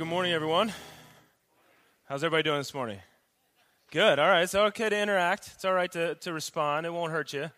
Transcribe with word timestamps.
good 0.00 0.08
morning, 0.08 0.32
everyone. 0.32 0.72
How's 2.06 2.24
everybody 2.24 2.42
doing 2.42 2.56
this 2.56 2.72
morning? 2.72 3.00
Good. 3.92 4.18
All 4.18 4.28
right. 4.28 4.40
It's 4.44 4.54
okay 4.54 4.88
to 4.88 4.98
interact. 4.98 5.50
It's 5.54 5.62
all 5.62 5.74
right 5.74 5.92
to, 5.92 6.14
to 6.14 6.32
respond. 6.32 6.86
It 6.86 6.90
won't 6.90 7.12
hurt 7.12 7.34
you. 7.34 7.50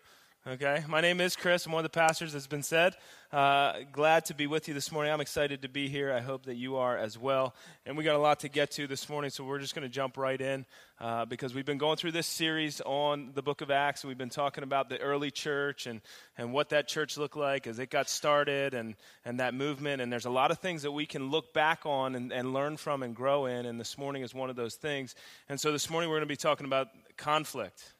Okay. 0.45 0.83
My 0.89 0.99
name 0.99 1.21
is 1.21 1.37
Chris. 1.37 1.65
I'm 1.65 1.71
one 1.71 1.85
of 1.85 1.89
the 1.89 1.97
pastors, 1.97 2.35
as 2.35 2.47
been 2.47 2.63
said. 2.63 2.97
Uh, 3.31 3.75
glad 3.93 4.25
to 4.25 4.33
be 4.33 4.45
with 4.45 4.67
you 4.67 4.73
this 4.73 4.91
morning. 4.91 5.13
I'm 5.13 5.21
excited 5.21 5.61
to 5.61 5.69
be 5.69 5.87
here. 5.87 6.11
I 6.11 6.19
hope 6.19 6.47
that 6.47 6.55
you 6.55 6.75
are 6.75 6.97
as 6.97 7.17
well. 7.17 7.55
And 7.85 7.95
we 7.95 8.03
got 8.03 8.17
a 8.17 8.19
lot 8.19 8.41
to 8.41 8.49
get 8.49 8.69
to 8.71 8.85
this 8.85 9.07
morning, 9.07 9.31
so 9.31 9.45
we're 9.45 9.59
just 9.59 9.73
going 9.73 9.87
to 9.87 9.89
jump 9.89 10.17
right 10.17 10.39
in 10.41 10.65
uh, 10.99 11.23
because 11.23 11.53
we've 11.53 11.65
been 11.65 11.77
going 11.77 11.95
through 11.95 12.11
this 12.11 12.27
series 12.27 12.81
on 12.81 13.31
the 13.33 13.41
book 13.41 13.61
of 13.61 13.71
Acts, 13.71 14.03
we've 14.03 14.17
been 14.17 14.27
talking 14.27 14.65
about 14.65 14.89
the 14.89 14.99
early 14.99 15.31
church 15.31 15.87
and, 15.87 16.01
and 16.37 16.51
what 16.51 16.67
that 16.71 16.89
church 16.89 17.17
looked 17.17 17.37
like 17.37 17.65
as 17.65 17.79
it 17.79 17.89
got 17.89 18.09
started 18.09 18.73
and, 18.73 18.95
and 19.23 19.39
that 19.39 19.53
movement. 19.53 20.01
And 20.01 20.11
there's 20.11 20.25
a 20.25 20.29
lot 20.29 20.51
of 20.51 20.59
things 20.59 20.81
that 20.81 20.91
we 20.91 21.05
can 21.05 21.31
look 21.31 21.53
back 21.53 21.85
on 21.85 22.15
and, 22.15 22.33
and 22.33 22.51
learn 22.51 22.75
from 22.75 23.01
and 23.01 23.15
grow 23.15 23.45
in, 23.45 23.65
and 23.65 23.79
this 23.79 23.97
morning 23.97 24.23
is 24.23 24.35
one 24.35 24.49
of 24.49 24.57
those 24.57 24.75
things. 24.75 25.15
And 25.47 25.57
so 25.57 25.71
this 25.71 25.89
morning 25.89 26.09
we're 26.09 26.17
going 26.17 26.27
to 26.27 26.33
be 26.33 26.35
talking 26.35 26.65
about 26.65 26.89
conflict. 27.15 27.92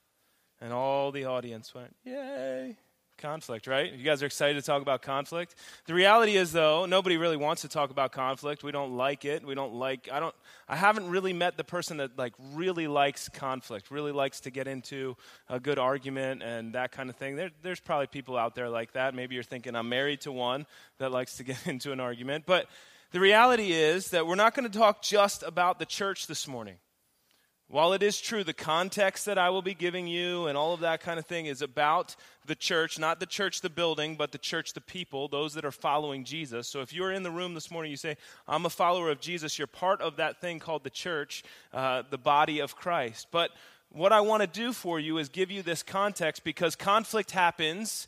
And 0.64 0.72
all 0.72 1.12
the 1.12 1.26
audience 1.26 1.76
went, 1.76 1.94
Yay! 2.06 2.78
conflict, 3.18 3.68
right? 3.68 3.94
You 3.94 4.04
guys 4.04 4.24
are 4.24 4.26
excited 4.26 4.56
to 4.56 4.62
talk 4.62 4.82
about 4.82 5.02
conflict. 5.02 5.56
The 5.86 5.94
reality 5.94 6.36
is, 6.36 6.52
though, 6.52 6.86
nobody 6.86 7.18
really 7.18 7.38
wants 7.38 7.62
to 7.62 7.68
talk 7.68 7.90
about 7.90 8.12
conflict. 8.12 8.64
We 8.64 8.72
don't 8.72 8.96
like 8.98 9.24
it. 9.26 9.46
We 9.46 9.56
don't 9.56 9.74
like. 9.74 10.10
I 10.12 10.20
don't. 10.20 10.34
I 10.68 10.76
haven't 10.76 11.10
really 11.10 11.34
met 11.34 11.58
the 11.58 11.64
person 11.66 11.98
that 11.98 12.18
like 12.18 12.34
really 12.54 12.88
likes 12.88 13.30
conflict, 13.30 13.92
really 13.92 14.14
likes 14.14 14.40
to 14.42 14.52
get 14.52 14.68
into 14.68 15.16
a 15.50 15.60
good 15.60 15.80
argument 15.80 16.44
and 16.44 16.74
that 16.76 16.92
kind 16.92 17.10
of 17.10 17.18
thing. 17.18 17.36
There, 17.36 17.52
there's 17.62 17.80
probably 17.80 18.08
people 18.08 18.38
out 18.38 18.56
there 18.56 18.70
like 18.70 18.94
that. 18.94 19.14
Maybe 19.14 19.36
you're 19.36 19.44
thinking 19.44 19.76
I'm 19.76 19.90
married 19.90 20.22
to 20.22 20.32
one 20.32 20.66
that 20.98 21.12
likes 21.12 21.38
to 21.38 21.44
get 21.50 21.68
into 21.68 21.92
an 21.92 22.00
argument, 22.00 22.46
but 22.46 22.68
the 23.12 23.20
reality 23.20 23.74
is 23.74 24.10
that 24.10 24.26
we're 24.26 24.36
not 24.36 24.56
going 24.56 24.70
to 24.70 24.78
talk 24.78 25.02
just 25.02 25.44
about 25.44 25.78
the 25.78 25.86
church 25.86 26.28
this 26.28 26.48
morning. 26.48 26.76
While 27.74 27.94
it 27.94 28.04
is 28.04 28.22
true, 28.22 28.44
the 28.44 28.54
context 28.54 29.26
that 29.26 29.40
I 29.40 29.50
will 29.50 29.64
be 29.64 29.74
giving 29.74 30.06
you 30.06 30.46
and 30.46 30.56
all 30.56 30.76
of 30.76 30.82
that 30.82 31.02
kind 31.02 31.18
of 31.18 31.26
thing 31.26 31.48
is 31.48 31.64
about 31.64 32.16
the 32.46 32.54
church, 32.54 33.00
not 33.00 33.20
the 33.20 33.26
church, 33.26 33.62
the 33.62 33.70
building, 33.72 34.16
but 34.16 34.32
the 34.32 34.38
church, 34.38 34.74
the 34.74 34.80
people, 34.80 35.28
those 35.28 35.56
that 35.56 35.66
are 35.66 35.72
following 35.72 36.24
Jesus. 36.24 36.68
So 36.68 36.82
if 36.82 36.94
you're 36.94 37.12
in 37.12 37.24
the 37.24 37.32
room 37.32 37.56
this 37.56 37.72
morning, 37.72 37.90
you 37.90 37.98
say, 37.98 38.16
I'm 38.48 38.68
a 38.68 38.70
follower 38.70 39.10
of 39.10 39.20
Jesus, 39.20 39.58
you're 39.58 39.66
part 39.66 40.02
of 40.02 40.18
that 40.18 40.40
thing 40.40 40.60
called 40.60 40.84
the 40.84 40.92
church, 40.92 41.44
uh, 41.74 42.04
the 42.08 42.20
body 42.20 42.60
of 42.60 42.76
Christ. 42.76 43.30
But 43.32 43.50
what 43.90 44.14
I 44.14 44.22
want 44.22 44.42
to 44.42 44.48
do 44.48 44.72
for 44.72 45.00
you 45.00 45.18
is 45.18 45.30
give 45.30 45.50
you 45.50 45.64
this 45.64 45.82
context 45.82 46.44
because 46.44 46.76
conflict 46.76 47.32
happens 47.32 48.08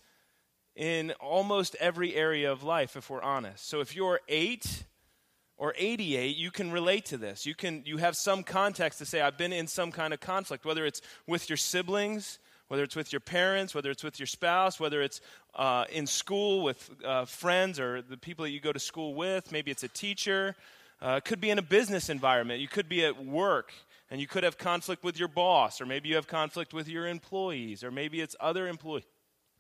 in 0.75 1.09
almost 1.19 1.75
every 1.79 2.13
area 2.13 2.51
of 2.51 2.61
life, 2.61 2.95
if 2.95 3.09
we're 3.09 3.23
honest. 3.23 3.67
So 3.67 3.81
if 3.81 3.95
you're 3.95 4.19
eight, 4.27 4.83
or 5.57 5.73
88 5.77 6.35
you 6.35 6.51
can 6.51 6.71
relate 6.71 7.05
to 7.05 7.17
this. 7.17 7.45
You 7.45 7.55
can 7.55 7.83
you 7.85 7.97
have 7.97 8.15
some 8.15 8.43
context 8.43 8.99
to 8.99 9.05
say 9.05 9.21
i've 9.21 9.37
been 9.37 9.53
in 9.53 9.67
some 9.67 9.91
kind 9.91 10.13
of 10.13 10.19
conflict 10.19 10.65
whether 10.65 10.85
it's 10.85 11.01
with 11.27 11.49
your 11.49 11.57
siblings 11.57 12.39
whether 12.67 12.83
it's 12.83 12.95
with 12.95 13.13
your 13.13 13.19
parents 13.19 13.75
whether 13.75 13.91
it's 13.91 14.03
with 14.03 14.19
your 14.19 14.27
spouse 14.27 14.79
whether 14.79 15.01
it's 15.01 15.21
uh, 15.55 15.85
in 15.91 16.05
school 16.05 16.63
with 16.63 16.89
uh, 17.05 17.25
friends 17.25 17.79
or 17.79 18.01
the 18.01 18.17
people 18.17 18.43
that 18.43 18.51
you 18.51 18.59
go 18.59 18.73
to 18.73 18.79
school 18.79 19.15
with. 19.15 19.51
Maybe 19.51 19.71
it's 19.71 19.83
a 19.83 19.87
teacher. 19.87 20.55
Uh, 21.01 21.15
it 21.17 21.25
could 21.25 21.39
be 21.39 21.49
in 21.49 21.59
a 21.59 21.63
business 21.63 22.09
environment. 22.09 22.59
You 22.59 22.67
could 22.67 22.89
be 22.89 23.05
at 23.05 23.25
work 23.25 23.71
and 24.09 24.19
you 24.19 24.27
could 24.27 24.43
have 24.43 24.57
conflict 24.57 25.03
with 25.03 25.17
your 25.17 25.27
boss 25.27 25.81
or 25.81 25.85
maybe 25.85 26.09
you 26.09 26.15
have 26.15 26.27
conflict 26.27 26.73
with 26.73 26.87
your 26.87 27.07
employees 27.07 27.83
or 27.83 27.91
maybe 27.91 28.21
it's 28.21 28.35
other 28.39 28.67
employees 28.67 29.05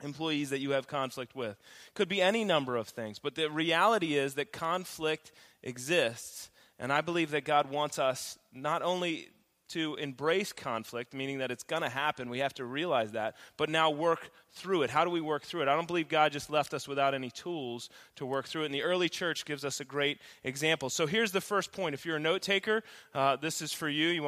employees 0.03 0.49
that 0.49 0.59
you 0.59 0.71
have 0.71 0.87
conflict 0.87 1.35
with. 1.35 1.57
Could 1.93 2.09
be 2.09 2.21
any 2.21 2.43
number 2.43 2.75
of 2.75 2.87
things, 2.87 3.19
but 3.19 3.35
the 3.35 3.49
reality 3.49 4.15
is 4.15 4.35
that 4.35 4.51
conflict 4.51 5.31
exists. 5.63 6.49
And 6.79 6.91
I 6.91 7.01
believe 7.01 7.31
that 7.31 7.45
God 7.45 7.71
wants 7.71 7.99
us 7.99 8.37
not 8.53 8.81
only 8.81 9.29
to 9.67 9.95
embrace 9.95 10.53
conflict, 10.53 11.13
meaning 11.13 11.39
that 11.39 11.49
it's 11.49 11.63
going 11.63 11.81
to 11.81 11.89
happen, 11.89 12.29
we 12.29 12.39
have 12.39 12.53
to 12.53 12.65
realize 12.65 13.13
that, 13.13 13.35
but 13.57 13.69
now 13.69 13.89
work 13.89 14.29
through 14.51 14.83
it. 14.83 14.91
How 14.91 15.03
do 15.03 15.09
we 15.09 15.21
work 15.21 15.43
through 15.43 15.63
it? 15.63 15.67
I 15.67 15.75
don't 15.75 15.87
believe 15.87 16.07
God 16.07 16.31
just 16.31 16.51
left 16.51 16.73
us 16.73 16.87
without 16.87 17.15
any 17.15 17.31
tools 17.31 17.89
to 18.17 18.25
work 18.25 18.47
through 18.47 18.63
it. 18.63 18.65
And 18.65 18.75
the 18.75 18.83
early 18.83 19.09
church 19.09 19.43
gives 19.43 19.65
us 19.65 19.79
a 19.79 19.85
great 19.85 20.19
example. 20.43 20.89
So 20.89 21.07
here's 21.07 21.31
the 21.31 21.41
first 21.41 21.71
point. 21.71 21.95
If 21.95 22.05
you're 22.05 22.17
a 22.17 22.19
note 22.19 22.43
taker, 22.43 22.83
uh, 23.15 23.37
this 23.37 23.61
is 23.61 23.73
for 23.73 23.89
you. 23.89 24.09
You 24.09 24.21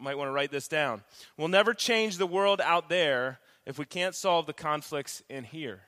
might 0.00 0.18
want 0.18 0.28
to 0.28 0.32
write 0.32 0.50
this 0.50 0.66
down. 0.66 1.02
We'll 1.36 1.48
never 1.48 1.72
change 1.72 2.16
the 2.16 2.26
world 2.26 2.60
out 2.60 2.88
there 2.88 3.38
if 3.70 3.78
we 3.78 3.84
can't 3.84 4.16
solve 4.16 4.46
the 4.46 4.52
conflicts 4.52 5.22
in 5.30 5.44
here. 5.44 5.82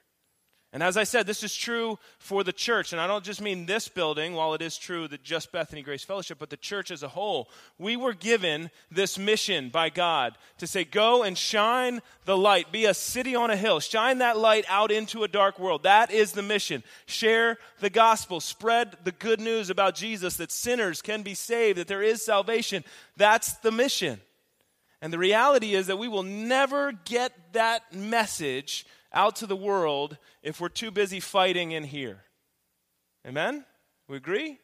And 0.72 0.82
as 0.82 0.96
I 0.96 1.04
said, 1.04 1.26
this 1.26 1.42
is 1.42 1.54
true 1.54 1.98
for 2.18 2.44
the 2.44 2.52
church. 2.52 2.92
And 2.92 3.00
I 3.00 3.06
don't 3.06 3.24
just 3.24 3.42
mean 3.42 3.66
this 3.66 3.88
building, 3.88 4.34
while 4.34 4.54
it 4.54 4.62
is 4.62 4.78
true 4.78 5.06
that 5.08 5.22
just 5.22 5.52
Bethany 5.52 5.82
Grace 5.82 6.04
Fellowship, 6.04 6.38
but 6.38 6.48
the 6.48 6.56
church 6.56 6.90
as 6.90 7.02
a 7.02 7.08
whole. 7.08 7.50
We 7.76 7.96
were 7.96 8.14
given 8.14 8.70
this 8.90 9.18
mission 9.18 9.68
by 9.68 9.90
God 9.90 10.38
to 10.58 10.66
say, 10.66 10.84
go 10.84 11.24
and 11.24 11.36
shine 11.36 12.00
the 12.24 12.38
light. 12.38 12.72
Be 12.72 12.86
a 12.86 12.94
city 12.94 13.34
on 13.34 13.50
a 13.50 13.56
hill. 13.56 13.80
Shine 13.80 14.18
that 14.18 14.38
light 14.38 14.64
out 14.68 14.92
into 14.92 15.24
a 15.24 15.28
dark 15.28 15.58
world. 15.58 15.82
That 15.82 16.10
is 16.10 16.32
the 16.32 16.40
mission. 16.40 16.84
Share 17.04 17.58
the 17.80 17.90
gospel. 17.90 18.40
Spread 18.40 18.96
the 19.04 19.12
good 19.12 19.40
news 19.40 19.70
about 19.70 19.96
Jesus 19.96 20.36
that 20.36 20.52
sinners 20.52 21.02
can 21.02 21.22
be 21.22 21.34
saved, 21.34 21.78
that 21.78 21.88
there 21.88 22.02
is 22.02 22.24
salvation. 22.24 22.84
That's 23.16 23.54
the 23.54 23.72
mission. 23.72 24.20
And 25.02 25.12
the 25.12 25.18
reality 25.18 25.74
is 25.74 25.88
that 25.88 25.98
we 25.98 26.06
will 26.06 26.22
never 26.22 26.92
get 26.92 27.32
that 27.52 27.92
message 27.92 28.86
out 29.12 29.36
to 29.36 29.46
the 29.46 29.56
world 29.56 30.16
if 30.44 30.60
we're 30.60 30.68
too 30.68 30.92
busy 30.92 31.18
fighting 31.18 31.72
in 31.72 31.82
here. 31.82 32.22
Amen? 33.26 33.64
We 34.08 34.16
agree? 34.16 34.58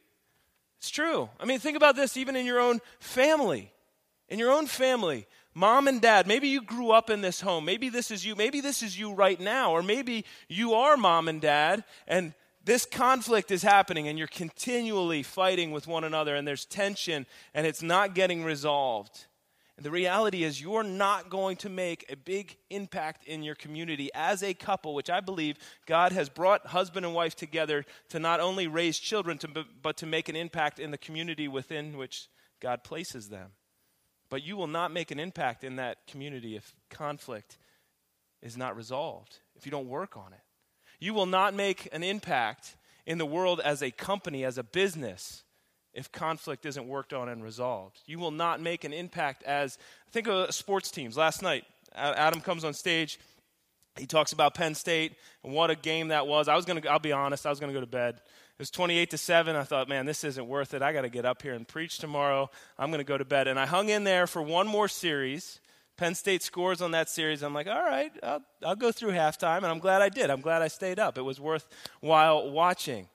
It's 0.78 0.91
true. 0.91 1.28
I 1.41 1.44
mean, 1.44 1.59
think 1.59 1.76
about 1.76 1.97
this 1.97 2.16
even 2.16 2.37
in 2.37 2.47
your 2.47 2.60
own 2.60 2.81
family. 3.00 3.72
In 4.28 4.38
your 4.38 4.53
own 4.53 4.66
family, 4.66 5.26
mom 5.54 5.88
and 5.88 6.00
dad, 6.00 6.28
maybe 6.28 6.49
you 6.49 6.62
grew 6.62 6.93
up 6.93 7.10
in 7.10 7.20
this 7.20 7.41
home. 7.41 7.65
Maybe 7.65 7.88
this 7.88 8.12
is 8.12 8.25
you. 8.25 8.37
Maybe 8.37 8.60
this 8.60 8.81
is 8.82 8.97
you 8.99 9.15
right 9.15 9.41
now. 9.41 9.72
Or 9.72 9.82
maybe 9.82 10.25
you 10.49 10.75
are 10.75 10.97
mom 10.97 11.28
and 11.28 11.41
dad, 11.41 11.82
and 12.06 12.32
this 12.62 12.84
conflict 12.84 13.50
is 13.50 13.62
happening, 13.62 14.06
and 14.06 14.19
you're 14.19 14.28
continually 14.28 15.22
fighting 15.22 15.72
with 15.72 15.87
one 15.88 16.05
another, 16.05 16.37
and 16.37 16.47
there's 16.47 16.66
tension, 16.66 17.26
and 17.55 17.66
it's 17.66 17.82
not 17.82 18.15
getting 18.15 18.44
resolved. 18.44 19.25
And 19.78 19.87
the 19.87 19.93
reality 19.93 20.43
is, 20.43 20.61
you're 20.61 20.83
not 20.83 21.31
going 21.31 21.56
to 21.59 21.69
make 21.69 22.05
a 22.11 22.16
big 22.16 22.56
impact 22.69 23.25
in 23.28 23.44
your 23.44 23.55
community 23.55 24.11
as 24.12 24.43
a 24.43 24.53
couple, 24.53 24.93
which 24.93 25.09
I 25.09 25.21
believe 25.21 25.56
God 25.87 26.11
has 26.11 26.28
brought 26.28 26.66
husband 26.66 27.06
and 27.06 27.15
wife 27.15 27.37
together 27.37 27.84
to 28.09 28.19
not 28.19 28.41
only 28.41 28.67
raise 28.67 28.99
children, 28.99 29.38
to, 29.38 29.65
but 29.81 29.97
to 29.99 30.06
make 30.06 30.28
an 30.28 30.34
impact 30.34 30.81
in 30.81 30.91
the 30.91 30.99
community 30.99 31.47
within 31.47 31.97
which 31.97 32.27
God 32.59 32.83
places 32.83 33.28
them. 33.28 33.53
But 34.28 34.43
you 34.43 34.56
will 34.56 34.67
not 34.67 34.91
make 34.91 35.12
an 35.12 35.21
impact 35.21 35.62
in 35.62 35.77
that 35.77 36.09
community 36.09 36.56
if 36.56 36.75
conflict 36.91 37.56
is 38.43 38.56
not 38.56 38.75
resolved, 38.75 39.38
if 39.55 39.65
you 39.65 39.71
don't 39.71 39.88
work 39.88 40.17
on 40.17 40.33
it. 40.33 40.43
You 40.99 41.15
will 41.15 41.27
not 41.27 41.55
make 41.55 41.88
an 41.93 42.03
impact 42.03 42.77
in 43.06 43.19
the 43.19 43.27
world 43.27 43.61
as 43.61 43.81
a 43.81 43.93
company, 43.93 44.44
as 44.44 44.59
a 44.59 44.65
business, 44.65 45.44
if 45.94 46.12
conflict 46.12 46.66
isn't 46.66 46.87
worked 46.87 47.12
on 47.12 47.28
and 47.28 47.43
resolved. 47.43 48.00
You 48.06 48.19
will 48.19 48.31
not 48.31 48.60
make 48.60 48.84
an 48.84 48.93
impact 48.93 49.43
as, 49.43 49.78
think 50.10 50.28
of 50.28 50.54
sports 50.54 50.91
teams. 50.91 51.16
Last 51.16 51.43
night, 51.43 51.65
Adam 51.94 52.41
comes 52.41 52.65
on 52.65 52.75
stage. 52.75 53.19
He 53.99 54.06
talks 54.06 54.32
about 54.32 54.54
Penn 54.54 54.75
State 54.75 55.16
and 55.43 55.53
what 55.53 55.71
a 55.71 55.75
game 55.75 56.09
that 56.09 56.26
was. 56.26 56.49
I 56.49 56.56
was 56.56 56.65
going 56.65 56.81
to, 56.81 56.88
I'll 56.88 56.99
be 56.99 57.12
honest, 57.12 57.47
I 57.47 57.50
was 57.50 57.59
going 57.59 57.72
to 57.72 57.75
go 57.75 57.81
to 57.81 57.91
bed. 57.91 58.15
It 58.16 58.62
was 58.62 58.71
28 58.71 59.10
to 59.10 59.19
7. 59.19 59.56
I 59.56 59.62
thought, 59.62 59.88
man, 59.88 60.06
this 60.06 60.25
isn't 60.25 60.47
worth 60.47 60.75
it. 60.75 60.82
I 60.82 60.93
got 60.93 61.03
to 61.03 61.09
get 61.09 61.25
up 61.25 61.43
here 61.43 61.54
and 61.54 61.66
preach 61.66 61.99
tomorrow. 61.99 62.50
I'm 62.78 62.91
going 62.91 62.99
to 62.99 63.05
go 63.05 63.19
to 63.19 63.25
bed. 63.25 63.49
And 63.49 63.59
I 63.59 63.66
hung 63.66 63.88
in 63.88 64.05
there 64.05 64.26
for 64.26 64.43
one 64.43 64.66
more 64.66 64.88
series. 64.88 65.60
Penn 65.97 66.15
State 66.15 66.43
scores 66.43 66.81
on 66.81 66.93
that 66.93 67.09
series. 67.09 67.43
I'm 67.43 67.55
like, 67.55 67.66
all 67.66 67.82
right, 67.82 68.12
I'll, 68.22 68.43
I'll 68.65 68.76
go 68.76 68.93
through 68.93 69.12
halftime. 69.12 69.59
And 69.59 69.66
I'm 69.66 69.81
glad 69.81 70.03
I 70.03 70.09
did. 70.09 70.31
I'm 70.31 70.41
glad 70.41 70.62
I 70.62 70.69
stayed 70.69 70.99
up. 70.99 71.19
It 71.19 71.22
was 71.22 71.41
worthwhile 71.41 72.50
watching. 72.50 73.09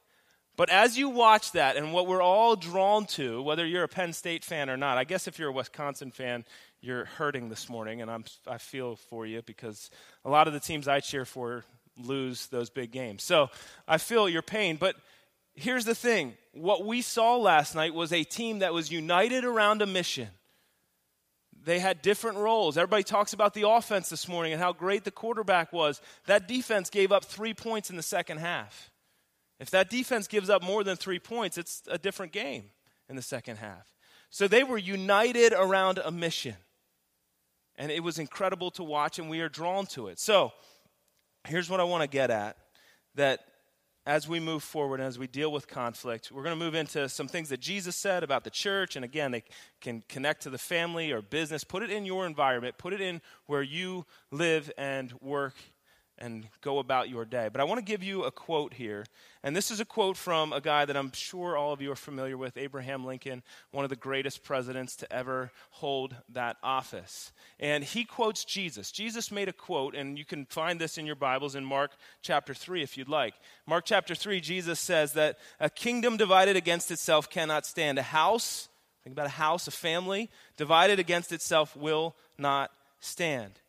But 0.56 0.70
as 0.70 0.98
you 0.98 1.10
watch 1.10 1.52
that, 1.54 1.78
and 1.78 1.94
what 1.94 2.08
we're 2.08 2.22
all 2.22 2.56
drawn 2.56 3.06
to, 3.08 3.42
whether 3.42 3.66
you're 3.66 3.84
a 3.84 3.88
Penn 3.88 4.14
State 4.14 4.44
fan 4.44 4.70
or 4.70 4.78
not, 4.78 4.98
I 4.98 5.04
guess 5.04 5.28
if 5.28 5.40
you're 5.40 5.50
a 5.50 5.54
Wisconsin 5.54 6.12
fan, 6.12 6.46
you're 6.80 7.06
hurting 7.06 7.50
this 7.50 7.70
morning, 7.70 8.02
and 8.02 8.12
I'm, 8.12 8.26
I 8.48 8.60
feel 8.60 8.96
for 8.96 9.26
you 9.26 9.42
because 9.42 9.90
a 10.24 10.30
lot 10.30 10.48
of 10.48 10.54
the 10.54 10.60
teams 10.60 10.88
I 10.88 11.00
cheer 11.00 11.26
for 11.26 11.64
lose 11.98 12.48
those 12.48 12.70
big 12.70 12.92
games. 12.92 13.24
So 13.24 13.50
I 13.88 13.98
feel 13.98 14.30
your 14.30 14.42
pain. 14.42 14.78
But 14.78 14.96
here's 15.56 15.86
the 15.86 15.96
thing 15.96 16.34
what 16.54 16.86
we 16.86 17.02
saw 17.02 17.38
last 17.38 17.74
night 17.74 17.94
was 17.94 18.14
a 18.14 18.24
team 18.24 18.60
that 18.60 18.74
was 18.74 18.92
united 18.92 19.46
around 19.46 19.82
a 19.82 19.86
mission. 19.86 20.28
They 21.66 21.80
had 21.80 22.02
different 22.02 22.38
roles. 22.38 22.78
Everybody 22.78 23.04
talks 23.04 23.32
about 23.32 23.54
the 23.54 23.68
offense 23.68 24.10
this 24.10 24.28
morning 24.28 24.52
and 24.52 24.62
how 24.62 24.74
great 24.74 25.06
the 25.06 25.12
quarterback 25.12 25.72
was. 25.72 26.02
That 26.26 26.48
defense 26.48 26.90
gave 26.90 27.12
up 27.12 27.24
three 27.24 27.54
points 27.54 27.90
in 27.90 27.96
the 27.96 28.04
second 28.04 28.40
half. 28.40 28.92
If 29.60 29.70
that 29.72 29.90
defense 29.90 30.28
gives 30.28 30.50
up 30.50 30.64
more 30.64 30.84
than 30.84 30.96
three 30.98 31.20
points, 31.20 31.58
it's 31.58 31.84
a 31.88 31.98
different 31.98 32.32
game 32.32 32.66
in 33.10 33.16
the 33.16 33.22
second 33.22 33.58
half. 33.58 33.94
So 34.30 34.48
they 34.48 34.64
were 34.64 34.78
united 34.78 35.54
around 35.54 36.00
a 36.04 36.12
mission. 36.12 36.56
And 37.76 37.92
it 37.92 38.04
was 38.04 38.20
incredible 38.20 38.72
to 38.72 38.84
watch, 38.84 39.20
and 39.20 39.30
we 39.30 39.42
are 39.42 39.50
drawn 39.50 39.86
to 39.88 40.08
it. 40.08 40.20
So 40.20 40.52
here's 41.48 41.70
what 41.70 41.80
I 41.80 41.84
want 41.84 42.02
to 42.02 42.08
get 42.08 42.30
at 42.30 42.58
that 43.16 43.42
as 44.06 44.28
we 44.28 44.40
move 44.40 44.64
forward 44.64 45.00
and 45.00 45.08
as 45.08 45.18
we 45.18 45.28
deal 45.28 45.52
with 45.52 45.68
conflict, 45.68 46.32
we're 46.32 46.44
going 46.44 46.58
to 46.58 46.64
move 46.64 46.76
into 46.76 47.08
some 47.08 47.28
things 47.28 47.50
that 47.50 47.62
Jesus 47.62 47.96
said 47.96 48.22
about 48.22 48.44
the 48.44 48.50
church. 48.50 48.96
And 48.96 49.06
again, 49.06 49.32
they 49.32 49.44
can 49.80 50.04
connect 50.10 50.44
to 50.44 50.50
the 50.50 50.58
family 50.58 51.12
or 51.12 51.22
business. 51.22 51.64
Put 51.64 51.84
it 51.84 51.90
in 51.90 52.06
your 52.06 52.26
environment, 52.26 52.78
put 52.78 52.92
it 52.92 53.02
in 53.02 53.22
where 53.46 53.62
you 53.62 54.06
live 54.30 54.72
and 54.78 55.14
work 55.22 55.56
and 56.18 56.48
go 56.62 56.80
about 56.80 57.10
your 57.10 57.26
day. 57.26 57.50
But 57.52 57.60
I 57.60 57.64
want 57.64 57.80
to 57.80 57.86
give 57.86 58.04
you 58.04 58.24
a 58.24 58.32
quote 58.32 58.74
here. 58.74 59.06
And 59.44 59.56
this 59.56 59.72
is 59.72 59.80
a 59.80 59.86
quote 59.86 60.16
from 60.16 60.54
a 60.54 60.62
guy 60.62 60.86
that 60.86 60.96
I'm 60.96 61.12
sure 61.12 61.58
all 61.58 61.74
of 61.74 61.82
you 61.82 61.92
are 61.92 61.96
familiar 61.96 62.38
with 62.38 62.56
Abraham 62.56 63.06
Lincoln, 63.06 63.44
one 63.72 63.84
of 63.84 63.90
the 63.90 63.96
greatest 63.96 64.44
presidents 64.44 64.96
to 64.98 65.12
ever 65.12 65.52
hold 65.72 66.16
that 66.30 66.58
office. 66.64 67.34
And 67.60 67.84
he 67.84 68.06
quotes 68.06 68.46
Jesus. 68.46 68.92
Jesus 68.92 69.32
made 69.32 69.50
a 69.50 69.54
quote, 69.54 69.96
and 69.96 70.18
you 70.18 70.26
can 70.26 70.46
find 70.46 70.80
this 70.80 70.98
in 70.98 71.06
your 71.06 71.16
Bibles 71.16 71.56
in 71.56 71.66
Mark 71.66 71.92
chapter 72.22 72.54
3 72.54 72.84
if 72.84 72.98
you'd 72.98 73.10
like. 73.10 73.34
Mark 73.66 73.86
chapter 73.86 74.16
3, 74.16 74.40
Jesus 74.40 74.80
says 74.80 75.14
that 75.14 75.40
a 75.60 75.70
kingdom 75.70 76.16
divided 76.16 76.56
against 76.56 76.92
itself 76.92 77.30
cannot 77.30 77.66
stand. 77.66 77.98
A 77.98 78.04
house, 78.04 78.70
think 79.04 79.14
about 79.14 79.26
a 79.26 79.30
house, 79.30 79.68
a 79.68 79.72
family, 79.72 80.30
divided 80.58 81.00
against 81.00 81.32
itself 81.32 81.76
will 81.76 82.16
not 82.38 82.72
stand. 83.00 83.60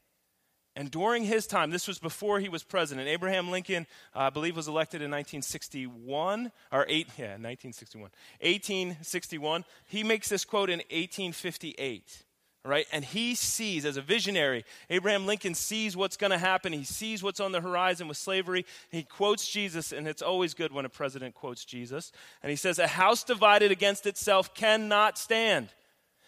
And 0.76 0.91
during 0.91 1.25
his 1.25 1.47
time, 1.47 1.71
this 1.71 1.87
was 1.87 2.00
before 2.00 2.41
he 2.41 2.49
was 2.49 2.65
president, 2.65 3.06
Abraham 3.06 3.50
Lincoln, 3.50 3.87
uh, 4.15 4.21
I 4.21 4.31
believe, 4.31 4.56
was 4.56 4.67
elected 4.67 5.03
in 5.03 5.11
1961, 5.11 6.50
or 6.73 6.85
eight, 6.88 7.06
yeah, 7.17 7.37
1961, 7.37 8.11
1861. 8.41 9.65
He 9.87 10.03
makes 10.03 10.29
this 10.29 10.44
quote 10.44 10.71
in 10.71 10.79
1858, 10.79 12.25
right? 12.65 12.87
And 12.93 13.05
he 13.05 13.37
sees, 13.37 13.85
as 13.85 13.97
a 13.97 14.03
visionary, 14.03 14.65
Abraham 14.91 15.26
Lincoln 15.26 15.55
sees 15.55 15.97
what's 15.97 16.17
going 16.17 16.32
to 16.32 16.38
happen. 16.38 16.73
He 16.73 16.82
sees 16.82 17.23
what's 17.23 17.38
on 17.38 17.53
the 17.53 17.61
horizon 17.61 18.09
with 18.09 18.17
slavery. 18.17 18.67
He 18.91 19.05
quotes 19.05 19.47
Jesus, 19.47 19.93
and 19.93 20.09
it's 20.09 20.23
always 20.23 20.55
good 20.55 20.73
when 20.73 20.85
a 20.85 20.88
president 20.88 21.37
quotes 21.37 21.65
Jesus. 21.65 22.11
And 22.43 22.50
he 22.50 22.56
says, 22.56 22.81
A 22.81 22.88
house 22.88 23.23
divided 23.23 23.70
against 23.70 24.06
itself 24.06 24.53
cannot 24.55 25.19
stand. 25.19 25.69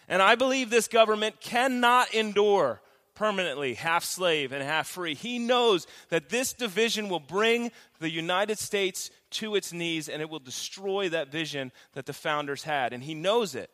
And 0.09 0.23
I 0.23 0.37
believe 0.37 0.71
this 0.71 0.87
government 0.87 1.41
cannot 1.41 2.15
endure 2.15 2.81
permanently, 3.17 3.75
half 3.75 4.05
slave 4.05 4.53
and 4.53 4.63
half 4.63 4.87
free. 4.87 5.15
He 5.15 5.39
knows 5.39 5.87
that 6.11 6.29
this 6.29 6.53
division 6.53 7.09
will 7.09 7.21
bring 7.21 7.73
the 7.99 8.11
United 8.11 8.59
States 8.59 9.11
to 9.31 9.57
its 9.57 9.73
knees 9.73 10.09
and 10.09 10.23
it 10.23 10.31
will 10.31 10.39
destroy 10.39 11.09
that 11.09 11.33
vision 11.33 11.73
that 11.95 12.07
the 12.07 12.13
founders 12.13 12.63
had. 12.63 12.93
And 12.93 13.03
he 13.03 13.15
knows 13.15 13.55
it. 13.55 13.71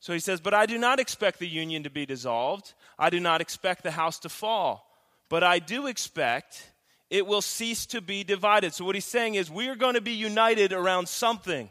So 0.00 0.12
he 0.12 0.18
says, 0.18 0.40
But 0.40 0.54
I 0.54 0.66
do 0.66 0.78
not 0.78 0.98
expect 0.98 1.38
the 1.38 1.46
Union 1.46 1.84
to 1.84 1.90
be 1.90 2.06
dissolved. 2.06 2.74
I 2.98 3.10
do 3.10 3.20
not 3.20 3.40
expect 3.40 3.82
the 3.82 3.90
house 3.90 4.18
to 4.20 4.28
fall. 4.28 4.86
But 5.28 5.44
I 5.44 5.60
do 5.60 5.86
expect 5.86 6.70
it 7.10 7.26
will 7.26 7.42
cease 7.42 7.86
to 7.86 8.00
be 8.00 8.24
divided. 8.24 8.72
So 8.72 8.84
what 8.84 8.94
he's 8.94 9.04
saying 9.04 9.34
is, 9.34 9.50
we 9.50 9.68
are 9.68 9.76
going 9.76 9.94
to 9.94 10.00
be 10.00 10.12
united 10.12 10.72
around 10.72 11.08
something. 11.08 11.70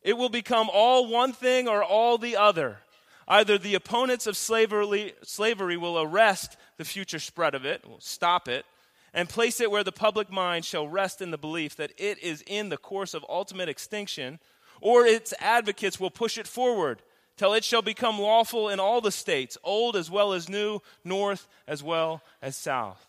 It 0.00 0.16
will 0.16 0.28
become 0.28 0.68
all 0.72 1.08
one 1.08 1.32
thing 1.32 1.68
or 1.68 1.82
all 1.82 2.18
the 2.18 2.36
other. 2.36 2.78
Either 3.26 3.56
the 3.56 3.74
opponents 3.74 4.26
of 4.26 4.36
slavery, 4.36 5.14
slavery 5.22 5.76
will 5.76 6.00
arrest 6.00 6.56
the 6.76 6.84
future 6.84 7.18
spread 7.18 7.54
of 7.54 7.64
it, 7.64 7.88
will 7.88 8.00
stop 8.00 8.48
it, 8.48 8.66
and 9.14 9.28
place 9.28 9.60
it 9.60 9.70
where 9.70 9.84
the 9.84 9.92
public 9.92 10.30
mind 10.30 10.64
shall 10.64 10.88
rest 10.88 11.22
in 11.22 11.30
the 11.30 11.38
belief 11.38 11.76
that 11.76 11.92
it 11.96 12.18
is 12.22 12.42
in 12.46 12.68
the 12.68 12.76
course 12.76 13.14
of 13.14 13.24
ultimate 13.28 13.68
extinction, 13.68 14.38
or 14.80 15.06
its 15.06 15.32
advocates 15.38 15.98
will 15.98 16.10
push 16.10 16.36
it 16.36 16.46
forward 16.46 17.00
till 17.36 17.54
it 17.54 17.64
shall 17.64 17.82
become 17.82 18.18
lawful 18.18 18.68
in 18.68 18.78
all 18.78 19.00
the 19.00 19.10
states, 19.10 19.56
old 19.64 19.96
as 19.96 20.10
well 20.10 20.32
as 20.32 20.48
new, 20.48 20.80
north 21.04 21.48
as 21.66 21.82
well 21.82 22.22
as 22.42 22.56
south. 22.56 23.06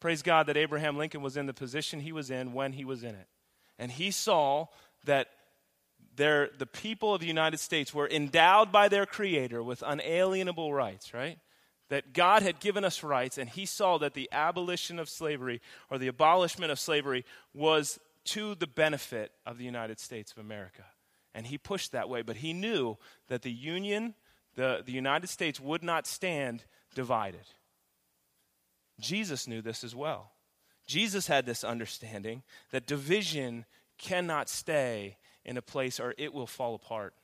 Praise 0.00 0.22
God 0.22 0.46
that 0.46 0.56
Abraham 0.56 0.96
Lincoln 0.96 1.22
was 1.22 1.36
in 1.36 1.46
the 1.46 1.54
position 1.54 2.00
he 2.00 2.12
was 2.12 2.30
in 2.30 2.52
when 2.52 2.72
he 2.72 2.84
was 2.84 3.02
in 3.02 3.14
it. 3.14 3.26
And 3.78 3.90
he 3.90 4.10
saw 4.10 4.66
that 5.04 5.28
the 6.16 6.68
people 6.72 7.14
of 7.14 7.20
the 7.20 7.26
United 7.26 7.58
States 7.60 7.92
were 7.92 8.08
endowed 8.08 8.70
by 8.70 8.88
their 8.88 9.06
Creator 9.06 9.62
with 9.62 9.82
unalienable 9.86 10.72
rights, 10.72 11.12
right? 11.14 11.38
That 11.88 12.12
God 12.12 12.42
had 12.42 12.60
given 12.60 12.84
us 12.84 13.02
rights, 13.02 13.38
and 13.38 13.48
He 13.48 13.66
saw 13.66 13.98
that 13.98 14.14
the 14.14 14.28
abolition 14.32 14.98
of 14.98 15.08
slavery 15.08 15.60
or 15.90 15.98
the 15.98 16.08
abolishment 16.08 16.72
of 16.72 16.78
slavery 16.78 17.24
was 17.52 17.98
to 18.26 18.54
the 18.54 18.66
benefit 18.66 19.32
of 19.44 19.58
the 19.58 19.64
United 19.64 20.00
States 20.00 20.32
of 20.32 20.38
America. 20.38 20.84
And 21.34 21.46
He 21.46 21.58
pushed 21.58 21.92
that 21.92 22.08
way, 22.08 22.22
but 22.22 22.36
He 22.36 22.52
knew 22.52 22.96
that 23.28 23.42
the 23.42 23.52
Union, 23.52 24.14
the, 24.54 24.82
the 24.84 24.92
United 24.92 25.28
States, 25.28 25.60
would 25.60 25.82
not 25.82 26.06
stand 26.06 26.64
divided. 26.94 27.46
Jesus 29.00 29.48
knew 29.48 29.60
this 29.60 29.82
as 29.84 29.94
well. 29.94 30.32
Jesus 30.86 31.26
had 31.26 31.46
this 31.46 31.64
understanding 31.64 32.42
that 32.70 32.86
division 32.86 33.64
cannot 33.98 34.48
stay 34.48 35.16
in 35.44 35.56
a 35.56 35.62
place 35.62 36.00
or 36.00 36.14
it 36.18 36.32
will 36.32 36.46
fall 36.46 36.74
apart. 36.74 37.14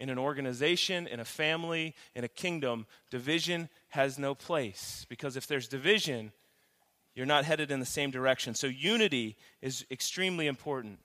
In 0.00 0.10
an 0.10 0.18
organization, 0.18 1.06
in 1.06 1.20
a 1.20 1.24
family, 1.24 1.94
in 2.14 2.24
a 2.24 2.28
kingdom, 2.28 2.86
division 3.10 3.68
has 3.90 4.18
no 4.18 4.34
place 4.34 5.06
because 5.08 5.36
if 5.36 5.46
there's 5.46 5.68
division, 5.68 6.32
you're 7.14 7.26
not 7.26 7.44
headed 7.44 7.70
in 7.70 7.80
the 7.80 7.86
same 7.86 8.10
direction. 8.10 8.54
So 8.54 8.66
unity 8.66 9.36
is 9.62 9.86
extremely 9.90 10.46
important. 10.46 10.98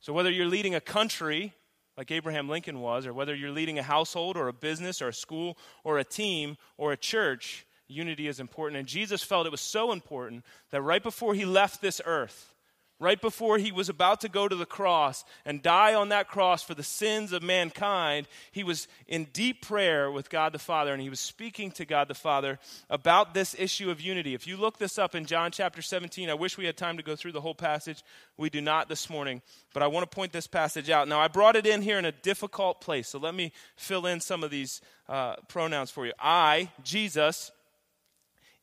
So 0.00 0.12
whether 0.12 0.30
you're 0.30 0.46
leading 0.46 0.74
a 0.74 0.80
country 0.80 1.54
like 1.96 2.10
Abraham 2.10 2.48
Lincoln 2.48 2.80
was, 2.80 3.06
or 3.06 3.14
whether 3.14 3.34
you're 3.34 3.50
leading 3.50 3.78
a 3.78 3.82
household 3.82 4.36
or 4.36 4.48
a 4.48 4.52
business 4.52 5.00
or 5.00 5.08
a 5.08 5.14
school 5.14 5.56
or 5.82 5.98
a 5.98 6.04
team 6.04 6.58
or 6.76 6.92
a 6.92 6.96
church, 6.96 7.66
unity 7.88 8.28
is 8.28 8.40
important. 8.40 8.78
And 8.78 8.86
Jesus 8.86 9.22
felt 9.22 9.46
it 9.46 9.50
was 9.50 9.60
so 9.60 9.92
important 9.92 10.44
that 10.70 10.82
right 10.82 11.02
before 11.02 11.34
he 11.34 11.44
left 11.44 11.80
this 11.80 12.00
earth, 12.04 12.52
right 12.98 13.20
before 13.20 13.58
he 13.58 13.72
was 13.72 13.88
about 13.88 14.20
to 14.22 14.28
go 14.28 14.48
to 14.48 14.56
the 14.56 14.66
cross 14.66 15.24
and 15.44 15.62
die 15.62 15.94
on 15.94 16.08
that 16.08 16.28
cross 16.28 16.62
for 16.62 16.74
the 16.74 16.82
sins 16.82 17.32
of 17.32 17.42
mankind, 17.42 18.26
he 18.52 18.64
was 18.64 18.88
in 19.06 19.24
deep 19.32 19.60
prayer 19.62 20.10
with 20.10 20.30
God 20.30 20.52
the 20.52 20.58
Father 20.58 20.92
and 20.92 21.02
he 21.02 21.10
was 21.10 21.20
speaking 21.20 21.70
to 21.72 21.84
God 21.84 22.08
the 22.08 22.14
Father 22.14 22.58
about 22.88 23.34
this 23.34 23.54
issue 23.58 23.90
of 23.90 24.00
unity. 24.00 24.34
If 24.34 24.46
you 24.46 24.56
look 24.56 24.78
this 24.78 24.98
up 24.98 25.14
in 25.14 25.26
John 25.26 25.50
chapter 25.50 25.82
17, 25.82 26.30
I 26.30 26.34
wish 26.34 26.56
we 26.56 26.64
had 26.64 26.76
time 26.76 26.96
to 26.96 27.02
go 27.02 27.16
through 27.16 27.32
the 27.32 27.40
whole 27.40 27.54
passage. 27.54 28.02
We 28.38 28.48
do 28.48 28.60
not 28.60 28.88
this 28.88 29.10
morning, 29.10 29.42
but 29.74 29.82
I 29.82 29.88
want 29.88 30.10
to 30.10 30.14
point 30.14 30.32
this 30.32 30.46
passage 30.46 30.88
out. 30.88 31.06
Now, 31.08 31.20
I 31.20 31.28
brought 31.28 31.56
it 31.56 31.66
in 31.66 31.82
here 31.82 31.98
in 31.98 32.04
a 32.06 32.12
difficult 32.12 32.80
place, 32.80 33.08
so 33.08 33.18
let 33.18 33.34
me 33.34 33.52
fill 33.76 34.06
in 34.06 34.20
some 34.20 34.42
of 34.42 34.50
these 34.50 34.80
uh, 35.08 35.36
pronouns 35.48 35.90
for 35.90 36.06
you. 36.06 36.12
I, 36.18 36.70
Jesus, 36.82 37.52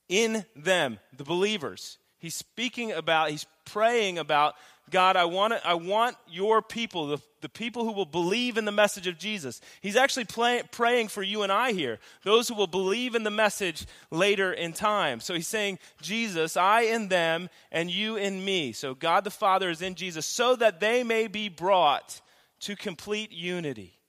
in 0.09 0.45
them, 0.55 0.99
the 1.15 1.23
believers. 1.23 1.97
He's 2.23 2.35
speaking 2.35 2.93
about, 2.93 3.31
he's 3.31 3.45
praying 3.65 4.17
about, 4.17 4.55
God, 4.89 5.17
I 5.17 5.25
want, 5.25 5.55
I 5.65 5.73
want 5.73 6.15
your 6.31 6.61
people, 6.61 7.07
the, 7.07 7.17
the 7.41 7.49
people 7.49 7.83
who 7.83 7.91
will 7.91 8.05
believe 8.05 8.57
in 8.57 8.63
the 8.63 8.71
message 8.71 9.07
of 9.07 9.19
Jesus. 9.19 9.59
He's 9.81 9.97
actually 9.97 10.23
play, 10.23 10.61
praying 10.71 11.09
for 11.09 11.21
you 11.21 11.43
and 11.43 11.51
I 11.51 11.73
here, 11.73 11.99
those 12.23 12.47
who 12.47 12.55
will 12.55 12.65
believe 12.65 13.15
in 13.15 13.23
the 13.23 13.29
message 13.29 13.85
later 14.09 14.53
in 14.53 14.71
time. 14.71 15.19
So 15.19 15.33
he's 15.33 15.49
saying, 15.49 15.79
Jesus, 16.01 16.55
I 16.55 16.83
in 16.83 17.09
them 17.09 17.49
and 17.73 17.91
you 17.91 18.15
in 18.15 18.45
me. 18.45 18.71
So 18.71 18.95
God 18.95 19.25
the 19.25 19.29
Father 19.29 19.69
is 19.69 19.81
in 19.81 19.95
Jesus 19.95 20.25
so 20.25 20.55
that 20.55 20.79
they 20.79 21.03
may 21.03 21.27
be 21.27 21.49
brought 21.49 22.21
to 22.61 22.77
complete 22.77 23.33
unity. 23.33 23.99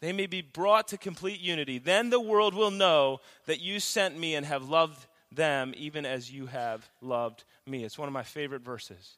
They 0.00 0.12
may 0.12 0.26
be 0.26 0.42
brought 0.42 0.88
to 0.88 0.98
complete 0.98 1.38
unity. 1.38 1.78
Then 1.78 2.10
the 2.10 2.18
world 2.18 2.52
will 2.52 2.72
know 2.72 3.20
that 3.46 3.60
you 3.60 3.78
sent 3.78 4.18
me 4.18 4.34
and 4.34 4.44
have 4.44 4.68
loved 4.68 5.06
them 5.36 5.74
even 5.76 6.06
as 6.06 6.30
you 6.30 6.46
have 6.46 6.88
loved 7.00 7.44
me. 7.66 7.84
It's 7.84 7.98
one 7.98 8.08
of 8.08 8.12
my 8.14 8.22
favorite 8.22 8.62
verses. 8.62 9.16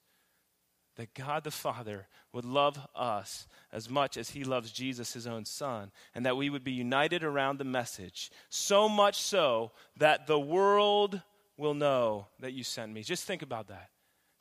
That 0.96 1.12
God 1.12 1.44
the 1.44 1.50
Father 1.50 2.06
would 2.32 2.46
love 2.46 2.78
us 2.94 3.46
as 3.70 3.90
much 3.90 4.16
as 4.16 4.30
he 4.30 4.44
loves 4.44 4.72
Jesus, 4.72 5.12
his 5.12 5.26
own 5.26 5.44
son, 5.44 5.90
and 6.14 6.24
that 6.24 6.38
we 6.38 6.48
would 6.48 6.64
be 6.64 6.72
united 6.72 7.22
around 7.22 7.58
the 7.58 7.64
message, 7.64 8.30
so 8.48 8.88
much 8.88 9.20
so 9.20 9.72
that 9.98 10.26
the 10.26 10.40
world 10.40 11.20
will 11.58 11.74
know 11.74 12.28
that 12.40 12.52
you 12.52 12.64
sent 12.64 12.92
me. 12.92 13.02
Just 13.02 13.24
think 13.24 13.42
about 13.42 13.68
that. 13.68 13.90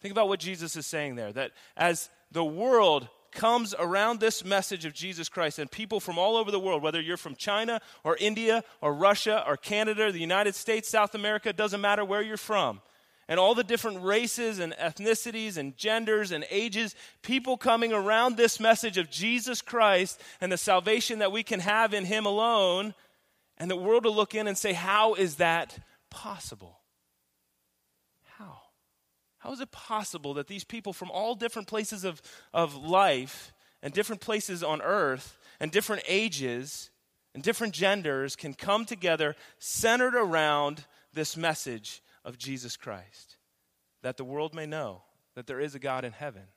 Think 0.02 0.14
about 0.14 0.28
what 0.28 0.40
Jesus 0.40 0.76
is 0.76 0.86
saying 0.86 1.16
there 1.16 1.34
that 1.34 1.52
as 1.76 2.10
the 2.32 2.46
world 2.46 3.10
comes 3.36 3.76
around 3.78 4.20
this 4.20 4.44
message 4.44 4.86
of 4.86 4.94
Jesus 4.94 5.30
Christ, 5.30 5.60
and 5.60 5.70
people 5.70 6.00
from 6.00 6.18
all 6.18 6.38
over 6.38 6.50
the 6.50 6.60
world, 6.60 6.82
whether 6.82 7.00
you're 7.00 7.18
from 7.18 7.36
China 7.36 7.82
or 8.04 8.18
India 8.18 8.64
or 8.82 8.94
Russia 8.94 9.44
or 9.46 9.58
Canada, 9.58 10.12
the 10.12 10.20
United 10.20 10.56
States, 10.56 10.90
South 10.90 11.14
America, 11.14 11.54
doesn't 11.54 11.82
matter 11.82 12.04
where 12.04 12.22
you're 12.22 12.38
from, 12.38 12.82
and 13.28 13.40
all 13.40 13.54
the 13.54 13.64
different 13.64 14.02
races 14.02 14.60
and 14.60 14.74
ethnicities 14.74 15.58
and 15.58 15.78
genders 15.78 16.32
and 16.32 16.46
ages, 16.50 16.96
people 17.22 17.58
coming 17.58 17.94
around 17.94 18.38
this 18.38 18.60
message 18.60 18.98
of 18.98 19.12
Jesus 19.12 19.62
Christ 19.62 20.20
and 20.42 20.52
the 20.52 20.58
salvation 20.58 21.20
that 21.20 21.32
we 21.32 21.44
can 21.44 21.60
have 21.60 21.94
in 21.94 22.06
Him 22.06 22.26
alone, 22.26 22.96
and 23.58 23.70
the 23.70 23.76
world 23.76 24.06
will 24.06 24.16
look 24.16 24.34
in 24.34 24.48
and 24.48 24.58
say, 24.58 24.74
How 24.74 25.14
is 25.14 25.36
that 25.36 25.78
possible? 26.10 26.80
How 29.46 29.52
is 29.52 29.62
it 29.62 29.72
possible 29.72 30.34
that 30.34 30.48
these 30.48 30.64
people 30.64 30.92
from 30.92 31.12
all 31.12 31.36
different 31.36 31.68
places 31.68 32.04
of, 32.04 32.20
of 32.52 32.76
life 32.76 33.54
and 33.84 33.94
different 33.94 34.20
places 34.20 34.64
on 34.64 34.82
earth 34.82 35.38
and 35.60 35.72
different 35.72 36.02
ages 36.08 36.90
and 37.36 37.44
different 37.44 37.76
genders 37.76 38.36
can 38.36 38.56
come 38.56 38.86
together 38.86 39.36
centered 39.60 40.16
around 40.16 40.86
this 41.14 41.38
message 41.38 42.02
of 42.24 42.40
Jesus 42.40 42.76
Christ? 42.76 43.38
That 44.02 44.18
the 44.18 44.24
world 44.24 44.56
may 44.56 44.66
know 44.66 45.04
that 45.36 45.46
there 45.46 45.60
is 45.60 45.76
a 45.76 45.80
God 45.80 46.06
in 46.06 46.14
heaven, 46.14 46.48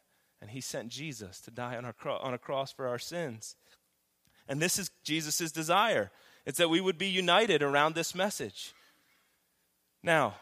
And 0.41 0.51
he 0.51 0.63
sent 0.63 0.89
Jesus 0.89 1.43
to 1.43 1.51
die 1.51 1.77
on 1.77 1.85
a, 1.85 1.93
cro- 1.93 2.17
on 2.17 2.33
a 2.33 2.39
cross 2.39 2.73
for 2.73 2.89
our 2.89 2.99
sins. 2.99 3.55
And 4.49 4.63
this 4.63 4.79
is 4.79 4.91
Jesus' 5.05 5.53
desire. 5.53 6.11
It's 6.47 6.57
that 6.57 6.71
we 6.71 6.81
would 6.81 6.97
be 6.97 7.09
united 7.09 7.63
around 7.63 7.95
this 7.95 8.15
message. 8.15 8.73
Now, 10.03 10.37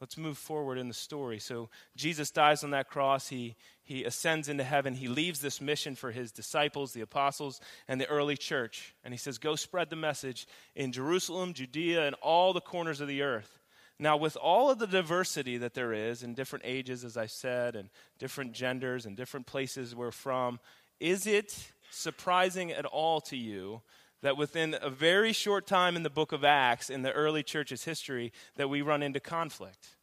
let's 0.00 0.16
move 0.16 0.38
forward 0.38 0.78
in 0.78 0.88
the 0.88 0.94
story. 0.94 1.38
So 1.38 1.68
Jesus 1.94 2.30
dies 2.30 2.64
on 2.64 2.70
that 2.70 2.88
cross. 2.88 3.28
He, 3.28 3.54
he 3.82 4.04
ascends 4.04 4.48
into 4.48 4.64
heaven. 4.64 4.94
He 4.94 5.08
leaves 5.08 5.40
this 5.40 5.60
mission 5.60 5.94
for 5.94 6.10
his 6.10 6.32
disciples, 6.32 6.92
the 6.92 7.02
apostles, 7.02 7.60
and 7.86 8.00
the 8.00 8.08
early 8.08 8.36
church. 8.36 8.94
And 9.04 9.12
he 9.12 9.18
says, 9.18 9.38
Go 9.38 9.56
spread 9.56 9.90
the 9.90 9.96
message 9.96 10.46
in 10.74 10.92
Jerusalem, 10.92 11.52
Judea, 11.52 12.06
and 12.06 12.16
all 12.22 12.52
the 12.52 12.60
corners 12.60 13.00
of 13.00 13.08
the 13.08 13.22
earth. 13.22 13.58
Now, 13.98 14.16
with 14.16 14.36
all 14.36 14.70
of 14.70 14.78
the 14.78 14.86
diversity 14.86 15.58
that 15.58 15.74
there 15.74 15.92
is 15.92 16.22
in 16.22 16.32
different 16.32 16.64
ages, 16.66 17.04
as 17.04 17.18
I 17.18 17.26
said, 17.26 17.76
and 17.76 17.90
different 18.18 18.52
genders 18.52 19.04
and 19.04 19.14
different 19.14 19.46
places 19.46 19.94
we're 19.94 20.10
from, 20.10 20.58
is 20.98 21.26
it 21.26 21.72
surprising 21.90 22.72
at 22.72 22.86
all 22.86 23.20
to 23.22 23.36
you 23.36 23.82
that 24.22 24.36
within 24.36 24.76
a 24.80 24.90
very 24.90 25.32
short 25.32 25.66
time 25.66 25.96
in 25.96 26.02
the 26.02 26.10
book 26.10 26.32
of 26.32 26.44
Acts, 26.44 26.90
in 26.90 27.02
the 27.02 27.12
early 27.12 27.42
church's 27.42 27.84
history, 27.84 28.32
that 28.56 28.68
we 28.68 28.82
run 28.82 29.02
into 29.02 29.20
conflict. 29.20 29.96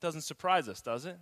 Doesn't 0.00 0.22
surprise 0.22 0.68
us, 0.68 0.80
does 0.80 1.04
it? 1.04 1.18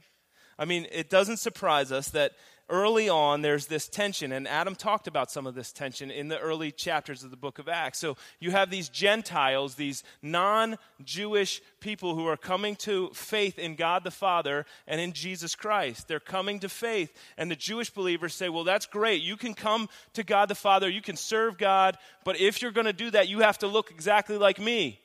I 0.59 0.64
mean, 0.64 0.87
it 0.92 1.09
doesn't 1.09 1.38
surprise 1.38 1.90
us 1.90 2.09
that 2.11 2.32
early 2.73 3.09
on 3.09 3.43
there's 3.43 3.67
this 3.67 3.87
tension, 3.87 4.33
and 4.33 4.49
Adam 4.49 4.75
talked 4.75 5.07
about 5.07 5.31
some 5.31 5.47
of 5.47 5.55
this 5.55 5.71
tension 5.73 6.11
in 6.11 6.29
the 6.29 6.38
early 6.38 6.73
chapters 6.73 7.23
of 7.23 7.31
the 7.31 7.37
book 7.37 7.59
of 7.59 7.69
Acts. 7.69 7.99
So 7.99 8.17
you 8.41 8.50
have 8.50 8.71
these 8.71 8.88
Gentiles, 8.88 9.75
these 9.75 10.02
non 10.23 10.79
Jewish 11.05 11.61
people 11.81 12.17
who 12.17 12.26
are 12.26 12.37
coming 12.37 12.75
to 12.76 13.11
faith 13.11 13.59
in 13.59 13.76
God 13.76 14.02
the 14.02 14.11
Father 14.11 14.64
and 14.88 15.00
in 15.00 15.12
Jesus 15.12 15.55
Christ. 15.55 16.09
They're 16.09 16.19
coming 16.19 16.61
to 16.61 16.69
faith, 16.69 17.12
and 17.37 17.50
the 17.50 17.57
Jewish 17.57 17.91
believers 17.91 18.35
say, 18.35 18.49
Well, 18.49 18.64
that's 18.64 18.87
great. 18.87 19.23
You 19.23 19.37
can 19.37 19.55
come 19.55 19.88
to 20.14 20.25
God 20.25 20.49
the 20.49 20.55
Father, 20.55 20.88
you 20.88 21.02
can 21.02 21.17
serve 21.17 21.59
God, 21.59 21.99
but 22.25 22.41
if 22.41 22.62
you're 22.62 22.73
going 22.73 22.87
to 22.87 22.93
do 22.93 23.11
that, 23.11 23.29
you 23.29 23.41
have 23.41 23.59
to 23.59 23.67
look 23.67 23.91
exactly 23.91 24.38
like 24.38 24.59
me. 24.59 24.99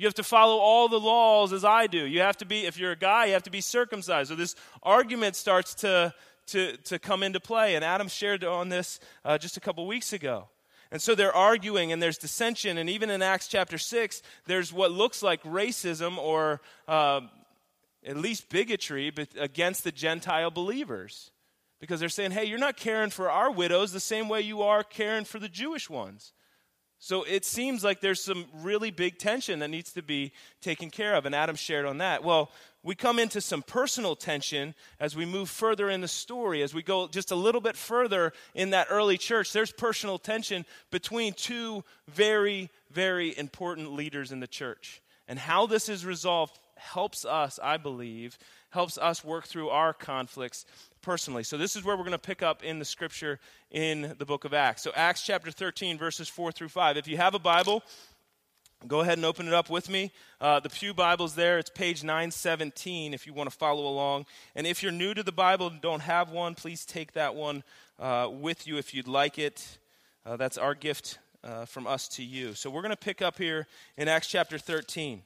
You 0.00 0.06
have 0.06 0.14
to 0.14 0.22
follow 0.22 0.56
all 0.56 0.88
the 0.88 0.98
laws 0.98 1.52
as 1.52 1.62
I 1.62 1.86
do. 1.86 2.06
You 2.06 2.20
have 2.20 2.38
to 2.38 2.46
be, 2.46 2.64
if 2.64 2.78
you're 2.78 2.92
a 2.92 2.96
guy, 2.96 3.26
you 3.26 3.34
have 3.34 3.42
to 3.42 3.50
be 3.50 3.60
circumcised. 3.60 4.30
So 4.30 4.34
this 4.34 4.56
argument 4.82 5.36
starts 5.36 5.74
to, 5.74 6.14
to, 6.50 6.76
to 6.78 6.98
come 6.98 7.22
into 7.22 7.40
play. 7.40 7.74
And 7.74 7.84
Adam 7.84 8.08
shared 8.08 8.44
on 8.44 8.68
this 8.68 9.00
uh, 9.24 9.38
just 9.38 9.56
a 9.56 9.60
couple 9.60 9.86
weeks 9.86 10.12
ago. 10.12 10.48
And 10.92 11.00
so 11.00 11.14
they're 11.14 11.34
arguing, 11.34 11.92
and 11.92 12.02
there's 12.02 12.18
dissension. 12.18 12.76
And 12.76 12.90
even 12.90 13.10
in 13.10 13.22
Acts 13.22 13.46
chapter 13.46 13.78
6, 13.78 14.22
there's 14.46 14.72
what 14.72 14.90
looks 14.90 15.22
like 15.22 15.42
racism 15.44 16.18
or 16.18 16.60
uh, 16.88 17.20
at 18.04 18.16
least 18.16 18.48
bigotry 18.48 19.12
against 19.38 19.84
the 19.84 19.92
Gentile 19.92 20.50
believers. 20.50 21.30
Because 21.80 22.00
they're 22.00 22.08
saying, 22.08 22.32
hey, 22.32 22.44
you're 22.44 22.58
not 22.58 22.76
caring 22.76 23.10
for 23.10 23.30
our 23.30 23.50
widows 23.50 23.92
the 23.92 24.00
same 24.00 24.28
way 24.28 24.40
you 24.40 24.62
are 24.62 24.82
caring 24.82 25.24
for 25.24 25.38
the 25.38 25.48
Jewish 25.48 25.88
ones. 25.88 26.32
So 27.02 27.22
it 27.22 27.46
seems 27.46 27.82
like 27.82 28.02
there's 28.02 28.22
some 28.22 28.44
really 28.52 28.90
big 28.90 29.16
tension 29.18 29.60
that 29.60 29.70
needs 29.70 29.90
to 29.94 30.02
be 30.02 30.32
taken 30.60 30.90
care 30.90 31.14
of, 31.14 31.24
and 31.24 31.34
Adam 31.34 31.56
shared 31.56 31.86
on 31.86 31.98
that. 31.98 32.22
Well, 32.22 32.50
we 32.82 32.94
come 32.94 33.18
into 33.18 33.40
some 33.40 33.62
personal 33.62 34.14
tension 34.14 34.74
as 35.00 35.16
we 35.16 35.24
move 35.24 35.48
further 35.48 35.88
in 35.88 36.02
the 36.02 36.08
story. 36.08 36.62
As 36.62 36.74
we 36.74 36.82
go 36.82 37.08
just 37.08 37.30
a 37.30 37.36
little 37.36 37.62
bit 37.62 37.74
further 37.74 38.34
in 38.54 38.70
that 38.70 38.88
early 38.90 39.16
church, 39.16 39.52
there's 39.54 39.72
personal 39.72 40.18
tension 40.18 40.66
between 40.90 41.32
two 41.32 41.84
very, 42.06 42.68
very 42.90 43.36
important 43.36 43.92
leaders 43.94 44.30
in 44.30 44.40
the 44.40 44.46
church. 44.46 45.00
And 45.26 45.38
how 45.38 45.66
this 45.66 45.88
is 45.88 46.04
resolved 46.04 46.58
helps 46.76 47.24
us, 47.24 47.58
I 47.62 47.78
believe, 47.78 48.38
helps 48.70 48.98
us 48.98 49.24
work 49.24 49.46
through 49.46 49.70
our 49.70 49.94
conflicts 49.94 50.66
personally. 51.02 51.42
So, 51.42 51.56
this 51.56 51.76
is 51.76 51.84
where 51.84 51.96
we're 51.96 52.04
going 52.04 52.12
to 52.12 52.18
pick 52.18 52.42
up 52.42 52.62
in 52.62 52.78
the 52.78 52.84
scripture 52.84 53.38
in 53.70 54.14
the 54.18 54.24
book 54.24 54.44
of 54.44 54.54
Acts. 54.54 54.82
So, 54.82 54.92
Acts 54.94 55.22
chapter 55.22 55.50
13, 55.50 55.98
verses 55.98 56.28
4 56.28 56.52
through 56.52 56.68
5. 56.68 56.96
If 56.96 57.08
you 57.08 57.16
have 57.16 57.34
a 57.34 57.38
Bible, 57.38 57.82
go 58.86 59.00
ahead 59.00 59.18
and 59.18 59.24
open 59.24 59.46
it 59.46 59.54
up 59.54 59.70
with 59.70 59.88
me. 59.88 60.12
Uh, 60.40 60.60
the 60.60 60.68
Pew 60.68 60.94
Bible's 60.94 61.34
there. 61.34 61.58
It's 61.58 61.70
page 61.70 62.02
917 62.02 63.14
if 63.14 63.26
you 63.26 63.32
want 63.32 63.50
to 63.50 63.56
follow 63.56 63.86
along. 63.86 64.26
And 64.54 64.66
if 64.66 64.82
you're 64.82 64.92
new 64.92 65.14
to 65.14 65.22
the 65.22 65.32
Bible 65.32 65.68
and 65.68 65.80
don't 65.80 66.02
have 66.02 66.30
one, 66.30 66.54
please 66.54 66.84
take 66.84 67.12
that 67.12 67.34
one 67.34 67.62
uh, 67.98 68.28
with 68.30 68.66
you 68.66 68.78
if 68.78 68.94
you'd 68.94 69.08
like 69.08 69.38
it. 69.38 69.78
Uh, 70.24 70.36
that's 70.36 70.58
our 70.58 70.74
gift 70.74 71.18
uh, 71.42 71.64
from 71.64 71.86
us 71.86 72.08
to 72.08 72.22
you. 72.22 72.54
So, 72.54 72.70
we're 72.70 72.82
going 72.82 72.90
to 72.90 72.96
pick 72.96 73.22
up 73.22 73.38
here 73.38 73.66
in 73.96 74.08
Acts 74.08 74.26
chapter 74.26 74.58
13. 74.58 75.22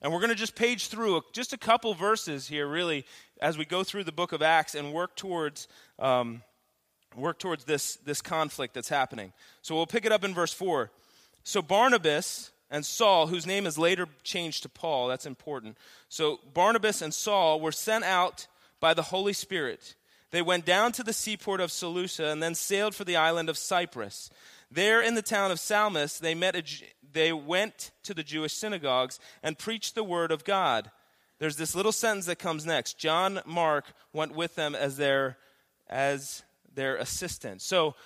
And 0.00 0.12
we're 0.12 0.20
going 0.20 0.30
to 0.30 0.36
just 0.36 0.54
page 0.54 0.88
through 0.88 1.22
just 1.32 1.52
a 1.52 1.58
couple 1.58 1.94
verses 1.94 2.48
here, 2.48 2.66
really, 2.66 3.04
as 3.40 3.58
we 3.58 3.64
go 3.64 3.84
through 3.84 4.04
the 4.04 4.12
book 4.12 4.32
of 4.32 4.42
Acts 4.42 4.74
and 4.74 4.92
work 4.92 5.16
towards, 5.16 5.68
um, 5.98 6.42
work 7.16 7.38
towards 7.38 7.64
this, 7.64 7.96
this 7.96 8.20
conflict 8.20 8.74
that's 8.74 8.88
happening. 8.88 9.32
So 9.62 9.74
we'll 9.74 9.86
pick 9.86 10.04
it 10.04 10.12
up 10.12 10.24
in 10.24 10.34
verse 10.34 10.52
4. 10.52 10.90
So 11.44 11.62
Barnabas 11.62 12.50
and 12.70 12.86
Saul, 12.86 13.26
whose 13.26 13.46
name 13.46 13.66
is 13.66 13.78
later 13.78 14.06
changed 14.22 14.62
to 14.62 14.68
Paul, 14.68 15.08
that's 15.08 15.26
important. 15.26 15.76
So 16.08 16.40
Barnabas 16.54 17.02
and 17.02 17.12
Saul 17.12 17.60
were 17.60 17.72
sent 17.72 18.04
out 18.04 18.46
by 18.80 18.94
the 18.94 19.02
Holy 19.02 19.32
Spirit. 19.32 19.94
They 20.30 20.42
went 20.42 20.64
down 20.64 20.92
to 20.92 21.02
the 21.02 21.12
seaport 21.12 21.60
of 21.60 21.70
Seleucia 21.70 22.30
and 22.30 22.42
then 22.42 22.54
sailed 22.54 22.94
for 22.94 23.04
the 23.04 23.16
island 23.16 23.50
of 23.50 23.58
Cyprus. 23.58 24.30
There 24.74 25.02
in 25.02 25.14
the 25.14 25.22
town 25.22 25.50
of 25.50 25.60
Salamis, 25.60 26.18
they, 26.18 26.34
met 26.34 26.56
a, 26.56 26.62
they 27.12 27.30
went 27.30 27.90
to 28.04 28.14
the 28.14 28.22
Jewish 28.22 28.54
synagogues 28.54 29.20
and 29.42 29.58
preached 29.58 29.94
the 29.94 30.02
word 30.02 30.32
of 30.32 30.44
God. 30.44 30.90
There's 31.38 31.56
this 31.56 31.74
little 31.74 31.92
sentence 31.92 32.24
that 32.26 32.38
comes 32.38 32.64
next. 32.64 32.98
John 32.98 33.40
Mark 33.44 33.92
went 34.14 34.34
with 34.34 34.54
them 34.54 34.74
as 34.74 34.96
their, 34.96 35.36
as 35.90 36.42
their 36.74 36.96
assistant. 36.96 37.60
So 37.60 37.96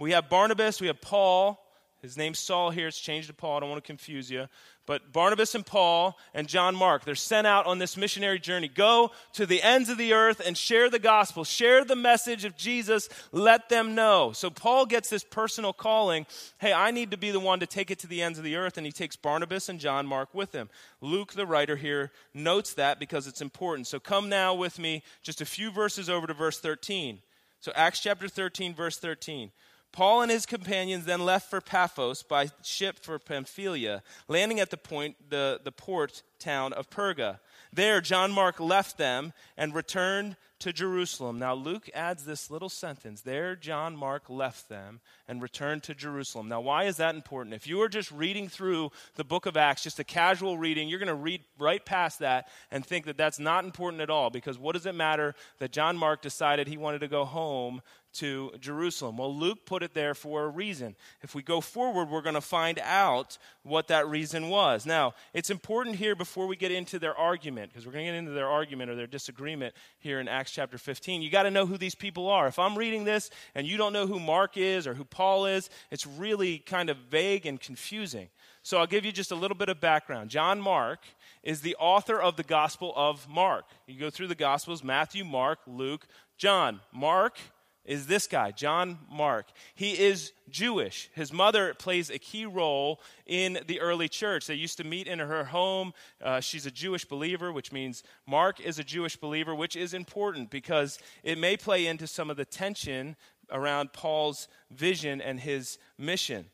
we 0.00 0.10
have 0.10 0.28
Barnabas, 0.28 0.80
we 0.80 0.88
have 0.88 1.00
Paul, 1.00 1.63
his 2.04 2.18
name's 2.18 2.38
Saul 2.38 2.70
here. 2.70 2.86
It's 2.86 3.00
changed 3.00 3.28
to 3.28 3.34
Paul. 3.34 3.56
I 3.56 3.60
don't 3.60 3.70
want 3.70 3.82
to 3.82 3.86
confuse 3.86 4.30
you. 4.30 4.46
But 4.84 5.10
Barnabas 5.10 5.54
and 5.54 5.64
Paul 5.64 6.18
and 6.34 6.46
John 6.46 6.76
Mark, 6.76 7.06
they're 7.06 7.14
sent 7.14 7.46
out 7.46 7.64
on 7.64 7.78
this 7.78 7.96
missionary 7.96 8.38
journey. 8.38 8.68
Go 8.68 9.10
to 9.32 9.46
the 9.46 9.62
ends 9.62 9.88
of 9.88 9.96
the 9.96 10.12
earth 10.12 10.42
and 10.44 10.54
share 10.54 10.90
the 10.90 10.98
gospel. 10.98 11.44
Share 11.44 11.82
the 11.82 11.96
message 11.96 12.44
of 12.44 12.58
Jesus. 12.58 13.08
Let 13.32 13.70
them 13.70 13.94
know. 13.94 14.32
So 14.32 14.50
Paul 14.50 14.84
gets 14.84 15.08
this 15.08 15.24
personal 15.24 15.72
calling 15.72 16.26
hey, 16.58 16.74
I 16.74 16.90
need 16.90 17.10
to 17.12 17.16
be 17.16 17.30
the 17.30 17.40
one 17.40 17.60
to 17.60 17.66
take 17.66 17.90
it 17.90 18.00
to 18.00 18.06
the 18.06 18.20
ends 18.20 18.36
of 18.36 18.44
the 18.44 18.56
earth. 18.56 18.76
And 18.76 18.84
he 18.84 18.92
takes 18.92 19.16
Barnabas 19.16 19.70
and 19.70 19.80
John 19.80 20.06
Mark 20.06 20.34
with 20.34 20.52
him. 20.52 20.68
Luke, 21.00 21.32
the 21.32 21.46
writer 21.46 21.76
here, 21.76 22.12
notes 22.34 22.74
that 22.74 23.00
because 23.00 23.26
it's 23.26 23.40
important. 23.40 23.86
So 23.86 23.98
come 23.98 24.28
now 24.28 24.54
with 24.54 24.78
me 24.78 25.02
just 25.22 25.40
a 25.40 25.46
few 25.46 25.70
verses 25.70 26.10
over 26.10 26.26
to 26.26 26.34
verse 26.34 26.60
13. 26.60 27.20
So 27.60 27.72
Acts 27.74 28.00
chapter 28.00 28.28
13, 28.28 28.74
verse 28.74 28.98
13. 28.98 29.50
Paul 29.94 30.22
and 30.22 30.30
his 30.30 30.44
companions 30.44 31.04
then 31.04 31.20
left 31.20 31.48
for 31.48 31.60
Paphos 31.60 32.24
by 32.24 32.48
ship 32.64 32.98
for 32.98 33.16
Pamphylia, 33.20 34.02
landing 34.26 34.58
at 34.58 34.70
the 34.70 34.76
point 34.76 35.14
the, 35.30 35.60
the 35.62 35.70
port 35.70 36.24
town 36.40 36.72
of 36.72 36.90
Perga. 36.90 37.38
There 37.72 38.00
John 38.00 38.32
Mark 38.32 38.58
left 38.58 38.98
them 38.98 39.32
and 39.56 39.72
returned 39.72 40.34
to 40.58 40.72
Jerusalem. 40.72 41.38
Now 41.38 41.54
Luke 41.54 41.88
adds 41.94 42.24
this 42.24 42.50
little 42.50 42.68
sentence. 42.68 43.20
There 43.20 43.54
John 43.54 43.96
Mark 43.96 44.28
left 44.28 44.68
them 44.68 45.00
and 45.28 45.40
returned 45.40 45.84
to 45.84 45.94
Jerusalem. 45.94 46.48
Now 46.48 46.60
why 46.60 46.84
is 46.84 46.96
that 46.96 47.14
important? 47.14 47.54
If 47.54 47.68
you 47.68 47.80
are 47.82 47.88
just 47.88 48.10
reading 48.10 48.48
through 48.48 48.90
the 49.14 49.24
book 49.24 49.46
of 49.46 49.56
Acts, 49.56 49.84
just 49.84 50.00
a 50.00 50.04
casual 50.04 50.58
reading, 50.58 50.88
you're 50.88 50.98
going 50.98 51.06
to 51.06 51.14
read 51.14 51.42
right 51.56 51.84
past 51.84 52.18
that 52.18 52.48
and 52.72 52.84
think 52.84 53.04
that 53.04 53.16
that's 53.16 53.38
not 53.38 53.64
important 53.64 54.02
at 54.02 54.10
all 54.10 54.30
because 54.30 54.58
what 54.58 54.72
does 54.72 54.86
it 54.86 54.94
matter 54.96 55.36
that 55.60 55.70
John 55.70 55.96
Mark 55.96 56.20
decided 56.20 56.66
he 56.66 56.78
wanted 56.78 57.00
to 57.00 57.08
go 57.08 57.24
home 57.24 57.80
to 58.14 58.52
Jerusalem. 58.60 59.16
Well, 59.16 59.34
Luke 59.34 59.66
put 59.66 59.82
it 59.82 59.94
there 59.94 60.14
for 60.14 60.44
a 60.44 60.48
reason. 60.48 60.96
If 61.22 61.34
we 61.34 61.42
go 61.42 61.60
forward, 61.60 62.08
we're 62.08 62.22
going 62.22 62.34
to 62.34 62.40
find 62.40 62.78
out 62.82 63.38
what 63.62 63.88
that 63.88 64.08
reason 64.08 64.48
was. 64.48 64.86
Now, 64.86 65.14
it's 65.32 65.50
important 65.50 65.96
here 65.96 66.14
before 66.14 66.46
we 66.46 66.56
get 66.56 66.72
into 66.72 66.98
their 66.98 67.16
argument, 67.16 67.72
because 67.72 67.86
we're 67.86 67.92
going 67.92 68.06
to 68.06 68.12
get 68.12 68.18
into 68.18 68.30
their 68.32 68.48
argument 68.48 68.90
or 68.90 68.94
their 68.94 69.06
disagreement 69.06 69.74
here 69.98 70.20
in 70.20 70.28
Acts 70.28 70.50
chapter 70.50 70.78
15. 70.78 71.22
You 71.22 71.30
got 71.30 71.44
to 71.44 71.50
know 71.50 71.66
who 71.66 71.76
these 71.76 71.94
people 71.94 72.28
are. 72.28 72.46
If 72.46 72.58
I'm 72.58 72.76
reading 72.76 73.04
this 73.04 73.30
and 73.54 73.66
you 73.66 73.76
don't 73.76 73.92
know 73.92 74.06
who 74.06 74.20
Mark 74.20 74.56
is 74.56 74.86
or 74.86 74.94
who 74.94 75.04
Paul 75.04 75.46
is, 75.46 75.70
it's 75.90 76.06
really 76.06 76.58
kind 76.58 76.90
of 76.90 76.96
vague 77.10 77.46
and 77.46 77.60
confusing. 77.60 78.28
So 78.62 78.78
I'll 78.78 78.86
give 78.86 79.04
you 79.04 79.12
just 79.12 79.30
a 79.30 79.34
little 79.34 79.56
bit 79.56 79.68
of 79.68 79.80
background. 79.80 80.30
John 80.30 80.60
Mark 80.60 81.00
is 81.42 81.60
the 81.60 81.76
author 81.78 82.18
of 82.18 82.36
the 82.36 82.42
Gospel 82.42 82.94
of 82.96 83.28
Mark. 83.28 83.66
You 83.86 84.00
go 84.00 84.08
through 84.08 84.28
the 84.28 84.34
Gospels 84.34 84.82
Matthew, 84.82 85.22
Mark, 85.22 85.58
Luke, 85.66 86.06
John. 86.38 86.80
Mark 86.90 87.38
is 87.84 88.06
this 88.06 88.26
guy, 88.26 88.50
John 88.50 88.98
Mark. 89.10 89.46
He 89.74 89.92
is 89.92 90.32
Jewish. 90.48 91.10
His 91.14 91.32
mother 91.32 91.74
plays 91.74 92.08
a 92.08 92.18
key 92.18 92.46
role 92.46 93.00
in 93.26 93.58
the 93.66 93.80
early 93.80 94.08
church. 94.08 94.46
They 94.46 94.54
used 94.54 94.78
to 94.78 94.84
meet 94.84 95.06
in 95.06 95.18
her 95.18 95.44
home. 95.44 95.92
Uh, 96.22 96.40
she's 96.40 96.64
a 96.64 96.70
Jewish 96.70 97.04
believer, 97.04 97.52
which 97.52 97.72
means 97.72 98.02
Mark 98.26 98.58
is 98.60 98.78
a 98.78 98.84
Jewish 98.84 99.16
believer, 99.16 99.54
which 99.54 99.76
is 99.76 99.92
important 99.92 100.50
because 100.50 100.98
it 101.22 101.36
may 101.36 101.56
play 101.56 101.86
into 101.86 102.06
some 102.06 102.30
of 102.30 102.36
the 102.36 102.46
tension 102.46 103.16
around 103.50 103.92
Paul's 103.92 104.48
vision 104.70 105.20
and 105.20 105.40
his 105.40 105.78
mission. 105.98 106.46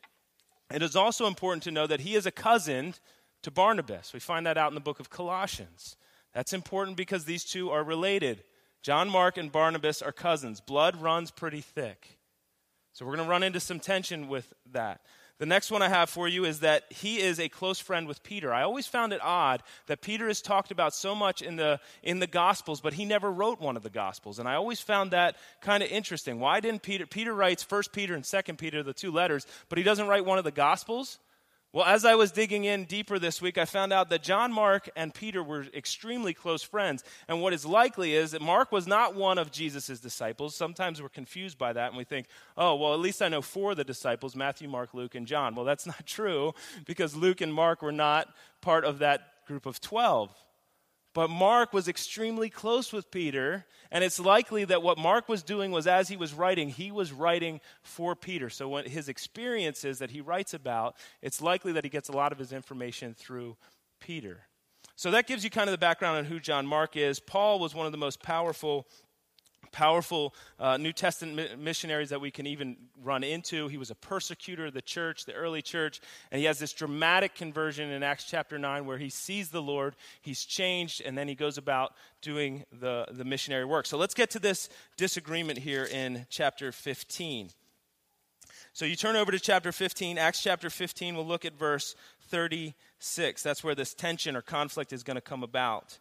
It 0.72 0.82
is 0.82 0.96
also 0.96 1.26
important 1.26 1.62
to 1.64 1.70
know 1.70 1.86
that 1.86 2.00
he 2.00 2.14
is 2.14 2.26
a 2.26 2.32
cousin 2.32 2.94
to 3.42 3.50
Barnabas. 3.50 4.12
We 4.12 4.20
find 4.20 4.46
that 4.46 4.58
out 4.58 4.70
in 4.70 4.74
the 4.74 4.80
book 4.80 5.00
of 5.00 5.10
Colossians. 5.10 5.96
That's 6.32 6.52
important 6.52 6.96
because 6.96 7.24
these 7.24 7.44
two 7.44 7.70
are 7.70 7.82
related 7.82 8.44
John 8.82 9.10
Mark 9.10 9.36
and 9.36 9.52
Barnabas 9.52 10.02
are 10.02 10.12
cousins. 10.12 10.60
Blood 10.60 10.96
runs 11.00 11.30
pretty 11.30 11.60
thick. 11.60 12.18
So 12.92 13.04
we're 13.04 13.16
going 13.16 13.26
to 13.26 13.30
run 13.30 13.42
into 13.42 13.60
some 13.60 13.80
tension 13.80 14.28
with 14.28 14.52
that. 14.72 15.00
The 15.40 15.46
next 15.46 15.70
one 15.70 15.80
I 15.80 15.88
have 15.88 16.10
for 16.10 16.28
you 16.28 16.44
is 16.44 16.60
that 16.60 16.84
he 16.90 17.18
is 17.18 17.40
a 17.40 17.48
close 17.48 17.78
friend 17.78 18.06
with 18.06 18.22
Peter. 18.22 18.52
I 18.52 18.62
always 18.62 18.86
found 18.86 19.14
it 19.14 19.22
odd 19.22 19.62
that 19.86 20.02
Peter 20.02 20.28
is 20.28 20.42
talked 20.42 20.70
about 20.70 20.94
so 20.94 21.14
much 21.14 21.40
in 21.40 21.56
the, 21.56 21.80
in 22.02 22.18
the 22.18 22.26
Gospels, 22.26 22.82
but 22.82 22.92
he 22.92 23.06
never 23.06 23.32
wrote 23.32 23.58
one 23.58 23.74
of 23.74 23.82
the 23.82 23.88
Gospels. 23.88 24.38
And 24.38 24.46
I 24.46 24.56
always 24.56 24.80
found 24.80 25.12
that 25.12 25.36
kind 25.62 25.82
of 25.82 25.90
interesting. 25.90 26.40
Why 26.40 26.60
didn't 26.60 26.82
Peter? 26.82 27.06
Peter 27.06 27.32
writes 27.32 27.64
1 27.66 27.84
Peter 27.90 28.14
and 28.14 28.22
2 28.22 28.42
Peter, 28.58 28.82
the 28.82 28.92
two 28.92 29.10
letters, 29.10 29.46
but 29.70 29.78
he 29.78 29.84
doesn't 29.84 30.08
write 30.08 30.26
one 30.26 30.36
of 30.36 30.44
the 30.44 30.50
Gospels. 30.50 31.18
Well, 31.72 31.84
as 31.84 32.04
I 32.04 32.16
was 32.16 32.32
digging 32.32 32.64
in 32.64 32.84
deeper 32.84 33.20
this 33.20 33.40
week, 33.40 33.56
I 33.56 33.64
found 33.64 33.92
out 33.92 34.10
that 34.10 34.24
John 34.24 34.52
Mark 34.52 34.90
and 34.96 35.14
Peter 35.14 35.40
were 35.40 35.66
extremely 35.72 36.34
close 36.34 36.64
friends. 36.64 37.04
And 37.28 37.40
what 37.40 37.52
is 37.52 37.64
likely 37.64 38.14
is 38.14 38.32
that 38.32 38.42
Mark 38.42 38.72
was 38.72 38.88
not 38.88 39.14
one 39.14 39.38
of 39.38 39.52
Jesus' 39.52 40.00
disciples. 40.00 40.56
Sometimes 40.56 41.00
we're 41.00 41.08
confused 41.08 41.58
by 41.58 41.72
that 41.72 41.90
and 41.90 41.96
we 41.96 42.02
think, 42.02 42.26
oh, 42.56 42.74
well, 42.74 42.92
at 42.92 42.98
least 42.98 43.22
I 43.22 43.28
know 43.28 43.40
four 43.40 43.70
of 43.70 43.76
the 43.76 43.84
disciples 43.84 44.34
Matthew, 44.34 44.68
Mark, 44.68 44.94
Luke, 44.94 45.14
and 45.14 45.28
John. 45.28 45.54
Well, 45.54 45.64
that's 45.64 45.86
not 45.94 46.06
true 46.06 46.54
because 46.86 47.14
Luke 47.14 47.40
and 47.40 47.54
Mark 47.54 47.82
were 47.82 47.92
not 47.92 48.34
part 48.60 48.84
of 48.84 48.98
that 48.98 49.46
group 49.46 49.64
of 49.64 49.80
12. 49.80 50.34
But 51.12 51.28
Mark 51.28 51.72
was 51.72 51.88
extremely 51.88 52.48
close 52.48 52.92
with 52.92 53.10
Peter, 53.10 53.66
and 53.90 54.04
it's 54.04 54.20
likely 54.20 54.64
that 54.66 54.82
what 54.82 54.96
Mark 54.96 55.28
was 55.28 55.42
doing 55.42 55.72
was 55.72 55.88
as 55.88 56.08
he 56.08 56.16
was 56.16 56.32
writing, 56.32 56.68
he 56.68 56.92
was 56.92 57.12
writing 57.12 57.60
for 57.82 58.14
Peter. 58.14 58.48
So, 58.48 58.68
when 58.68 58.84
his 58.84 59.08
experiences 59.08 59.98
that 59.98 60.12
he 60.12 60.20
writes 60.20 60.54
about, 60.54 60.94
it's 61.20 61.42
likely 61.42 61.72
that 61.72 61.84
he 61.84 61.90
gets 61.90 62.08
a 62.08 62.12
lot 62.12 62.30
of 62.30 62.38
his 62.38 62.52
information 62.52 63.14
through 63.14 63.56
Peter. 64.00 64.46
So, 64.94 65.10
that 65.10 65.26
gives 65.26 65.42
you 65.42 65.50
kind 65.50 65.68
of 65.68 65.72
the 65.72 65.78
background 65.78 66.18
on 66.18 66.24
who 66.26 66.38
John 66.38 66.64
Mark 66.64 66.96
is. 66.96 67.18
Paul 67.18 67.58
was 67.58 67.74
one 67.74 67.86
of 67.86 67.92
the 67.92 67.98
most 67.98 68.22
powerful 68.22 68.86
powerful 69.72 70.34
uh, 70.58 70.76
New 70.76 70.92
Testament 70.92 71.58
missionaries 71.58 72.10
that 72.10 72.20
we 72.20 72.30
can 72.30 72.46
even 72.46 72.76
run 73.02 73.24
into. 73.24 73.68
He 73.68 73.78
was 73.78 73.90
a 73.90 73.94
persecutor 73.94 74.66
of 74.66 74.74
the 74.74 74.82
church, 74.82 75.24
the 75.24 75.34
early 75.34 75.62
church, 75.62 76.00
and 76.30 76.38
he 76.38 76.46
has 76.46 76.58
this 76.58 76.72
dramatic 76.72 77.34
conversion 77.34 77.90
in 77.90 78.02
Acts 78.02 78.24
chapter 78.24 78.58
9 78.58 78.86
where 78.86 78.98
he 78.98 79.08
sees 79.08 79.50
the 79.50 79.62
Lord, 79.62 79.96
he's 80.20 80.44
changed, 80.44 81.02
and 81.04 81.16
then 81.16 81.28
he 81.28 81.34
goes 81.34 81.58
about 81.58 81.94
doing 82.22 82.64
the, 82.72 83.06
the 83.10 83.24
missionary 83.24 83.64
work. 83.64 83.86
So 83.86 83.96
let's 83.96 84.14
get 84.14 84.30
to 84.30 84.38
this 84.38 84.68
disagreement 84.96 85.58
here 85.58 85.84
in 85.84 86.26
chapter 86.28 86.72
15. 86.72 87.50
So 88.72 88.84
you 88.84 88.96
turn 88.96 89.16
over 89.16 89.32
to 89.32 89.40
chapter 89.40 89.72
15, 89.72 90.16
Acts 90.16 90.42
chapter 90.42 90.70
15, 90.70 91.16
we'll 91.16 91.26
look 91.26 91.44
at 91.44 91.58
verse 91.58 91.96
36. 92.28 93.42
That's 93.42 93.64
where 93.64 93.74
this 93.74 93.94
tension 93.94 94.36
or 94.36 94.42
conflict 94.42 94.92
is 94.92 95.02
going 95.02 95.16
to 95.16 95.20
come 95.20 95.42
about. 95.42 95.98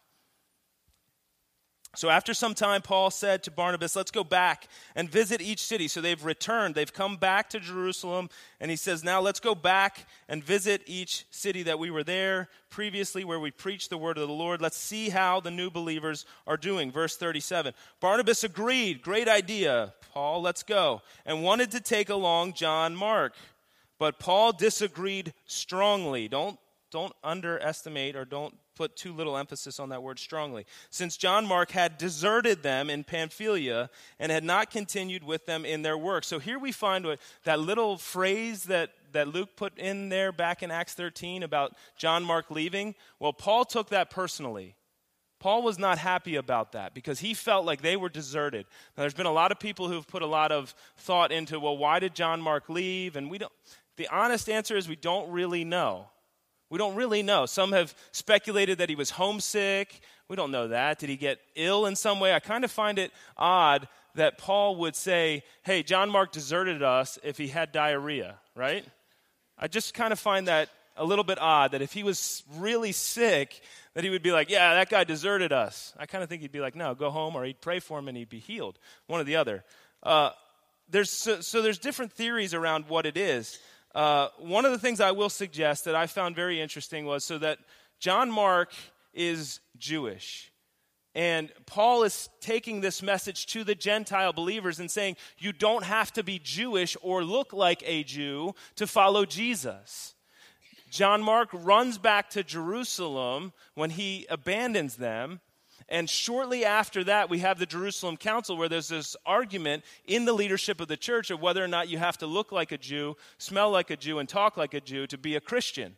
So, 1.96 2.08
after 2.08 2.34
some 2.34 2.54
time, 2.54 2.82
Paul 2.82 3.10
said 3.10 3.42
to 3.42 3.50
Barnabas, 3.50 3.96
Let's 3.96 4.12
go 4.12 4.22
back 4.22 4.68
and 4.94 5.10
visit 5.10 5.40
each 5.40 5.60
city. 5.60 5.88
So, 5.88 6.00
they've 6.00 6.24
returned. 6.24 6.76
They've 6.76 6.92
come 6.92 7.16
back 7.16 7.50
to 7.50 7.58
Jerusalem. 7.58 8.30
And 8.60 8.70
he 8.70 8.76
says, 8.76 9.02
Now 9.02 9.20
let's 9.20 9.40
go 9.40 9.56
back 9.56 10.06
and 10.28 10.42
visit 10.42 10.82
each 10.86 11.26
city 11.30 11.64
that 11.64 11.80
we 11.80 11.90
were 11.90 12.04
there 12.04 12.48
previously, 12.70 13.24
where 13.24 13.40
we 13.40 13.50
preached 13.50 13.90
the 13.90 13.98
word 13.98 14.18
of 14.18 14.28
the 14.28 14.34
Lord. 14.34 14.62
Let's 14.62 14.76
see 14.76 15.08
how 15.08 15.40
the 15.40 15.50
new 15.50 15.68
believers 15.68 16.26
are 16.46 16.56
doing. 16.56 16.92
Verse 16.92 17.16
37. 17.16 17.74
Barnabas 17.98 18.44
agreed. 18.44 19.02
Great 19.02 19.26
idea, 19.26 19.92
Paul. 20.12 20.42
Let's 20.42 20.62
go. 20.62 21.02
And 21.26 21.42
wanted 21.42 21.72
to 21.72 21.80
take 21.80 22.08
along 22.08 22.52
John 22.52 22.94
Mark. 22.94 23.34
But 23.98 24.20
Paul 24.20 24.52
disagreed 24.52 25.34
strongly. 25.46 26.28
Don't, 26.28 26.58
don't 26.92 27.12
underestimate 27.24 28.14
or 28.14 28.24
don't 28.24 28.56
put 28.80 28.96
too 28.96 29.12
little 29.12 29.36
emphasis 29.36 29.78
on 29.78 29.90
that 29.90 30.02
word 30.02 30.18
strongly. 30.18 30.64
Since 30.88 31.18
John 31.18 31.44
Mark 31.44 31.72
had 31.72 31.98
deserted 31.98 32.62
them 32.62 32.88
in 32.88 33.04
Pamphylia 33.04 33.90
and 34.18 34.32
had 34.32 34.42
not 34.42 34.70
continued 34.70 35.22
with 35.22 35.44
them 35.44 35.66
in 35.66 35.82
their 35.82 35.98
work. 35.98 36.24
So 36.24 36.38
here 36.38 36.58
we 36.58 36.72
find 36.72 37.04
what, 37.04 37.18
that 37.44 37.60
little 37.60 37.98
phrase 37.98 38.64
that, 38.64 38.92
that 39.12 39.28
Luke 39.28 39.50
put 39.54 39.78
in 39.78 40.08
there 40.08 40.32
back 40.32 40.62
in 40.62 40.70
Acts 40.70 40.94
13 40.94 41.42
about 41.42 41.74
John 41.98 42.24
Mark 42.24 42.50
leaving. 42.50 42.94
Well, 43.18 43.34
Paul 43.34 43.66
took 43.66 43.90
that 43.90 44.08
personally. 44.08 44.76
Paul 45.40 45.62
was 45.62 45.78
not 45.78 45.98
happy 45.98 46.36
about 46.36 46.72
that 46.72 46.94
because 46.94 47.20
he 47.20 47.34
felt 47.34 47.66
like 47.66 47.82
they 47.82 47.98
were 47.98 48.08
deserted. 48.08 48.64
Now, 48.96 49.02
there's 49.02 49.12
been 49.12 49.26
a 49.26 49.30
lot 49.30 49.52
of 49.52 49.60
people 49.60 49.88
who've 49.88 50.08
put 50.08 50.22
a 50.22 50.26
lot 50.26 50.52
of 50.52 50.74
thought 50.96 51.32
into, 51.32 51.60
well, 51.60 51.76
why 51.76 51.98
did 51.98 52.14
John 52.14 52.40
Mark 52.40 52.70
leave? 52.70 53.16
And 53.16 53.30
we 53.30 53.36
don't, 53.36 53.52
the 53.98 54.08
honest 54.08 54.48
answer 54.48 54.74
is 54.74 54.88
we 54.88 54.96
don't 54.96 55.30
really 55.30 55.64
know. 55.64 56.06
We 56.70 56.78
don't 56.78 56.94
really 56.94 57.22
know. 57.22 57.46
Some 57.46 57.72
have 57.72 57.94
speculated 58.12 58.78
that 58.78 58.88
he 58.88 58.94
was 58.94 59.10
homesick. 59.10 60.00
We 60.28 60.36
don't 60.36 60.52
know 60.52 60.68
that. 60.68 61.00
Did 61.00 61.08
he 61.08 61.16
get 61.16 61.40
ill 61.56 61.86
in 61.86 61.96
some 61.96 62.20
way? 62.20 62.32
I 62.32 62.38
kind 62.38 62.64
of 62.64 62.70
find 62.70 62.98
it 62.98 63.10
odd 63.36 63.88
that 64.14 64.38
Paul 64.38 64.76
would 64.76 64.96
say, 64.96 65.42
hey, 65.62 65.82
John 65.82 66.10
Mark 66.10 66.32
deserted 66.32 66.82
us 66.82 67.18
if 67.22 67.36
he 67.36 67.48
had 67.48 67.72
diarrhea, 67.72 68.36
right? 68.54 68.84
I 69.58 69.66
just 69.66 69.94
kind 69.94 70.12
of 70.12 70.18
find 70.18 70.48
that 70.48 70.68
a 70.96 71.04
little 71.04 71.24
bit 71.24 71.38
odd 71.40 71.72
that 71.72 71.82
if 71.82 71.92
he 71.92 72.02
was 72.02 72.44
really 72.56 72.92
sick, 72.92 73.60
that 73.94 74.04
he 74.04 74.10
would 74.10 74.22
be 74.22 74.32
like, 74.32 74.50
yeah, 74.50 74.74
that 74.74 74.88
guy 74.88 75.04
deserted 75.04 75.52
us. 75.52 75.92
I 75.98 76.06
kind 76.06 76.22
of 76.22 76.28
think 76.28 76.42
he'd 76.42 76.52
be 76.52 76.60
like, 76.60 76.76
no, 76.76 76.94
go 76.94 77.10
home, 77.10 77.34
or 77.34 77.44
he'd 77.44 77.60
pray 77.60 77.80
for 77.80 77.98
him 77.98 78.06
and 78.06 78.16
he'd 78.16 78.28
be 78.28 78.38
healed. 78.38 78.78
One 79.06 79.20
or 79.20 79.24
the 79.24 79.36
other. 79.36 79.64
Uh, 80.02 80.30
there's, 80.88 81.10
so, 81.10 81.40
so 81.40 81.62
there's 81.62 81.78
different 81.78 82.12
theories 82.12 82.54
around 82.54 82.86
what 82.88 83.06
it 83.06 83.16
is. 83.16 83.58
Uh, 83.94 84.28
one 84.38 84.64
of 84.64 84.72
the 84.72 84.78
things 84.78 85.00
I 85.00 85.10
will 85.10 85.28
suggest 85.28 85.84
that 85.84 85.94
I 85.94 86.06
found 86.06 86.36
very 86.36 86.60
interesting 86.60 87.06
was 87.06 87.24
so 87.24 87.38
that 87.38 87.58
John 87.98 88.30
Mark 88.30 88.72
is 89.12 89.60
Jewish. 89.78 90.52
And 91.14 91.50
Paul 91.66 92.04
is 92.04 92.28
taking 92.40 92.80
this 92.80 93.02
message 93.02 93.46
to 93.46 93.64
the 93.64 93.74
Gentile 93.74 94.32
believers 94.32 94.78
and 94.78 94.88
saying, 94.88 95.16
you 95.38 95.52
don't 95.52 95.82
have 95.82 96.12
to 96.12 96.22
be 96.22 96.38
Jewish 96.38 96.96
or 97.02 97.24
look 97.24 97.52
like 97.52 97.82
a 97.84 98.04
Jew 98.04 98.54
to 98.76 98.86
follow 98.86 99.24
Jesus. 99.24 100.14
John 100.88 101.22
Mark 101.22 101.48
runs 101.52 101.98
back 101.98 102.30
to 102.30 102.44
Jerusalem 102.44 103.52
when 103.74 103.90
he 103.90 104.26
abandons 104.30 104.96
them 104.96 105.40
and 105.90 106.08
shortly 106.08 106.64
after 106.64 107.02
that, 107.04 107.28
we 107.28 107.40
have 107.40 107.58
the 107.58 107.66
Jerusalem 107.66 108.16
Council 108.16 108.56
where 108.56 108.68
there's 108.68 108.88
this 108.88 109.16
argument 109.26 109.84
in 110.06 110.24
the 110.24 110.32
leadership 110.32 110.80
of 110.80 110.86
the 110.86 110.96
church 110.96 111.30
of 111.30 111.40
whether 111.40 111.62
or 111.62 111.68
not 111.68 111.88
you 111.88 111.98
have 111.98 112.16
to 112.18 112.26
look 112.26 112.52
like 112.52 112.70
a 112.70 112.78
Jew, 112.78 113.16
smell 113.38 113.70
like 113.70 113.90
a 113.90 113.96
Jew, 113.96 114.20
and 114.20 114.28
talk 114.28 114.56
like 114.56 114.72
a 114.72 114.80
Jew 114.80 115.08
to 115.08 115.18
be 115.18 115.34
a 115.34 115.40
Christian. 115.40 115.96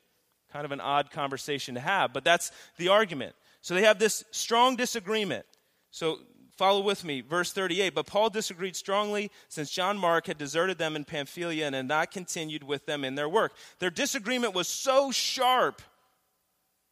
Kind 0.50 0.64
of 0.64 0.72
an 0.72 0.80
odd 0.80 1.10
conversation 1.10 1.74
to 1.74 1.80
have, 1.80 2.12
but 2.12 2.24
that's 2.24 2.52
the 2.78 2.88
argument. 2.88 3.34
So 3.60 3.74
they 3.74 3.82
have 3.82 3.98
this 3.98 4.24
strong 4.30 4.76
disagreement. 4.76 5.44
So 5.90 6.18
follow 6.56 6.80
with 6.80 7.04
me, 7.04 7.20
verse 7.20 7.52
38. 7.52 7.94
But 7.94 8.06
Paul 8.06 8.30
disagreed 8.30 8.76
strongly 8.76 9.30
since 9.48 9.70
John 9.70 9.98
Mark 9.98 10.26
had 10.26 10.38
deserted 10.38 10.78
them 10.78 10.96
in 10.96 11.04
Pamphylia 11.04 11.66
and 11.66 11.74
had 11.74 11.88
not 11.88 12.10
continued 12.10 12.64
with 12.64 12.86
them 12.86 13.04
in 13.04 13.14
their 13.14 13.28
work. 13.28 13.52
Their 13.78 13.90
disagreement 13.90 14.54
was 14.54 14.68
so 14.68 15.10
sharp 15.10 15.82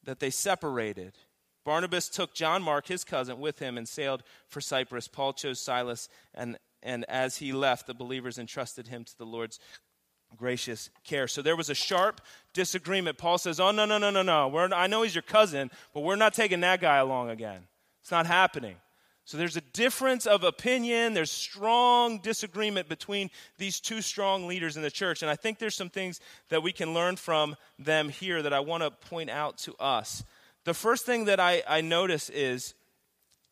that 0.05 0.21
they 0.21 0.31
separated. 0.31 1.15
Barnabas 1.65 2.09
took 2.09 2.35
John 2.35 2.63
Mark, 2.63 2.87
his 2.87 3.05
cousin, 3.05 3.39
with 3.39 3.59
him 3.59 3.77
and 3.77 3.89
sailed 3.89 4.23
for 4.49 4.61
Cyprus. 4.61 5.09
Paul 5.09 5.33
chose 5.33 5.61
Silas, 5.61 6.09
and, 6.35 6.59
and 6.83 7.05
as 7.09 7.37
he 7.37 7.53
left, 7.53 7.87
the 7.87 7.95
believers 7.95 8.39
entrusted 8.39 8.89
him 8.89 9.05
to 9.05 9.19
the 9.19 9.27
Lord's 9.27 9.59
gracious 10.37 10.91
care. 11.05 11.29
So 11.29 11.43
there 11.43 11.57
was 11.57 11.71
a 11.71 11.75
sharp 11.75 12.21
disagreement. 12.55 13.19
Paul 13.19 13.39
says, 13.39 13.61
Oh, 13.61 13.73
no, 13.73 13.85
no, 13.85 13.99
no, 13.99 14.11
no, 14.11 14.23
no. 14.23 14.49
We're, 14.49 14.73
I 14.73 14.87
know 14.87 15.03
he's 15.03 15.15
your 15.15 15.23
cousin, 15.23 15.71
but 15.93 16.01
we're 16.01 16.17
not 16.17 16.35
taking 16.35 16.61
that 16.61 16.81
guy 16.81 16.97
along 16.97 17.31
again. 17.31 17.63
It's 18.01 18.11
not 18.11 18.27
happening. 18.27 18.77
So 19.25 19.37
there's 19.37 19.57
a 19.57 19.61
difference 19.61 20.27
of 20.27 20.43
opinion. 20.43 21.15
There's 21.15 21.31
strong 21.31 22.19
disagreement 22.19 22.89
between 22.89 23.31
these 23.59 23.79
two 23.79 24.03
strong 24.03 24.49
leaders 24.49 24.77
in 24.77 24.83
the 24.83 24.91
church. 24.91 25.23
And 25.23 25.31
I 25.31 25.37
think 25.37 25.59
there's 25.59 25.77
some 25.77 25.91
things 25.91 26.21
that 26.49 26.63
we 26.63 26.73
can 26.73 26.95
learn 26.95 27.17
from 27.17 27.55
them 27.79 28.09
here 28.09 28.43
that 28.43 28.53
I 28.53 28.61
want 28.61 28.83
to 28.83 28.91
point 28.91 29.31
out 29.31 29.59
to 29.59 29.75
us 29.77 30.25
the 30.71 30.75
first 30.75 31.05
thing 31.05 31.25
that 31.25 31.41
I, 31.41 31.65
I 31.67 31.81
notice 31.81 32.31
is 32.31 32.75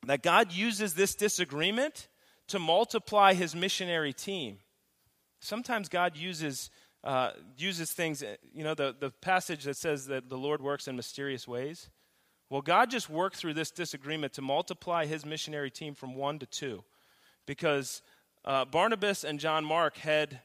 that 0.07 0.23
God 0.23 0.53
uses 0.53 0.95
this 0.95 1.17
disagreement 1.17 2.07
to 2.47 2.61
multiply 2.61 3.35
his 3.35 3.57
missionary 3.57 4.13
team. 4.13 4.59
Sometimes 5.41 5.89
God 5.89 6.17
uses, 6.17 6.71
uh, 7.03 7.33
uses 7.57 7.91
things, 7.91 8.23
you 8.55 8.63
know, 8.63 8.75
the, 8.75 8.95
the 8.97 9.11
passage 9.11 9.65
that 9.65 9.77
says 9.77 10.07
that 10.07 10.29
the 10.29 10.39
Lord 10.39 10.63
works 10.63 10.87
in 10.87 10.95
mysterious 10.95 11.49
ways. 11.49 11.91
Well, 12.51 12.63
God 12.63 12.89
just 12.89 13.11
worked 13.11 13.35
through 13.35 13.55
this 13.55 13.73
disagreement 13.73 14.35
to 14.35 14.43
multiply 14.43 15.05
his 15.05 15.27
missionary 15.27 15.73
team 15.73 15.97
from 15.97 16.15
one 16.15 16.39
to 16.39 16.47
two 16.47 16.85
because 17.47 18.01
uh, 18.45 18.65
Barnabas 18.65 19.25
and 19.25 19.41
John 19.41 19.65
Mark 19.65 19.97
had, 19.97 20.39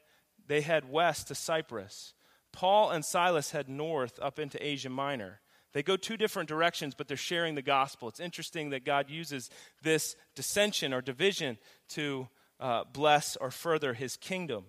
they 0.48 0.62
head 0.62 0.92
west 0.92 1.28
to 1.28 1.36
Cyprus. 1.36 2.16
Paul 2.52 2.90
and 2.90 3.06
Silas 3.06 3.52
head 3.52 3.70
north 3.70 4.18
up 4.20 4.40
into 4.40 4.58
Asia 4.66 4.90
Minor. 4.90 5.40
They 5.74 5.84
go 5.84 5.98
two 5.98 6.18
different 6.18 6.48
directions, 6.48 6.94
but 6.96 7.08
they're 7.08 7.18
sharing 7.18 7.56
the 7.56 7.62
gospel. 7.62 8.08
It's 8.08 8.20
interesting 8.20 8.70
that 8.70 8.86
God 8.86 9.10
uses 9.10 9.50
this 9.82 10.16
dissension 10.36 10.94
or 10.94 11.02
division 11.02 11.58
to 11.90 12.28
uh, 12.60 12.84
bless 12.92 13.36
or 13.36 13.52
further 13.52 13.94
his 13.94 14.16
kingdom. 14.16 14.66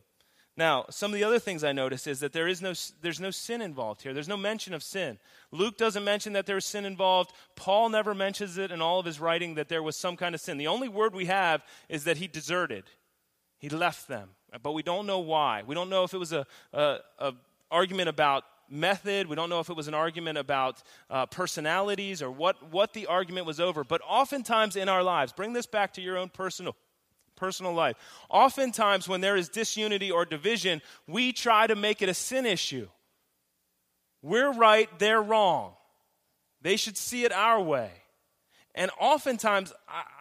Now, 0.57 0.87
some 0.89 1.13
of 1.13 1.19
the 1.19 1.25
other 1.25 1.41
things 1.41 1.65
I 1.65 1.73
notice 1.73 2.07
is 2.07 2.21
that 2.21 2.33
there 2.33 2.47
is 2.47 2.63
no, 2.63 2.75
there's 3.03 3.19
no 3.19 3.33
sin 3.33 3.61
involved 3.61 4.03
here. 4.03 4.15
There's 4.15 4.29
no 4.29 4.37
mention 4.37 4.73
of 4.73 4.85
sin. 4.85 5.19
Luke 5.51 5.77
doesn't 5.77 6.05
mention 6.05 6.33
that 6.35 6.47
there's 6.47 6.65
sin 6.65 6.85
involved. 6.85 7.33
Paul 7.57 7.89
never 7.89 8.15
mentions 8.15 8.57
it 8.57 8.71
in 8.71 8.81
all 8.81 9.01
of 9.01 9.07
his 9.07 9.19
writing 9.19 9.57
that 9.57 9.69
there 9.69 9.83
was 9.83 9.97
some 9.97 10.17
kind 10.17 10.35
of 10.35 10.41
sin. 10.41 10.57
The 10.57 10.69
only 10.69 10.89
word 10.89 11.13
we 11.13 11.27
have 11.27 11.65
is 11.89 12.05
that 12.05 12.19
he 12.19 12.29
deserted. 12.29 12.85
He 13.59 13.69
left 13.69 14.07
them, 14.07 14.31
but 14.63 14.73
we 14.73 14.83
don't 14.83 15.07
know 15.07 15.19
why. 15.19 15.65
We 15.67 15.75
don't 15.75 15.91
know 15.91 16.05
if 16.05 16.15
it 16.15 16.19
was 16.19 16.33
a, 16.33 16.47
a, 16.73 16.99
a 17.19 17.33
argument 17.71 18.09
about 18.09 18.45
method. 18.75 19.29
We 19.29 19.37
don't 19.37 19.49
know 19.49 19.61
if 19.61 19.71
it 19.71 19.77
was 19.77 19.89
an 19.89 19.95
argument 19.95 20.37
about 20.37 20.83
uh, 21.09 21.27
personalities 21.27 22.21
or 22.21 22.31
what, 22.31 22.71
what 22.71 22.93
the 22.93 23.07
argument 23.07 23.47
was 23.47 23.61
over. 23.61 23.85
But 23.85 24.03
oftentimes 24.07 24.77
in 24.77 24.89
our 24.89 25.03
lives, 25.03 25.33
bring 25.33 25.53
this 25.53 25.67
back 25.67 25.95
to 25.95 26.01
your 26.01 26.19
own 26.19 26.29
personal 26.29 26.77
personal 27.37 27.73
life. 27.73 27.97
Oftentimes, 28.31 29.09
when 29.09 29.21
there 29.21 29.37
is 29.37 29.49
disunity 29.49 30.11
or 30.11 30.25
division, 30.25 30.81
we 31.09 31.33
try 31.33 31.67
to 31.67 31.75
make 31.75 32.01
it 32.01 32.09
a 32.09 32.15
sin 32.15 32.47
issue. 32.47 32.89
We're 34.23 34.53
right, 34.53 34.89
they're 34.99 35.21
wrong. 35.21 35.73
They 36.63 36.77
should 36.77 36.97
see 36.97 37.25
it 37.25 37.33
our 37.33 37.61
way. 37.61 37.91
And 38.75 38.91
oftentimes, 38.99 39.73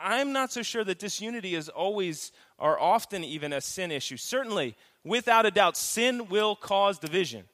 I, 0.02 0.20
am 0.22 0.34
not 0.34 0.52
so 0.52 0.62
sure 0.62 0.84
that 0.84 1.00
disunity 1.00 1.56
is 1.56 1.70
always 1.70 2.32
or 2.60 2.80
often 2.80 3.24
even 3.24 3.52
a 3.52 3.62
sin 3.62 3.92
issue. 3.92 4.18
Certainly, 4.18 4.76
without 5.04 5.46
a 5.46 5.52
doubt, 5.52 5.76
sin 5.76 6.28
will 6.28 6.56
cause 6.56 7.00
division. 7.00 7.46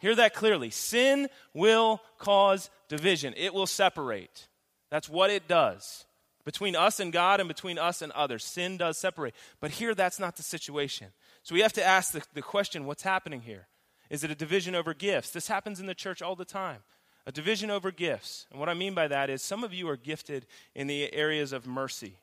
Hear 0.00 0.14
that 0.16 0.34
clearly. 0.34 0.70
Sin 0.70 1.28
will 1.54 2.00
cause 2.18 2.70
division, 2.88 3.34
it 3.36 3.54
will 3.54 3.66
separate. 3.66 4.48
That's 4.90 5.08
what 5.08 5.30
it 5.30 5.46
does. 5.46 6.04
Between 6.44 6.74
us 6.74 6.98
and 7.00 7.12
God 7.12 7.38
and 7.38 7.48
between 7.48 7.78
us 7.78 8.02
and 8.02 8.10
others, 8.12 8.44
sin 8.44 8.76
does 8.76 8.98
separate. 8.98 9.34
But 9.60 9.72
here, 9.72 9.94
that's 9.94 10.18
not 10.18 10.36
the 10.36 10.42
situation. 10.42 11.08
So 11.42 11.54
we 11.54 11.60
have 11.60 11.74
to 11.74 11.84
ask 11.84 12.12
the, 12.12 12.22
the 12.34 12.42
question 12.42 12.86
what's 12.86 13.02
happening 13.02 13.42
here? 13.42 13.68
Is 14.08 14.24
it 14.24 14.30
a 14.30 14.34
division 14.34 14.74
over 14.74 14.94
gifts? 14.94 15.30
This 15.30 15.48
happens 15.48 15.80
in 15.80 15.86
the 15.86 15.94
church 15.94 16.22
all 16.22 16.34
the 16.34 16.44
time. 16.44 16.78
A 17.26 17.32
division 17.32 17.70
over 17.70 17.90
gifts. 17.92 18.46
And 18.50 18.58
what 18.58 18.68
I 18.68 18.74
mean 18.74 18.94
by 18.94 19.06
that 19.06 19.30
is 19.30 19.42
some 19.42 19.62
of 19.62 19.74
you 19.74 19.88
are 19.88 19.96
gifted 19.96 20.46
in 20.74 20.86
the 20.86 21.12
areas 21.12 21.52
of 21.52 21.66
mercy, 21.66 22.16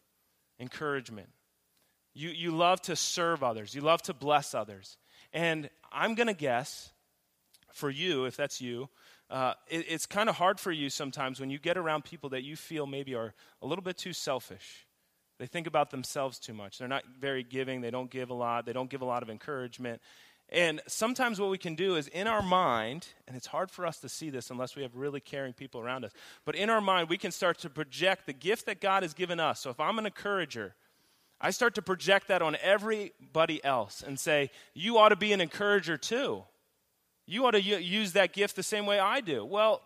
encouragement. 0.59 1.29
You, 2.13 2.29
you 2.29 2.51
love 2.51 2.81
to 2.83 2.95
serve 2.95 3.43
others, 3.43 3.75
you 3.75 3.81
love 3.81 4.01
to 4.03 4.13
bless 4.13 4.55
others. 4.55 4.97
And 5.31 5.69
I'm 5.91 6.15
going 6.15 6.27
to 6.27 6.33
guess 6.33 6.89
for 7.77 7.89
you, 7.89 8.25
if 8.25 8.35
that's 8.35 8.59
you, 8.59 8.89
uh, 9.29 9.53
it, 9.67 9.85
it's 9.87 10.05
kind 10.05 10.29
of 10.29 10.35
hard 10.35 10.59
for 10.59 10.71
you 10.71 10.89
sometimes 10.89 11.39
when 11.39 11.49
you 11.49 11.59
get 11.59 11.77
around 11.77 12.03
people 12.03 12.29
that 12.29 12.43
you 12.43 12.55
feel 12.55 12.85
maybe 12.85 13.15
are 13.15 13.33
a 13.61 13.67
little 13.67 13.83
bit 13.83 13.97
too 13.97 14.13
selfish. 14.13 14.85
They 15.39 15.45
think 15.45 15.67
about 15.67 15.91
themselves 15.91 16.39
too 16.39 16.53
much. 16.53 16.79
They're 16.79 16.87
not 16.87 17.03
very 17.19 17.43
giving. 17.43 17.81
They 17.81 17.91
don't 17.91 18.09
give 18.09 18.29
a 18.29 18.33
lot. 18.33 18.65
They 18.65 18.73
don't 18.73 18.89
give 18.89 19.01
a 19.01 19.05
lot 19.05 19.21
of 19.21 19.29
encouragement. 19.29 20.01
And 20.49 20.81
sometimes 20.87 21.39
what 21.39 21.49
we 21.49 21.57
can 21.57 21.75
do 21.75 21.95
is 21.95 22.07
in 22.07 22.25
our 22.25 22.41
mind, 22.41 23.07
and 23.27 23.35
it's 23.35 23.47
hard 23.47 23.69
for 23.69 23.85
us 23.85 23.99
to 23.99 24.09
see 24.09 24.29
this 24.29 24.49
unless 24.49 24.75
we 24.75 24.81
have 24.81 24.95
really 24.95 25.19
caring 25.19 25.53
people 25.53 25.81
around 25.81 26.05
us, 26.05 26.13
but 26.45 26.55
in 26.55 26.69
our 26.69 26.79
mind, 26.79 27.09
we 27.09 27.17
can 27.17 27.31
start 27.31 27.59
to 27.59 27.69
project 27.69 28.25
the 28.25 28.33
gift 28.33 28.65
that 28.65 28.79
God 28.79 29.03
has 29.03 29.13
given 29.13 29.39
us. 29.41 29.59
So 29.59 29.69
if 29.69 29.79
I'm 29.79 29.99
an 29.99 30.05
encourager, 30.05 30.73
I 31.41 31.51
start 31.51 31.75
to 31.75 31.81
project 31.81 32.29
that 32.29 32.41
on 32.41 32.55
everybody 32.61 33.63
else 33.63 34.01
and 34.01 34.17
say, 34.17 34.49
You 34.73 34.97
ought 34.97 35.09
to 35.09 35.17
be 35.17 35.33
an 35.33 35.41
encourager 35.41 35.97
too. 35.97 36.43
You 37.27 37.45
ought 37.45 37.51
to 37.51 37.61
use 37.61 38.13
that 38.13 38.33
gift 38.33 38.55
the 38.55 38.63
same 38.63 38.85
way 38.85 38.99
I 38.99 39.19
do. 39.21 39.45
Well, 39.45 39.83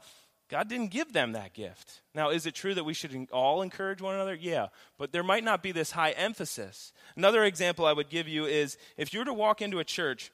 God 0.47 0.69
didn't 0.69 0.91
give 0.91 1.12
them 1.12 1.32
that 1.32 1.54
gift. 1.54 2.01
Now, 2.13 2.30
is 2.30 2.45
it 2.45 2.54
true 2.54 2.73
that 2.75 2.84
we 2.84 2.93
should 2.93 3.27
all 3.32 3.62
encourage 3.62 4.01
one 4.01 4.13
another? 4.13 4.36
Yeah, 4.36 4.67
but 4.97 5.12
there 5.12 5.23
might 5.23 5.43
not 5.43 5.63
be 5.63 5.71
this 5.71 5.91
high 5.91 6.12
emphasis. 6.12 6.93
Another 7.15 7.43
example 7.43 7.86
I 7.86 7.93
would 7.93 8.10
give 8.10 8.27
you 8.27 8.45
is 8.45 8.77
if 8.97 9.13
you 9.13 9.19
were 9.19 9.25
to 9.25 9.34
walk 9.34 9.62
into 9.62 9.80
a 9.80 9.84
church 9.84 10.32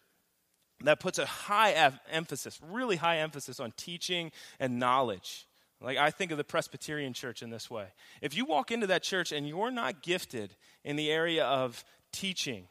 that 0.83 0.99
puts 0.99 1.17
a 1.17 1.25
high 1.25 1.91
emphasis, 2.11 2.59
really 2.61 2.97
high 2.97 3.17
emphasis 3.19 3.59
on 3.59 3.73
teaching 3.77 4.31
and 4.59 4.79
knowledge. 4.79 5.47
Like 5.79 5.97
I 5.97 6.09
think 6.09 6.31
of 6.31 6.37
the 6.37 6.43
Presbyterian 6.43 7.13
church 7.13 7.41
in 7.41 7.51
this 7.51 7.69
way. 7.69 7.85
If 8.21 8.35
you 8.35 8.45
walk 8.45 8.71
into 8.71 8.87
that 8.87 9.03
church 9.03 9.31
and 9.31 9.47
you're 9.47 9.71
not 9.71 10.01
gifted 10.01 10.55
in 10.83 10.95
the 10.95 11.11
area 11.11 11.45
of 11.45 11.83
teaching 12.11 12.67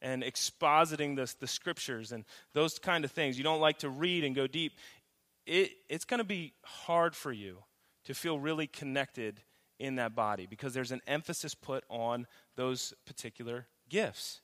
and 0.00 0.22
expositing 0.22 1.16
the, 1.16 1.32
the 1.40 1.46
scriptures 1.46 2.12
and 2.12 2.24
those 2.54 2.78
kind 2.78 3.04
of 3.04 3.10
things, 3.10 3.36
you 3.36 3.44
don't 3.44 3.60
like 3.60 3.78
to 3.78 3.90
read 3.90 4.24
and 4.24 4.34
go 4.34 4.46
deep, 4.46 4.72
it, 5.46 5.72
it's 5.88 6.04
going 6.04 6.18
to 6.18 6.24
be 6.24 6.52
hard 6.64 7.16
for 7.16 7.32
you 7.32 7.58
to 8.04 8.14
feel 8.14 8.38
really 8.38 8.66
connected 8.66 9.40
in 9.78 9.96
that 9.96 10.14
body 10.14 10.46
because 10.46 10.74
there's 10.74 10.92
an 10.92 11.00
emphasis 11.06 11.54
put 11.54 11.84
on 11.88 12.26
those 12.56 12.92
particular 13.06 13.66
gifts. 13.88 14.40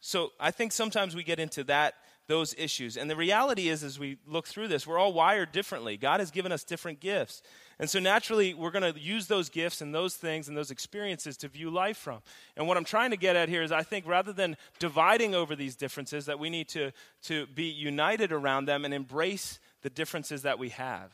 So 0.00 0.30
I 0.38 0.50
think 0.50 0.72
sometimes 0.72 1.16
we 1.16 1.24
get 1.24 1.40
into 1.40 1.64
that 1.64 1.94
those 2.28 2.54
issues. 2.56 2.96
And 2.96 3.10
the 3.10 3.16
reality 3.16 3.68
is, 3.68 3.82
as 3.82 3.98
we 3.98 4.18
look 4.26 4.46
through 4.46 4.68
this, 4.68 4.86
we're 4.86 4.98
all 4.98 5.12
wired 5.12 5.50
differently. 5.50 5.96
God 5.96 6.20
has 6.20 6.30
given 6.30 6.52
us 6.52 6.62
different 6.62 7.00
gifts. 7.00 7.42
And 7.78 7.88
so 7.88 7.98
naturally, 7.98 8.52
we're 8.54 8.70
going 8.70 8.92
to 8.92 9.00
use 9.00 9.26
those 9.26 9.48
gifts 9.48 9.80
and 9.80 9.94
those 9.94 10.14
things 10.14 10.46
and 10.46 10.56
those 10.56 10.70
experiences 10.70 11.38
to 11.38 11.48
view 11.48 11.70
life 11.70 11.96
from. 11.96 12.20
And 12.56 12.68
what 12.68 12.76
I'm 12.76 12.84
trying 12.84 13.10
to 13.10 13.16
get 13.16 13.34
at 13.34 13.48
here 13.48 13.62
is 13.62 13.72
I 13.72 13.82
think 13.82 14.06
rather 14.06 14.32
than 14.32 14.56
dividing 14.78 15.34
over 15.34 15.56
these 15.56 15.74
differences, 15.74 16.26
that 16.26 16.38
we 16.38 16.50
need 16.50 16.68
to, 16.68 16.92
to 17.22 17.46
be 17.48 17.64
united 17.64 18.30
around 18.30 18.66
them 18.66 18.84
and 18.84 18.92
embrace 18.92 19.58
the 19.82 19.90
differences 19.90 20.42
that 20.42 20.58
we 20.58 20.68
have. 20.70 21.10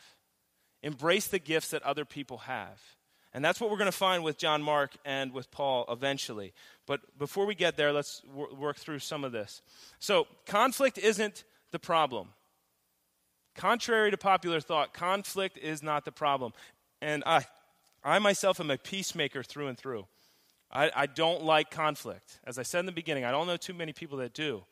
Embrace 0.82 1.28
the 1.28 1.38
gifts 1.38 1.68
that 1.70 1.82
other 1.84 2.04
people 2.04 2.38
have. 2.38 2.80
And 3.34 3.44
that's 3.44 3.60
what 3.60 3.68
we're 3.68 3.76
going 3.76 3.86
to 3.86 3.92
find 3.92 4.22
with 4.22 4.38
John 4.38 4.62
Mark 4.62 4.96
and 5.04 5.32
with 5.32 5.50
Paul 5.50 5.84
eventually. 5.88 6.54
But 6.86 7.18
before 7.18 7.46
we 7.46 7.56
get 7.56 7.76
there, 7.76 7.92
let's 7.92 8.20
w- 8.20 8.54
work 8.54 8.76
through 8.76 9.00
some 9.00 9.24
of 9.24 9.32
this. 9.32 9.60
So, 9.98 10.28
conflict 10.46 10.98
isn't 10.98 11.42
the 11.72 11.80
problem. 11.80 12.28
Contrary 13.56 14.12
to 14.12 14.16
popular 14.16 14.60
thought, 14.60 14.94
conflict 14.94 15.58
is 15.58 15.82
not 15.82 16.04
the 16.04 16.12
problem. 16.12 16.52
And 17.02 17.24
I, 17.26 17.44
I 18.04 18.20
myself 18.20 18.60
am 18.60 18.70
a 18.70 18.78
peacemaker 18.78 19.42
through 19.42 19.66
and 19.66 19.76
through. 19.76 20.06
I, 20.72 20.90
I 20.94 21.06
don't 21.06 21.42
like 21.44 21.70
conflict. 21.70 22.40
As 22.44 22.58
I 22.58 22.62
said 22.62 22.80
in 22.80 22.86
the 22.86 22.92
beginning, 22.92 23.24
I 23.24 23.32
don't 23.32 23.46
know 23.46 23.56
too 23.56 23.74
many 23.74 23.92
people 23.92 24.18
that 24.18 24.32
do. 24.32 24.64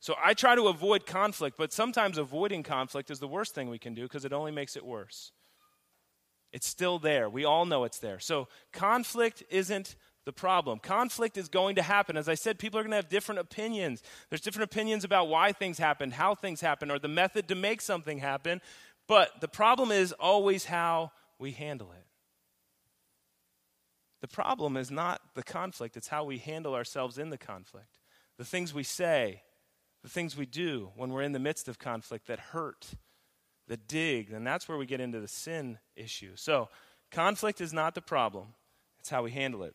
So 0.00 0.16
I 0.22 0.34
try 0.34 0.54
to 0.54 0.66
avoid 0.66 1.06
conflict, 1.06 1.56
but 1.56 1.72
sometimes 1.72 2.18
avoiding 2.18 2.62
conflict 2.62 3.10
is 3.10 3.20
the 3.20 3.28
worst 3.28 3.54
thing 3.54 3.70
we 3.70 3.78
can 3.78 3.94
do 3.94 4.02
because 4.02 4.24
it 4.24 4.32
only 4.32 4.50
makes 4.50 4.76
it 4.76 4.84
worse. 4.84 5.32
It's 6.52 6.66
still 6.66 6.98
there. 6.98 7.30
We 7.30 7.44
all 7.44 7.64
know 7.64 7.84
it's 7.84 7.98
there. 7.98 8.20
So 8.20 8.48
conflict 8.72 9.42
isn't 9.50 9.96
the 10.24 10.32
problem. 10.32 10.78
Conflict 10.78 11.36
is 11.36 11.48
going 11.48 11.76
to 11.76 11.82
happen. 11.82 12.16
As 12.16 12.28
I 12.28 12.34
said, 12.34 12.58
people 12.58 12.78
are 12.78 12.82
going 12.82 12.90
to 12.90 12.96
have 12.96 13.08
different 13.08 13.40
opinions. 13.40 14.02
There's 14.28 14.40
different 14.40 14.70
opinions 14.70 15.04
about 15.04 15.28
why 15.28 15.52
things 15.52 15.78
happen, 15.78 16.12
how 16.12 16.34
things 16.34 16.60
happen, 16.60 16.90
or 16.90 16.98
the 16.98 17.08
method 17.08 17.48
to 17.48 17.54
make 17.54 17.80
something 17.80 18.18
happen. 18.18 18.60
But 19.08 19.40
the 19.40 19.48
problem 19.48 19.90
is 19.90 20.12
always 20.12 20.66
how 20.66 21.12
we 21.38 21.52
handle 21.52 21.90
it. 21.92 22.06
The 24.20 24.28
problem 24.28 24.76
is 24.76 24.90
not 24.90 25.20
the 25.34 25.42
conflict, 25.42 25.96
it's 25.96 26.08
how 26.08 26.22
we 26.22 26.38
handle 26.38 26.74
ourselves 26.74 27.18
in 27.18 27.30
the 27.30 27.38
conflict. 27.38 27.98
The 28.38 28.44
things 28.44 28.72
we 28.72 28.84
say, 28.84 29.42
the 30.04 30.08
things 30.08 30.36
we 30.36 30.46
do 30.46 30.90
when 30.94 31.10
we're 31.10 31.22
in 31.22 31.32
the 31.32 31.40
midst 31.40 31.66
of 31.66 31.80
conflict 31.80 32.28
that 32.28 32.38
hurt 32.38 32.94
the 33.72 33.78
dig, 33.78 34.30
and 34.30 34.46
that's 34.46 34.68
where 34.68 34.76
we 34.76 34.84
get 34.84 35.00
into 35.00 35.18
the 35.18 35.26
sin 35.26 35.78
issue. 35.96 36.32
So, 36.34 36.68
conflict 37.10 37.58
is 37.58 37.72
not 37.72 37.94
the 37.94 38.02
problem, 38.02 38.48
it's 39.00 39.08
how 39.08 39.22
we 39.22 39.30
handle 39.30 39.62
it. 39.62 39.74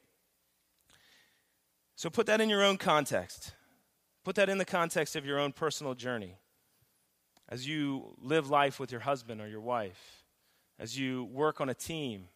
So, 1.96 2.12
put 2.12 2.28
that 2.28 2.40
in 2.40 2.48
your 2.48 2.64
own 2.64 2.78
context. 2.78 3.56
Put 4.24 4.36
that 4.36 4.50
in 4.50 4.60
the 4.60 4.66
context 4.66 5.16
of 5.16 5.26
your 5.26 5.40
own 5.40 5.52
personal 5.52 5.96
journey. 5.96 6.36
As 7.50 7.68
you 7.68 8.14
live 8.22 8.52
life 8.52 8.80
with 8.80 8.92
your 8.92 9.02
husband 9.02 9.42
or 9.42 9.48
your 9.48 9.62
wife, 9.62 10.24
as 10.78 10.96
you 10.96 11.24
work 11.24 11.60
on 11.60 11.68
a 11.68 11.74
team, 11.74 12.28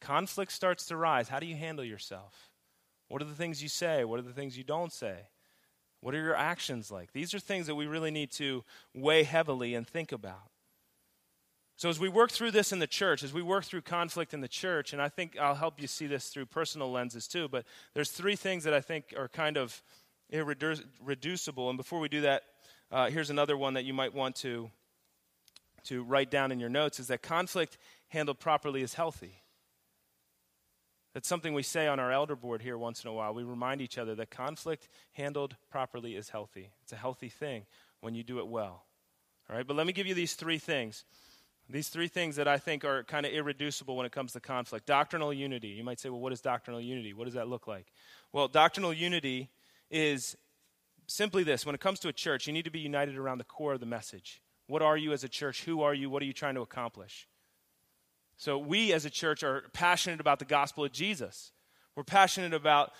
conflict 0.00 0.50
starts 0.50 0.86
to 0.86 0.96
rise. 0.96 1.28
How 1.28 1.38
do 1.38 1.46
you 1.46 1.54
handle 1.54 1.84
yourself? 1.84 2.50
What 3.06 3.22
are 3.22 3.26
the 3.26 3.34
things 3.34 3.62
you 3.62 3.68
say? 3.68 4.02
What 4.02 4.18
are 4.18 4.24
the 4.24 4.32
things 4.32 4.58
you 4.58 4.64
don't 4.64 4.92
say? 4.92 5.28
What 6.00 6.16
are 6.16 6.20
your 6.20 6.34
actions 6.34 6.90
like? 6.90 7.12
These 7.12 7.32
are 7.32 7.38
things 7.38 7.68
that 7.68 7.76
we 7.76 7.86
really 7.86 8.10
need 8.10 8.32
to 8.32 8.64
weigh 8.92 9.22
heavily 9.22 9.76
and 9.76 9.86
think 9.86 10.10
about. 10.10 10.50
So, 11.78 11.90
as 11.90 12.00
we 12.00 12.08
work 12.08 12.30
through 12.30 12.52
this 12.52 12.72
in 12.72 12.78
the 12.78 12.86
church, 12.86 13.22
as 13.22 13.34
we 13.34 13.42
work 13.42 13.64
through 13.64 13.82
conflict 13.82 14.32
in 14.32 14.40
the 14.40 14.48
church, 14.48 14.94
and 14.94 15.02
I 15.02 15.10
think 15.10 15.38
I'll 15.38 15.54
help 15.54 15.78
you 15.78 15.86
see 15.86 16.06
this 16.06 16.28
through 16.28 16.46
personal 16.46 16.90
lenses 16.90 17.28
too, 17.28 17.48
but 17.48 17.66
there's 17.92 18.10
three 18.10 18.34
things 18.34 18.64
that 18.64 18.72
I 18.72 18.80
think 18.80 19.12
are 19.16 19.28
kind 19.28 19.58
of 19.58 19.82
irreducible. 20.30 21.68
And 21.68 21.76
before 21.76 22.00
we 22.00 22.08
do 22.08 22.22
that, 22.22 22.44
uh, 22.90 23.10
here's 23.10 23.28
another 23.28 23.58
one 23.58 23.74
that 23.74 23.84
you 23.84 23.92
might 23.92 24.14
want 24.14 24.36
to, 24.36 24.70
to 25.84 26.02
write 26.02 26.30
down 26.30 26.50
in 26.50 26.60
your 26.60 26.70
notes 26.70 26.98
is 26.98 27.08
that 27.08 27.20
conflict 27.20 27.76
handled 28.08 28.38
properly 28.38 28.82
is 28.82 28.94
healthy. 28.94 29.42
That's 31.12 31.28
something 31.28 31.52
we 31.52 31.62
say 31.62 31.88
on 31.88 32.00
our 32.00 32.12
elder 32.12 32.36
board 32.36 32.62
here 32.62 32.78
once 32.78 33.04
in 33.04 33.10
a 33.10 33.12
while. 33.12 33.34
We 33.34 33.42
remind 33.42 33.82
each 33.82 33.98
other 33.98 34.14
that 34.14 34.30
conflict 34.30 34.88
handled 35.12 35.56
properly 35.70 36.14
is 36.14 36.30
healthy. 36.30 36.70
It's 36.82 36.92
a 36.92 36.96
healthy 36.96 37.28
thing 37.28 37.66
when 38.00 38.14
you 38.14 38.22
do 38.22 38.38
it 38.38 38.46
well. 38.46 38.84
All 39.48 39.56
right, 39.56 39.66
but 39.66 39.76
let 39.76 39.86
me 39.86 39.92
give 39.92 40.06
you 40.06 40.14
these 40.14 40.34
three 40.34 40.58
things. 40.58 41.04
These 41.68 41.88
three 41.88 42.08
things 42.08 42.36
that 42.36 42.46
I 42.46 42.58
think 42.58 42.84
are 42.84 43.02
kind 43.04 43.26
of 43.26 43.32
irreducible 43.32 43.96
when 43.96 44.06
it 44.06 44.12
comes 44.12 44.32
to 44.32 44.40
conflict. 44.40 44.86
Doctrinal 44.86 45.32
unity. 45.32 45.68
You 45.68 45.82
might 45.82 45.98
say, 45.98 46.08
well, 46.08 46.20
what 46.20 46.32
is 46.32 46.40
doctrinal 46.40 46.80
unity? 46.80 47.12
What 47.12 47.24
does 47.24 47.34
that 47.34 47.48
look 47.48 47.66
like? 47.66 47.86
Well, 48.32 48.46
doctrinal 48.46 48.92
unity 48.92 49.50
is 49.90 50.36
simply 51.08 51.42
this 51.42 51.66
when 51.66 51.74
it 51.74 51.80
comes 51.80 51.98
to 52.00 52.08
a 52.08 52.12
church, 52.12 52.46
you 52.46 52.52
need 52.52 52.64
to 52.64 52.70
be 52.70 52.80
united 52.80 53.16
around 53.16 53.38
the 53.38 53.44
core 53.44 53.74
of 53.74 53.80
the 53.80 53.86
message. 53.86 54.40
What 54.68 54.82
are 54.82 54.96
you 54.96 55.12
as 55.12 55.24
a 55.24 55.28
church? 55.28 55.64
Who 55.64 55.82
are 55.82 55.94
you? 55.94 56.08
What 56.10 56.22
are 56.22 56.26
you 56.26 56.32
trying 56.32 56.54
to 56.54 56.60
accomplish? 56.60 57.28
So, 58.36 58.58
we 58.58 58.92
as 58.92 59.04
a 59.04 59.10
church 59.10 59.42
are 59.42 59.64
passionate 59.72 60.20
about 60.20 60.38
the 60.38 60.44
gospel 60.44 60.84
of 60.84 60.92
Jesus. 60.92 61.52
We're 61.94 62.04
passionate 62.04 62.52
about 62.52 62.92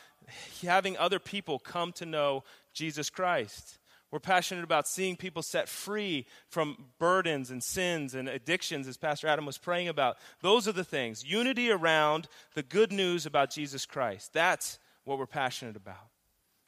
having 0.63 0.97
other 0.97 1.19
people 1.19 1.59
come 1.59 1.93
to 1.95 2.07
know 2.07 2.45
Jesus 2.73 3.11
Christ. 3.11 3.79
We're 4.11 4.21
passionate 4.21 4.65
about 4.65 4.87
seeing 4.87 5.17
people 5.17 5.43
set 5.43 5.69
free 5.69 6.27
from 6.49 6.87
burdens 6.99 7.51
and 7.51 7.63
sins 7.63 8.15
and 8.15 8.29
addictions, 8.29 8.87
as 8.87 8.97
Pastor 8.97 9.27
Adam 9.27 9.45
was 9.45 9.59
praying 9.59 9.89
about. 9.89 10.17
Those 10.43 10.69
are 10.69 10.73
the 10.73 10.85
things. 10.85 11.25
Unity 11.25 11.71
around 11.71 12.29
the 12.55 12.63
good 12.63 12.93
news 12.93 13.27
about 13.27 13.51
Jesus 13.51 13.85
Christ. 13.85 14.33
That's 14.33 14.79
what 15.05 15.19
we're 15.19 15.27
passionate 15.27 15.77
about. 15.77 16.09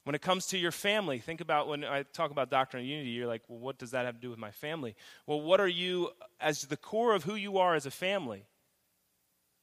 When 0.04 0.14
it 0.14 0.22
comes 0.22 0.46
to 0.46 0.58
your 0.58 0.72
family, 0.72 1.18
think 1.18 1.40
about 1.40 1.68
when 1.68 1.84
I 1.84 2.02
talk 2.02 2.30
about 2.30 2.50
doctrine 2.50 2.82
of 2.82 2.88
unity, 2.88 3.10
you're 3.10 3.26
like, 3.26 3.42
well, 3.46 3.58
what 3.58 3.78
does 3.78 3.90
that 3.90 4.06
have 4.06 4.14
to 4.14 4.20
do 4.20 4.30
with 4.30 4.38
my 4.38 4.50
family? 4.50 4.96
Well, 5.26 5.40
what 5.40 5.60
are 5.60 5.68
you, 5.68 6.10
as 6.40 6.62
the 6.62 6.78
core 6.78 7.14
of 7.14 7.24
who 7.24 7.34
you 7.34 7.58
are 7.58 7.74
as 7.74 7.84
a 7.84 7.90
family? 7.90 8.46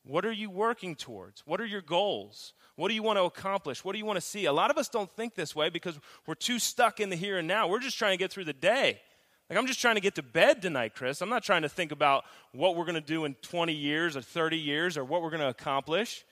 What 0.06 0.24
are 0.24 0.32
you 0.32 0.52
working 0.52 0.96
towards? 0.96 1.42
What 1.48 1.60
are 1.60 1.66
your 1.66 1.82
goals? 1.82 2.54
What 2.76 2.90
do 2.90 2.94
you 2.94 3.02
want 3.02 3.18
to 3.18 3.24
accomplish? 3.24 3.84
What 3.84 3.94
do 3.94 3.98
you 3.98 4.06
want 4.06 4.18
to 4.18 4.22
see? 4.22 4.46
A 4.46 4.54
lot 4.54 4.70
of 4.70 4.78
us 4.78 4.88
don't 4.88 5.12
think 5.12 5.34
this 5.34 5.56
way 5.56 5.70
because 5.70 6.00
we're 6.28 6.36
too 6.36 6.60
stuck 6.60 7.00
in 7.00 7.10
the 7.10 7.16
here 7.16 7.40
and 7.40 7.48
now. 7.48 7.68
We're 7.68 7.80
just 7.80 7.98
trying 7.98 8.14
to 8.14 8.18
get 8.18 8.32
through 8.32 8.46
the 8.46 8.54
day. 8.54 9.00
Like, 9.50 9.58
I'm 9.58 9.66
just 9.66 9.82
trying 9.82 9.96
to 9.96 10.02
get 10.02 10.16
to 10.16 10.24
bed 10.24 10.62
tonight, 10.62 10.94
Chris. 10.96 11.22
I'm 11.22 11.30
not 11.30 11.44
trying 11.44 11.64
to 11.64 11.70
think 11.70 11.92
about 11.92 12.24
what 12.52 12.76
we're 12.76 12.86
going 12.86 12.96
to 12.96 13.02
do 13.02 13.26
in 13.26 13.34
20 13.36 13.74
years 13.74 14.16
or 14.16 14.22
30 14.22 14.58
years 14.58 14.96
or 14.96 15.04
what 15.04 15.24
we're 15.24 15.32
going 15.32 15.42
to 15.42 15.50
accomplish. 15.50 16.24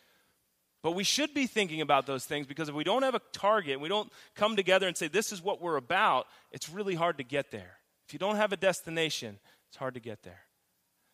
But 0.83 0.91
we 0.91 1.03
should 1.03 1.33
be 1.33 1.47
thinking 1.47 1.81
about 1.81 2.05
those 2.05 2.25
things 2.25 2.45
because 2.45 2.69
if 2.69 2.75
we 2.75 2.83
don't 2.83 3.03
have 3.03 3.15
a 3.15 3.21
target, 3.31 3.79
we 3.79 3.89
don't 3.89 4.11
come 4.35 4.55
together 4.55 4.87
and 4.87 4.95
say, 4.95 5.07
this 5.07 5.31
is 5.31 5.41
what 5.41 5.61
we're 5.61 5.77
about, 5.77 6.27
it's 6.51 6.69
really 6.69 6.95
hard 6.95 7.17
to 7.17 7.23
get 7.23 7.49
there. 7.49 7.77
If 8.07 8.13
you 8.13 8.19
don't 8.19 8.35
have 8.35 8.51
a 8.51 8.57
destination, 8.57 9.39
it's 9.69 9.77
hard 9.77 9.95
to 9.95 9.99
get 9.99 10.21
there. 10.23 10.41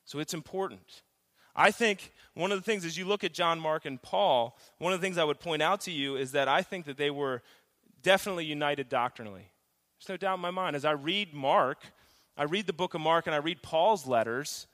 So 0.06 0.20
it's 0.20 0.34
important. 0.34 1.04
I 1.60 1.72
think 1.72 2.14
one 2.36 2.54
of 2.54 2.58
the 2.58 2.64
things 2.64 2.86
as 2.86 2.98
you 2.98 3.04
look 3.04 3.26
at 3.26 3.34
John, 3.34 3.60
Mark, 3.60 3.86
and 3.86 4.02
Paul, 4.02 4.58
one 4.78 4.94
of 4.94 5.02
the 5.02 5.06
things 5.06 5.18
I 5.18 5.26
would 5.26 5.42
point 5.42 5.62
out 5.62 5.82
to 5.82 5.92
you 5.92 6.16
is 6.16 6.32
that 6.32 6.48
I 6.48 6.62
think 6.62 6.86
that 6.86 6.96
they 6.96 7.10
were 7.10 7.44
definitely 8.02 8.46
united 8.46 8.88
doctrinally. 8.88 9.52
There's 10.00 10.08
no 10.08 10.16
doubt 10.16 10.36
in 10.36 10.40
my 10.40 10.52
mind. 10.52 10.78
As 10.78 10.86
I 10.86 10.92
read 10.92 11.34
Mark, 11.34 11.80
I 12.38 12.44
read 12.44 12.66
the 12.66 12.72
book 12.72 12.94
of 12.94 13.02
Mark 13.02 13.28
and 13.28 13.36
I 13.36 13.40
read 13.40 13.62
Paul's 13.62 14.08
letters, 14.08 14.68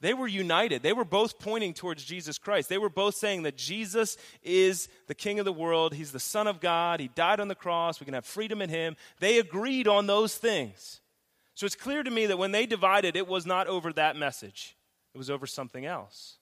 they 0.00 0.14
were 0.14 0.26
united. 0.26 0.82
They 0.82 0.92
were 0.92 1.04
both 1.04 1.38
pointing 1.38 1.74
towards 1.74 2.02
Jesus 2.02 2.36
Christ. 2.36 2.68
They 2.68 2.76
were 2.76 2.90
both 2.90 3.14
saying 3.14 3.44
that 3.44 3.56
Jesus 3.56 4.16
is 4.42 4.88
the 5.06 5.14
King 5.14 5.38
of 5.38 5.44
the 5.44 5.52
world. 5.52 5.94
He's 5.94 6.10
the 6.10 6.18
Son 6.18 6.48
of 6.48 6.58
God. 6.58 6.98
He 6.98 7.06
died 7.06 7.38
on 7.38 7.46
the 7.46 7.54
cross. 7.54 8.00
We 8.00 8.06
can 8.06 8.14
have 8.14 8.26
freedom 8.26 8.60
in 8.60 8.68
Him. 8.68 8.96
They 9.20 9.38
agreed 9.38 9.86
on 9.86 10.08
those 10.08 10.36
things. 10.36 11.00
So 11.54 11.66
it's 11.66 11.76
clear 11.76 12.02
to 12.02 12.10
me 12.10 12.26
that 12.26 12.36
when 12.38 12.50
they 12.50 12.66
divided, 12.66 13.14
it 13.14 13.28
was 13.28 13.46
not 13.46 13.68
over 13.68 13.92
that 13.92 14.16
message, 14.16 14.74
it 15.14 15.18
was 15.18 15.30
over 15.30 15.46
something 15.46 15.84
else. 15.86 16.38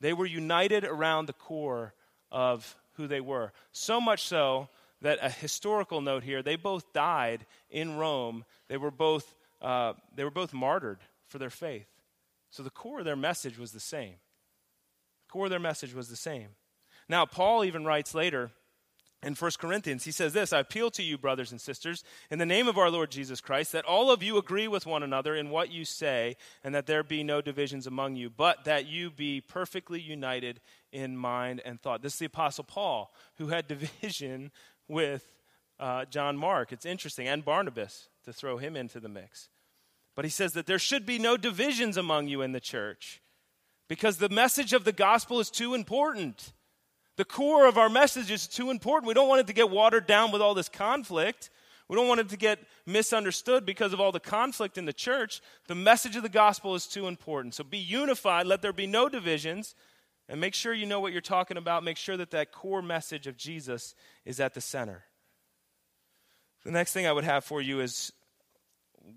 They 0.00 0.12
were 0.12 0.26
united 0.26 0.84
around 0.84 1.26
the 1.26 1.32
core 1.32 1.94
of 2.30 2.76
who 2.94 3.06
they 3.06 3.20
were. 3.20 3.52
So 3.72 4.00
much 4.00 4.24
so 4.24 4.68
that 5.00 5.18
a 5.20 5.30
historical 5.30 6.00
note 6.00 6.22
here, 6.22 6.42
they 6.42 6.56
both 6.56 6.92
died 6.92 7.46
in 7.70 7.96
Rome. 7.96 8.44
They 8.68 8.76
were 8.76 8.90
both, 8.90 9.34
uh, 9.60 9.94
they 10.14 10.24
were 10.24 10.30
both 10.30 10.52
martyred 10.52 10.98
for 11.26 11.38
their 11.38 11.50
faith. 11.50 11.88
So 12.50 12.62
the 12.62 12.70
core 12.70 13.00
of 13.00 13.04
their 13.04 13.16
message 13.16 13.58
was 13.58 13.72
the 13.72 13.80
same. 13.80 14.14
The 15.26 15.32
core 15.32 15.44
of 15.44 15.50
their 15.50 15.58
message 15.58 15.94
was 15.94 16.08
the 16.08 16.16
same. 16.16 16.48
Now, 17.08 17.26
Paul 17.26 17.64
even 17.64 17.84
writes 17.84 18.14
later 18.14 18.50
in 19.22 19.34
1 19.34 19.50
Corinthians, 19.58 20.04
he 20.04 20.10
says 20.10 20.32
this 20.32 20.52
I 20.52 20.58
appeal 20.58 20.90
to 20.92 21.02
you, 21.02 21.16
brothers 21.16 21.52
and 21.52 21.60
sisters, 21.60 22.02
in 22.30 22.38
the 22.38 22.46
name 22.46 22.66
of 22.66 22.76
our 22.76 22.90
Lord 22.90 23.10
Jesus 23.10 23.40
Christ, 23.40 23.72
that 23.72 23.84
all 23.84 24.10
of 24.10 24.22
you 24.22 24.36
agree 24.36 24.66
with 24.66 24.84
one 24.84 25.02
another 25.02 25.36
in 25.36 25.50
what 25.50 25.70
you 25.70 25.84
say, 25.84 26.36
and 26.64 26.74
that 26.74 26.86
there 26.86 27.04
be 27.04 27.22
no 27.22 27.40
divisions 27.40 27.86
among 27.86 28.16
you, 28.16 28.28
but 28.30 28.64
that 28.64 28.86
you 28.86 29.10
be 29.10 29.40
perfectly 29.40 30.00
united 30.00 30.60
in 30.90 31.16
mind 31.16 31.62
and 31.64 31.80
thought. 31.80 32.02
This 32.02 32.14
is 32.14 32.18
the 32.18 32.26
Apostle 32.26 32.64
Paul, 32.64 33.14
who 33.36 33.48
had 33.48 33.68
division 33.68 34.50
with 34.88 35.24
uh, 35.78 36.04
John 36.06 36.36
Mark. 36.36 36.72
It's 36.72 36.86
interesting, 36.86 37.28
and 37.28 37.44
Barnabas, 37.44 38.08
to 38.24 38.32
throw 38.32 38.56
him 38.56 38.76
into 38.76 38.98
the 38.98 39.08
mix. 39.08 39.48
But 40.16 40.24
he 40.24 40.30
says 40.30 40.52
that 40.54 40.66
there 40.66 40.78
should 40.78 41.06
be 41.06 41.18
no 41.18 41.36
divisions 41.36 41.96
among 41.96 42.28
you 42.28 42.42
in 42.42 42.52
the 42.52 42.60
church 42.60 43.22
because 43.88 44.18
the 44.18 44.28
message 44.28 44.72
of 44.72 44.84
the 44.84 44.92
gospel 44.92 45.38
is 45.38 45.48
too 45.48 45.74
important. 45.74 46.52
The 47.16 47.24
core 47.24 47.66
of 47.66 47.76
our 47.76 47.88
message 47.88 48.30
is 48.30 48.46
too 48.46 48.70
important. 48.70 49.08
We 49.08 49.14
don't 49.14 49.28
want 49.28 49.40
it 49.40 49.46
to 49.48 49.52
get 49.52 49.70
watered 49.70 50.06
down 50.06 50.32
with 50.32 50.40
all 50.40 50.54
this 50.54 50.68
conflict. 50.68 51.50
We 51.88 51.96
don't 51.96 52.08
want 52.08 52.20
it 52.20 52.30
to 52.30 52.38
get 52.38 52.58
misunderstood 52.86 53.66
because 53.66 53.92
of 53.92 54.00
all 54.00 54.12
the 54.12 54.20
conflict 54.20 54.78
in 54.78 54.86
the 54.86 54.94
church. 54.94 55.42
The 55.68 55.74
message 55.74 56.16
of 56.16 56.22
the 56.22 56.30
gospel 56.30 56.74
is 56.74 56.86
too 56.86 57.06
important. 57.06 57.54
So 57.54 57.64
be 57.64 57.78
unified, 57.78 58.46
let 58.46 58.62
there 58.62 58.72
be 58.72 58.86
no 58.86 59.10
divisions, 59.10 59.74
and 60.28 60.40
make 60.40 60.54
sure 60.54 60.72
you 60.72 60.86
know 60.86 61.00
what 61.00 61.12
you're 61.12 61.20
talking 61.20 61.58
about. 61.58 61.84
Make 61.84 61.98
sure 61.98 62.16
that 62.16 62.30
that 62.30 62.50
core 62.50 62.80
message 62.80 63.26
of 63.26 63.36
Jesus 63.36 63.94
is 64.24 64.40
at 64.40 64.54
the 64.54 64.62
center. 64.62 65.04
The 66.64 66.70
next 66.70 66.92
thing 66.92 67.06
I 67.06 67.12
would 67.12 67.24
have 67.24 67.44
for 67.44 67.60
you 67.60 67.80
is 67.80 68.12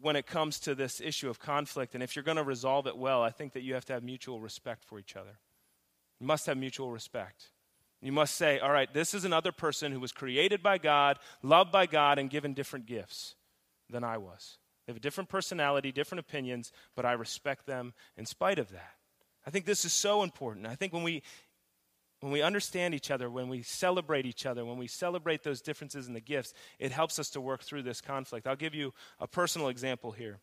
when 0.01 0.15
it 0.15 0.25
comes 0.25 0.59
to 0.61 0.75
this 0.75 0.99
issue 0.99 1.29
of 1.29 1.39
conflict, 1.39 1.93
and 1.93 2.03
if 2.03 2.15
you're 2.15 2.23
going 2.23 2.37
to 2.37 2.43
resolve 2.43 2.87
it 2.87 2.97
well, 2.97 3.21
I 3.21 3.29
think 3.29 3.53
that 3.53 3.61
you 3.61 3.75
have 3.75 3.85
to 3.85 3.93
have 3.93 4.03
mutual 4.03 4.41
respect 4.41 4.83
for 4.83 4.99
each 4.99 5.15
other. 5.15 5.37
You 6.19 6.27
must 6.27 6.47
have 6.47 6.57
mutual 6.57 6.91
respect. 6.91 7.51
You 8.05 8.11
must 8.11 8.35
say, 8.35 8.59
all 8.59 8.71
right, 8.71 8.93
this 8.93 9.15
is 9.15 9.25
another 9.25 9.51
person 9.51 9.91
who 9.91 9.99
was 9.99 10.11
created 10.11 10.61
by 10.61 10.77
God, 10.77 11.17
loved 11.41 11.71
by 11.71 11.87
God, 11.87 12.19
and 12.19 12.29
given 12.29 12.53
different 12.53 12.85
gifts 12.85 13.33
than 13.89 14.03
I 14.03 14.19
was. 14.19 14.59
They 14.85 14.91
have 14.91 14.97
a 14.97 15.01
different 15.01 15.27
personality, 15.27 15.91
different 15.91 16.19
opinions, 16.19 16.71
but 16.95 17.03
I 17.03 17.13
respect 17.13 17.65
them 17.65 17.95
in 18.15 18.27
spite 18.27 18.59
of 18.59 18.69
that. 18.69 18.93
I 19.47 19.49
think 19.49 19.65
this 19.65 19.85
is 19.85 19.91
so 19.91 20.21
important. 20.21 20.67
I 20.67 20.75
think 20.75 20.93
when 20.93 21.01
we 21.01 21.23
when 22.21 22.31
we 22.31 22.43
understand 22.43 22.93
each 22.93 23.09
other, 23.09 23.29
when 23.29 23.49
we 23.49 23.63
celebrate 23.63 24.25
each 24.27 24.45
other, 24.45 24.63
when 24.63 24.77
we 24.77 24.87
celebrate 24.87 25.43
those 25.43 25.61
differences 25.61 26.07
in 26.07 26.13
the 26.13 26.21
gifts, 26.21 26.53
it 26.77 26.91
helps 26.91 27.17
us 27.17 27.31
to 27.31 27.41
work 27.41 27.63
through 27.63 27.83
this 27.83 28.01
conflict. 28.01 28.45
I'll 28.47 28.55
give 28.55 28.75
you 28.75 28.93
a 29.19 29.27
personal 29.27 29.67
example 29.69 30.11
here. 30.11 30.39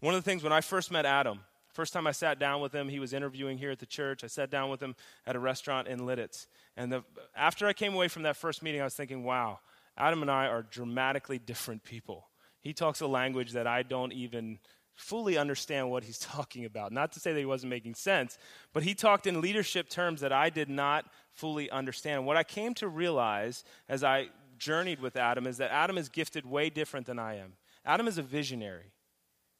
One 0.00 0.14
of 0.14 0.22
the 0.22 0.30
things 0.30 0.42
when 0.42 0.52
I 0.52 0.60
first 0.60 0.90
met 0.90 1.06
Adam, 1.06 1.40
first 1.74 1.92
time 1.92 2.06
I 2.06 2.12
sat 2.12 2.38
down 2.38 2.60
with 2.60 2.74
him, 2.74 2.88
he 2.88 3.00
was 3.00 3.12
interviewing 3.12 3.58
here 3.58 3.70
at 3.70 3.78
the 3.78 3.86
church. 3.86 4.24
I 4.24 4.28
sat 4.28 4.50
down 4.50 4.70
with 4.70 4.82
him 4.82 4.94
at 5.26 5.36
a 5.36 5.38
restaurant 5.38 5.88
in 5.88 6.00
Lititz. 6.00 6.46
And 6.76 6.90
the, 6.90 7.04
after 7.36 7.66
I 7.66 7.72
came 7.72 7.94
away 7.94 8.08
from 8.08 8.22
that 8.22 8.36
first 8.36 8.62
meeting, 8.62 8.80
I 8.80 8.84
was 8.84 8.94
thinking, 8.94 9.24
wow, 9.24 9.58
Adam 9.96 10.22
and 10.22 10.30
I 10.30 10.46
are 10.46 10.62
dramatically 10.62 11.38
different 11.38 11.84
people. 11.84 12.28
He 12.60 12.72
talks 12.72 13.00
a 13.00 13.06
language 13.06 13.52
that 13.52 13.66
I 13.66 13.82
don't 13.82 14.12
even 14.12 14.58
fully 14.94 15.36
understand 15.36 15.90
what 15.90 16.04
he's 16.04 16.18
talking 16.34 16.64
about. 16.64 16.92
Not 16.92 17.12
to 17.12 17.20
say 17.20 17.32
that 17.32 17.38
he 17.38 17.44
wasn't 17.44 17.70
making 17.70 17.94
sense, 17.94 18.38
but 18.72 18.82
he 18.82 18.94
talked 18.94 19.26
in 19.26 19.40
leadership 19.40 19.88
terms 19.88 20.20
that 20.20 20.32
I 20.32 20.50
did 20.50 20.68
not 20.68 21.06
fully 21.32 21.70
understand. 21.70 22.24
What 22.24 22.36
I 22.36 22.44
came 22.44 22.74
to 22.74 22.88
realize 22.88 23.64
as 23.88 24.04
I 24.04 24.28
journeyed 24.58 25.00
with 25.00 25.16
Adam 25.16 25.46
is 25.46 25.58
that 25.58 25.72
Adam 25.72 25.98
is 25.98 26.08
gifted 26.08 26.46
way 26.46 26.70
different 26.70 27.06
than 27.06 27.18
I 27.18 27.36
am. 27.36 27.54
Adam 27.84 28.08
is 28.08 28.18
a 28.18 28.22
visionary. 28.22 28.93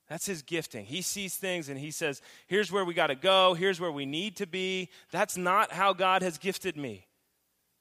That's 0.08 0.26
his 0.26 0.42
gifting. 0.42 0.84
He 0.84 1.02
sees 1.02 1.36
things 1.36 1.68
and 1.68 1.78
he 1.78 1.90
says, 1.90 2.20
here's 2.46 2.70
where 2.70 2.84
we 2.84 2.94
got 2.94 3.06
to 3.06 3.14
go, 3.14 3.54
here's 3.54 3.80
where 3.80 3.92
we 3.92 4.04
need 4.04 4.36
to 4.36 4.46
be. 4.46 4.90
That's 5.10 5.36
not 5.36 5.72
how 5.72 5.92
God 5.92 6.22
has 6.22 6.36
gifted 6.36 6.76
me. 6.76 7.06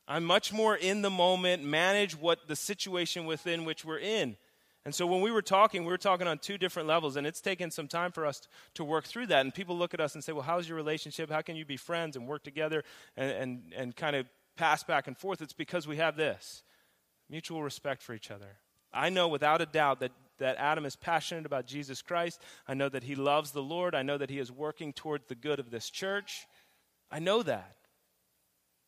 I'm 0.07 0.25
much 0.25 0.51
more 0.51 0.75
in 0.75 1.01
the 1.01 1.09
moment, 1.09 1.63
manage 1.63 2.17
what 2.17 2.47
the 2.47 2.55
situation 2.55 3.25
within 3.25 3.65
which 3.65 3.85
we're 3.85 3.99
in. 3.99 4.37
And 4.85 4.93
so 4.93 5.07
when 5.07 5.21
we 5.21 5.31
were 5.31 5.41
talking, 5.41 5.85
we 5.85 5.91
were 5.91 5.97
talking 5.97 6.27
on 6.27 6.39
two 6.39 6.57
different 6.57 6.89
levels, 6.89 7.15
and 7.15 7.25
it's 7.25 7.39
taken 7.39 7.71
some 7.71 7.87
time 7.87 8.11
for 8.11 8.25
us 8.25 8.41
to 8.73 8.83
work 8.83 9.05
through 9.05 9.27
that. 9.27 9.39
And 9.39 9.53
people 9.53 9.77
look 9.77 9.93
at 9.93 10.01
us 10.01 10.13
and 10.13 10.21
say, 10.23 10.33
Well, 10.33 10.41
how's 10.41 10.67
your 10.67 10.75
relationship? 10.75 11.29
How 11.29 11.41
can 11.41 11.55
you 11.55 11.63
be 11.63 11.77
friends 11.77 12.17
and 12.17 12.27
work 12.27 12.43
together 12.43 12.83
and, 13.15 13.31
and, 13.31 13.73
and 13.75 13.95
kind 13.95 14.17
of 14.17 14.25
pass 14.57 14.83
back 14.83 15.07
and 15.07 15.17
forth? 15.17 15.41
It's 15.41 15.53
because 15.53 15.87
we 15.87 15.97
have 15.97 16.17
this 16.17 16.63
mutual 17.29 17.63
respect 17.63 18.01
for 18.01 18.13
each 18.13 18.29
other. 18.29 18.57
I 18.93 19.09
know 19.09 19.29
without 19.29 19.61
a 19.61 19.65
doubt 19.65 20.01
that, 20.01 20.11
that 20.39 20.57
Adam 20.57 20.85
is 20.85 20.95
passionate 20.95 21.45
about 21.45 21.65
Jesus 21.65 22.01
Christ. 22.01 22.41
I 22.67 22.73
know 22.73 22.89
that 22.89 23.03
he 23.03 23.15
loves 23.15 23.51
the 23.51 23.63
Lord. 23.63 23.95
I 23.95 24.01
know 24.01 24.17
that 24.17 24.29
he 24.29 24.39
is 24.39 24.51
working 24.51 24.93
toward 24.93 25.27
the 25.27 25.35
good 25.35 25.59
of 25.59 25.69
this 25.69 25.89
church. 25.89 26.47
I 27.11 27.19
know 27.19 27.43
that. 27.43 27.75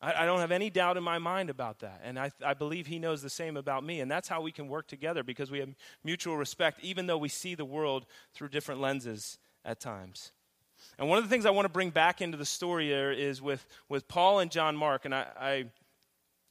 I, 0.00 0.22
I, 0.22 0.26
don't 0.26 0.40
have 0.40 0.52
any 0.52 0.68
doubt 0.68 0.96
in 0.96 1.02
my 1.02 1.18
mind 1.18 1.48
about 1.48 1.80
that. 1.80 2.00
And 2.04 2.18
I, 2.18 2.30
I 2.44 2.54
believe 2.54 2.86
he 2.86 2.98
knows 2.98 3.22
the 3.22 3.30
same 3.30 3.56
about 3.56 3.82
me. 3.82 4.00
And 4.00 4.10
that's 4.10 4.28
how 4.28 4.42
we 4.42 4.52
can 4.52 4.68
work 4.68 4.88
together 4.88 5.22
because 5.22 5.50
we 5.50 5.60
have 5.60 5.74
mutual 6.04 6.36
respect, 6.36 6.80
even 6.82 7.06
though 7.06 7.18
we 7.18 7.28
see 7.28 7.54
the 7.54 7.64
world 7.64 8.06
through 8.34 8.48
different 8.48 8.80
lenses 8.80 9.38
at 9.64 9.80
times. 9.80 10.32
And 10.98 11.08
one 11.08 11.18
of 11.18 11.24
the 11.24 11.30
things 11.30 11.46
I 11.46 11.50
want 11.50 11.64
to 11.64 11.72
bring 11.72 11.90
back 11.90 12.20
into 12.20 12.36
the 12.36 12.44
story 12.44 12.86
here 12.86 13.10
is 13.10 13.40
with, 13.40 13.66
with 13.88 14.08
Paul 14.08 14.40
and 14.40 14.50
John 14.50 14.76
Mark, 14.76 15.04
and 15.04 15.14
I, 15.14 15.26
I, 15.38 15.64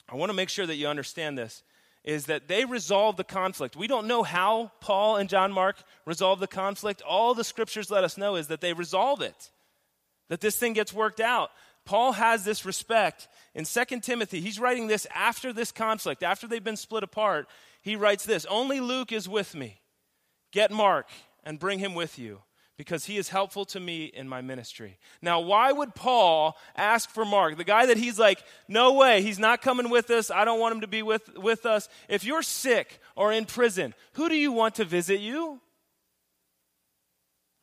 I 0.09 0.15
want 0.15 0.29
to 0.29 0.35
make 0.35 0.49
sure 0.49 0.65
that 0.65 0.75
you 0.75 0.87
understand 0.87 1.37
this, 1.37 1.63
is 2.05 2.27
that 2.27 2.47
they 2.47 2.63
resolve 2.65 3.17
the 3.17 3.23
conflict. 3.23 3.75
We 3.75 3.87
don't 3.87 4.07
know 4.07 4.21
how 4.21 4.71
Paul 4.79 5.17
and 5.17 5.27
John 5.27 5.51
Mark 5.51 5.77
resolve 6.05 6.39
the 6.39 6.47
conflict. 6.47 7.01
All 7.01 7.33
the 7.33 7.43
scriptures 7.43 7.89
let 7.89 8.03
us 8.03 8.15
know 8.15 8.35
is 8.35 8.47
that 8.47 8.61
they 8.61 8.73
resolve 8.73 9.21
it, 9.21 9.49
that 10.29 10.39
this 10.39 10.55
thing 10.55 10.73
gets 10.73 10.93
worked 10.93 11.19
out. 11.19 11.49
Paul 11.83 12.13
has 12.13 12.45
this 12.45 12.63
respect 12.63 13.27
in 13.55 13.65
2 13.65 13.99
Timothy. 14.01 14.39
He's 14.39 14.59
writing 14.59 14.85
this 14.87 15.07
after 15.13 15.51
this 15.51 15.71
conflict, 15.71 16.21
after 16.21 16.47
they've 16.47 16.63
been 16.63 16.77
split 16.77 17.03
apart. 17.03 17.47
he 17.81 17.95
writes 17.95 18.23
this 18.23 18.45
Only 18.45 18.79
Luke 18.79 19.11
is 19.11 19.27
with 19.27 19.55
me. 19.55 19.81
Get 20.51 20.71
Mark 20.71 21.07
and 21.43 21.59
bring 21.59 21.79
him 21.79 21.95
with 21.95 22.19
you 22.19 22.41
because 22.77 23.05
he 23.05 23.17
is 23.17 23.29
helpful 23.29 23.63
to 23.65 23.79
me 23.79 24.05
in 24.05 24.27
my 24.27 24.41
ministry. 24.41 24.97
Now, 25.21 25.39
why 25.39 25.71
would 25.71 25.95
Paul 25.95 26.57
ask 26.75 27.09
for 27.09 27.23
Mark? 27.23 27.57
The 27.57 27.63
guy 27.63 27.85
that 27.85 27.97
he's 27.97 28.19
like, 28.19 28.43
no 28.67 28.93
way, 28.93 29.21
he's 29.21 29.39
not 29.39 29.61
coming 29.61 29.89
with 29.89 30.09
us. 30.09 30.29
I 30.29 30.43
don't 30.43 30.59
want 30.59 30.75
him 30.75 30.81
to 30.81 30.87
be 30.87 31.01
with, 31.01 31.37
with 31.37 31.65
us. 31.65 31.87
If 32.09 32.25
you're 32.25 32.41
sick 32.41 32.99
or 33.15 33.31
in 33.31 33.45
prison, 33.45 33.93
who 34.13 34.27
do 34.27 34.35
you 34.35 34.51
want 34.51 34.75
to 34.75 34.85
visit 34.85 35.21
you? 35.21 35.61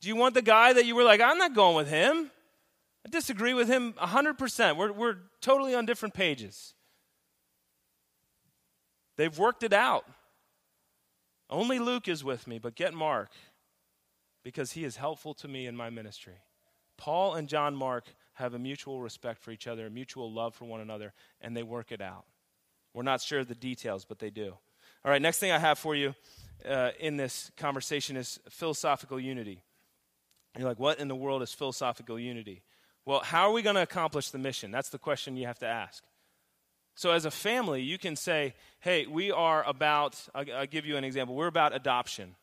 Do 0.00 0.08
you 0.08 0.16
want 0.16 0.34
the 0.34 0.42
guy 0.42 0.72
that 0.72 0.86
you 0.86 0.96
were 0.96 1.04
like, 1.04 1.20
I'm 1.20 1.38
not 1.38 1.54
going 1.54 1.76
with 1.76 1.88
him? 1.88 2.30
I 3.06 3.10
disagree 3.10 3.54
with 3.54 3.68
him 3.68 3.92
100%. 3.94 4.76
We're, 4.76 4.92
we're 4.92 5.16
totally 5.40 5.74
on 5.74 5.84
different 5.84 6.14
pages. 6.14 6.74
They've 9.16 9.36
worked 9.38 9.62
it 9.62 9.74
out. 9.74 10.06
Only 11.50 11.78
Luke 11.78 12.08
is 12.08 12.24
with 12.24 12.46
me, 12.46 12.58
but 12.58 12.74
get 12.74 12.94
Mark 12.94 13.28
because 14.42 14.72
he 14.72 14.84
is 14.84 14.96
helpful 14.96 15.34
to 15.34 15.48
me 15.48 15.66
in 15.66 15.76
my 15.76 15.90
ministry. 15.90 16.40
Paul 16.96 17.34
and 17.34 17.48
John 17.48 17.74
Mark 17.74 18.14
have 18.34 18.54
a 18.54 18.58
mutual 18.58 19.00
respect 19.00 19.40
for 19.40 19.50
each 19.50 19.66
other, 19.66 19.86
a 19.86 19.90
mutual 19.90 20.32
love 20.32 20.54
for 20.54 20.64
one 20.64 20.80
another, 20.80 21.12
and 21.40 21.56
they 21.56 21.62
work 21.62 21.92
it 21.92 22.00
out. 22.00 22.24
We're 22.94 23.02
not 23.02 23.20
sure 23.20 23.40
of 23.40 23.48
the 23.48 23.54
details, 23.54 24.04
but 24.04 24.18
they 24.18 24.30
do. 24.30 24.54
All 25.04 25.10
right, 25.10 25.20
next 25.20 25.38
thing 25.38 25.50
I 25.50 25.58
have 25.58 25.78
for 25.78 25.94
you 25.94 26.14
uh, 26.68 26.90
in 27.00 27.16
this 27.16 27.50
conversation 27.56 28.16
is 28.16 28.38
philosophical 28.48 29.18
unity. 29.18 29.62
You're 30.56 30.68
like, 30.68 30.78
what 30.78 30.98
in 30.98 31.08
the 31.08 31.16
world 31.16 31.42
is 31.42 31.52
philosophical 31.52 32.18
unity? 32.18 32.62
Well, 33.04 33.20
how 33.20 33.48
are 33.48 33.52
we 33.52 33.62
going 33.62 33.76
to 33.76 33.82
accomplish 33.82 34.30
the 34.30 34.38
mission? 34.38 34.70
That's 34.70 34.90
the 34.90 34.98
question 34.98 35.36
you 35.36 35.46
have 35.46 35.58
to 35.60 35.66
ask. 35.66 36.04
So, 36.94 37.10
as 37.10 37.24
a 37.24 37.30
family, 37.30 37.82
you 37.82 37.96
can 37.96 38.16
say, 38.16 38.54
hey, 38.80 39.06
we 39.06 39.32
are 39.32 39.64
about, 39.66 40.20
I'll, 40.34 40.44
I'll 40.54 40.66
give 40.66 40.84
you 40.84 40.96
an 40.96 41.04
example, 41.04 41.34
we're 41.34 41.46
about 41.46 41.74
adoption. 41.74 42.36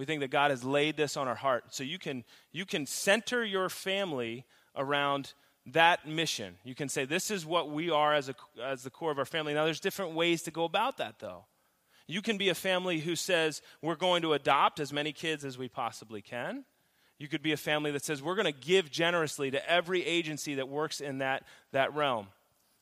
We 0.00 0.06
think 0.06 0.20
that 0.20 0.30
God 0.30 0.50
has 0.50 0.64
laid 0.64 0.96
this 0.96 1.14
on 1.18 1.28
our 1.28 1.34
heart. 1.34 1.74
So 1.74 1.84
you 1.84 1.98
can, 1.98 2.24
you 2.52 2.64
can 2.64 2.86
center 2.86 3.44
your 3.44 3.68
family 3.68 4.46
around 4.74 5.34
that 5.66 6.08
mission. 6.08 6.54
You 6.64 6.74
can 6.74 6.88
say, 6.88 7.04
This 7.04 7.30
is 7.30 7.44
what 7.44 7.70
we 7.70 7.90
are 7.90 8.14
as, 8.14 8.30
a, 8.30 8.34
as 8.64 8.82
the 8.82 8.88
core 8.88 9.10
of 9.10 9.18
our 9.18 9.26
family. 9.26 9.52
Now, 9.52 9.66
there's 9.66 9.78
different 9.78 10.14
ways 10.14 10.40
to 10.44 10.50
go 10.50 10.64
about 10.64 10.96
that, 10.96 11.18
though. 11.18 11.44
You 12.06 12.22
can 12.22 12.38
be 12.38 12.48
a 12.48 12.54
family 12.54 13.00
who 13.00 13.14
says, 13.14 13.60
We're 13.82 13.94
going 13.94 14.22
to 14.22 14.32
adopt 14.32 14.80
as 14.80 14.90
many 14.90 15.12
kids 15.12 15.44
as 15.44 15.58
we 15.58 15.68
possibly 15.68 16.22
can. 16.22 16.64
You 17.18 17.28
could 17.28 17.42
be 17.42 17.52
a 17.52 17.58
family 17.58 17.90
that 17.90 18.02
says, 18.02 18.22
We're 18.22 18.36
going 18.36 18.50
to 18.50 18.58
give 18.58 18.90
generously 18.90 19.50
to 19.50 19.70
every 19.70 20.02
agency 20.06 20.54
that 20.54 20.70
works 20.70 21.02
in 21.02 21.18
that, 21.18 21.42
that 21.72 21.94
realm. 21.94 22.28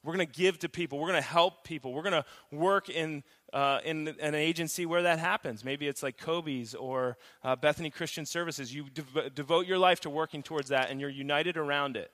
We're 0.04 0.14
going 0.14 0.26
to 0.26 0.32
give 0.32 0.58
to 0.60 0.68
people. 0.68 0.98
We're 0.98 1.08
going 1.08 1.22
to 1.22 1.28
help 1.28 1.64
people. 1.64 1.92
We're 1.92 2.02
going 2.02 2.22
to 2.22 2.24
work 2.52 2.88
in, 2.88 3.24
uh, 3.52 3.80
in 3.84 4.08
an 4.20 4.34
agency 4.34 4.86
where 4.86 5.02
that 5.02 5.18
happens. 5.18 5.64
Maybe 5.64 5.88
it's 5.88 6.02
like 6.02 6.16
COBYS 6.18 6.74
or 6.78 7.16
uh, 7.42 7.56
Bethany 7.56 7.90
Christian 7.90 8.24
Services. 8.24 8.72
You 8.72 8.88
dev- 8.90 9.34
devote 9.34 9.66
your 9.66 9.78
life 9.78 10.00
to 10.00 10.10
working 10.10 10.42
towards 10.42 10.68
that 10.68 10.90
and 10.90 11.00
you're 11.00 11.10
united 11.10 11.56
around 11.56 11.96
it. 11.96 12.12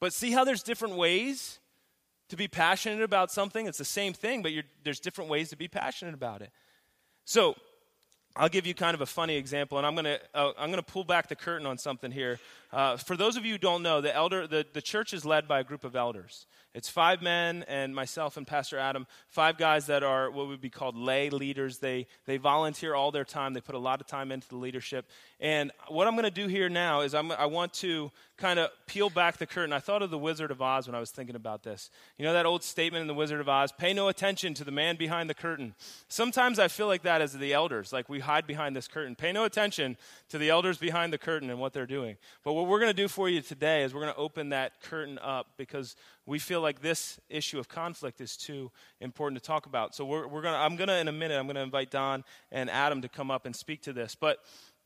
But 0.00 0.12
see 0.12 0.30
how 0.30 0.44
there's 0.44 0.62
different 0.62 0.96
ways 0.96 1.58
to 2.28 2.36
be 2.36 2.48
passionate 2.48 3.02
about 3.02 3.30
something? 3.30 3.66
It's 3.66 3.78
the 3.78 3.84
same 3.84 4.12
thing, 4.12 4.42
but 4.42 4.52
there's 4.82 5.00
different 5.00 5.30
ways 5.30 5.50
to 5.50 5.56
be 5.56 5.68
passionate 5.68 6.14
about 6.14 6.40
it. 6.40 6.50
So, 7.24 7.56
I'll 8.36 8.48
give 8.48 8.66
you 8.66 8.74
kind 8.74 8.94
of 8.94 9.00
a 9.00 9.06
funny 9.06 9.36
example, 9.36 9.78
and 9.78 9.86
I'm 9.86 9.94
going 9.94 10.06
to 10.06 10.20
uh, 10.34 10.52
I'm 10.58 10.70
going 10.70 10.82
to 10.82 10.92
pull 10.92 11.04
back 11.04 11.28
the 11.28 11.36
curtain 11.36 11.68
on 11.68 11.78
something 11.78 12.10
here. 12.10 12.40
Uh, 12.74 12.96
for 12.96 13.16
those 13.16 13.36
of 13.36 13.46
you 13.46 13.52
who 13.52 13.58
don't 13.58 13.84
know, 13.84 14.00
the 14.00 14.12
elder 14.12 14.48
the, 14.48 14.66
the 14.72 14.82
church 14.82 15.14
is 15.14 15.24
led 15.24 15.46
by 15.46 15.60
a 15.60 15.64
group 15.64 15.84
of 15.84 15.94
elders. 15.94 16.46
It's 16.74 16.88
five 16.88 17.22
men 17.22 17.64
and 17.68 17.94
myself 17.94 18.36
and 18.36 18.44
Pastor 18.44 18.80
Adam, 18.80 19.06
five 19.28 19.56
guys 19.56 19.86
that 19.86 20.02
are 20.02 20.28
what 20.28 20.48
would 20.48 20.60
be 20.60 20.70
called 20.70 20.96
lay 20.96 21.30
leaders. 21.30 21.78
They, 21.78 22.08
they 22.26 22.36
volunteer 22.36 22.96
all 22.96 23.12
their 23.12 23.24
time, 23.24 23.54
they 23.54 23.60
put 23.60 23.76
a 23.76 23.78
lot 23.78 24.00
of 24.00 24.08
time 24.08 24.32
into 24.32 24.48
the 24.48 24.56
leadership. 24.56 25.08
And 25.38 25.70
what 25.86 26.08
I'm 26.08 26.14
going 26.14 26.24
to 26.24 26.32
do 26.32 26.48
here 26.48 26.68
now 26.68 27.02
is 27.02 27.14
I'm, 27.14 27.30
I 27.30 27.46
want 27.46 27.74
to 27.74 28.10
kind 28.36 28.58
of 28.58 28.70
peel 28.86 29.08
back 29.08 29.36
the 29.36 29.46
curtain. 29.46 29.72
I 29.72 29.78
thought 29.78 30.02
of 30.02 30.10
the 30.10 30.18
Wizard 30.18 30.50
of 30.50 30.60
Oz 30.60 30.88
when 30.88 30.96
I 30.96 31.00
was 31.00 31.12
thinking 31.12 31.36
about 31.36 31.62
this. 31.62 31.90
You 32.18 32.24
know 32.24 32.32
that 32.32 32.46
old 32.46 32.64
statement 32.64 33.02
in 33.02 33.06
the 33.06 33.14
Wizard 33.14 33.40
of 33.40 33.48
Oz 33.48 33.70
pay 33.70 33.92
no 33.92 34.08
attention 34.08 34.54
to 34.54 34.64
the 34.64 34.72
man 34.72 34.96
behind 34.96 35.30
the 35.30 35.34
curtain. 35.34 35.74
Sometimes 36.08 36.58
I 36.58 36.66
feel 36.66 36.88
like 36.88 37.02
that 37.02 37.20
as 37.20 37.34
the 37.34 37.52
elders, 37.52 37.92
like 37.92 38.08
we 38.08 38.18
hide 38.18 38.48
behind 38.48 38.74
this 38.74 38.88
curtain. 38.88 39.14
Pay 39.14 39.30
no 39.30 39.44
attention 39.44 39.96
to 40.30 40.38
the 40.38 40.50
elders 40.50 40.78
behind 40.78 41.12
the 41.12 41.18
curtain 41.18 41.50
and 41.50 41.60
what 41.60 41.72
they're 41.72 41.86
doing. 41.86 42.16
But 42.42 42.54
what 42.54 42.63
we're 42.64 42.80
going 42.80 42.90
to 42.90 43.02
do 43.02 43.08
for 43.08 43.28
you 43.28 43.40
today 43.40 43.82
is 43.82 43.94
we're 43.94 44.00
going 44.00 44.12
to 44.12 44.18
open 44.18 44.48
that 44.50 44.80
curtain 44.82 45.18
up 45.22 45.48
because 45.56 45.96
we 46.26 46.38
feel 46.38 46.60
like 46.60 46.80
this 46.80 47.20
issue 47.28 47.58
of 47.58 47.68
conflict 47.68 48.20
is 48.20 48.36
too 48.36 48.70
important 49.00 49.40
to 49.40 49.46
talk 49.46 49.66
about. 49.66 49.94
So 49.94 50.04
we're, 50.04 50.26
we're 50.26 50.42
gonna, 50.42 50.56
I'm 50.56 50.76
going 50.76 50.88
to, 50.88 50.96
in 50.96 51.08
a 51.08 51.12
minute, 51.12 51.38
I'm 51.38 51.46
going 51.46 51.56
to 51.56 51.62
invite 51.62 51.90
Don 51.90 52.24
and 52.50 52.70
Adam 52.70 53.02
to 53.02 53.08
come 53.08 53.30
up 53.30 53.46
and 53.46 53.54
speak 53.54 53.82
to 53.82 53.92
this. 53.92 54.14
But 54.14 54.38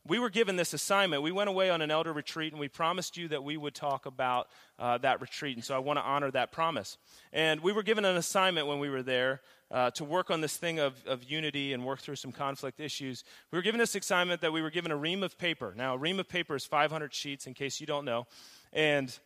we 0.07 0.19
were 0.19 0.29
given 0.29 0.55
this 0.55 0.73
assignment. 0.73 1.21
We 1.21 1.31
went 1.31 1.49
away 1.49 1.69
on 1.69 1.81
an 1.81 1.91
elder 1.91 2.13
retreat, 2.13 2.53
and 2.53 2.59
we 2.59 2.67
promised 2.67 3.17
you 3.17 3.27
that 3.29 3.43
we 3.43 3.57
would 3.57 3.75
talk 3.75 4.05
about 4.05 4.47
uh, 4.77 4.97
that 4.99 5.21
retreat. 5.21 5.57
And 5.57 5.63
so 5.63 5.75
I 5.75 5.79
want 5.79 5.99
to 5.99 6.03
honor 6.03 6.31
that 6.31 6.51
promise. 6.51 6.97
And 7.33 7.61
we 7.61 7.71
were 7.71 7.83
given 7.83 8.05
an 8.05 8.15
assignment 8.15 8.67
when 8.67 8.79
we 8.79 8.89
were 8.89 9.03
there 9.03 9.41
uh, 9.71 9.91
to 9.91 10.03
work 10.03 10.31
on 10.31 10.41
this 10.41 10.57
thing 10.57 10.79
of, 10.79 10.95
of 11.05 11.23
unity 11.23 11.73
and 11.73 11.85
work 11.85 11.99
through 11.99 12.15
some 12.15 12.31
conflict 12.31 12.79
issues. 12.79 13.23
We 13.51 13.57
were 13.57 13.61
given 13.61 13.79
this 13.79 13.95
assignment 13.95 14.41
that 14.41 14.51
we 14.51 14.61
were 14.61 14.71
given 14.71 14.91
a 14.91 14.95
ream 14.95 15.23
of 15.23 15.37
paper. 15.37 15.73
Now, 15.75 15.95
a 15.95 15.97
ream 15.97 16.19
of 16.19 16.27
paper 16.27 16.55
is 16.55 16.65
500 16.65 17.13
sheets, 17.13 17.45
in 17.47 17.53
case 17.53 17.79
you 17.79 17.87
don't 17.87 18.05
know. 18.05 18.25
And 18.73 19.17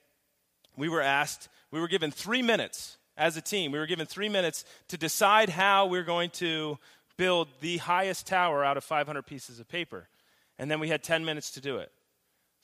we 0.76 0.90
were 0.90 1.02
asked, 1.02 1.50
we 1.72 1.80
were 1.80 1.88
given 1.88 2.12
three 2.12 2.42
minutes 2.42 2.98
as 3.18 3.38
a 3.38 3.42
team. 3.42 3.72
We 3.72 3.80
were 3.80 3.86
given 3.86 4.06
three 4.06 4.30
minutes 4.30 4.66
to 4.90 4.98
decide 4.98 5.50
how 5.50 5.86
we're 5.86 6.04
going 6.04 6.32
to 6.32 6.78
build 7.18 7.48
the 7.62 7.78
highest 7.78 8.28
tower 8.28 8.64
out 8.64 8.76
of 8.76 8.84
500 8.84 9.22
pieces 9.24 9.60
of 9.60 9.70
paper. 9.70 10.08
And 10.60 10.70
then 10.70 10.80
we 10.80 10.90
had 10.90 11.04
10 11.04 11.24
minutes 11.24 11.52
to 11.52 11.62
do 11.62 11.78
it. 11.78 11.92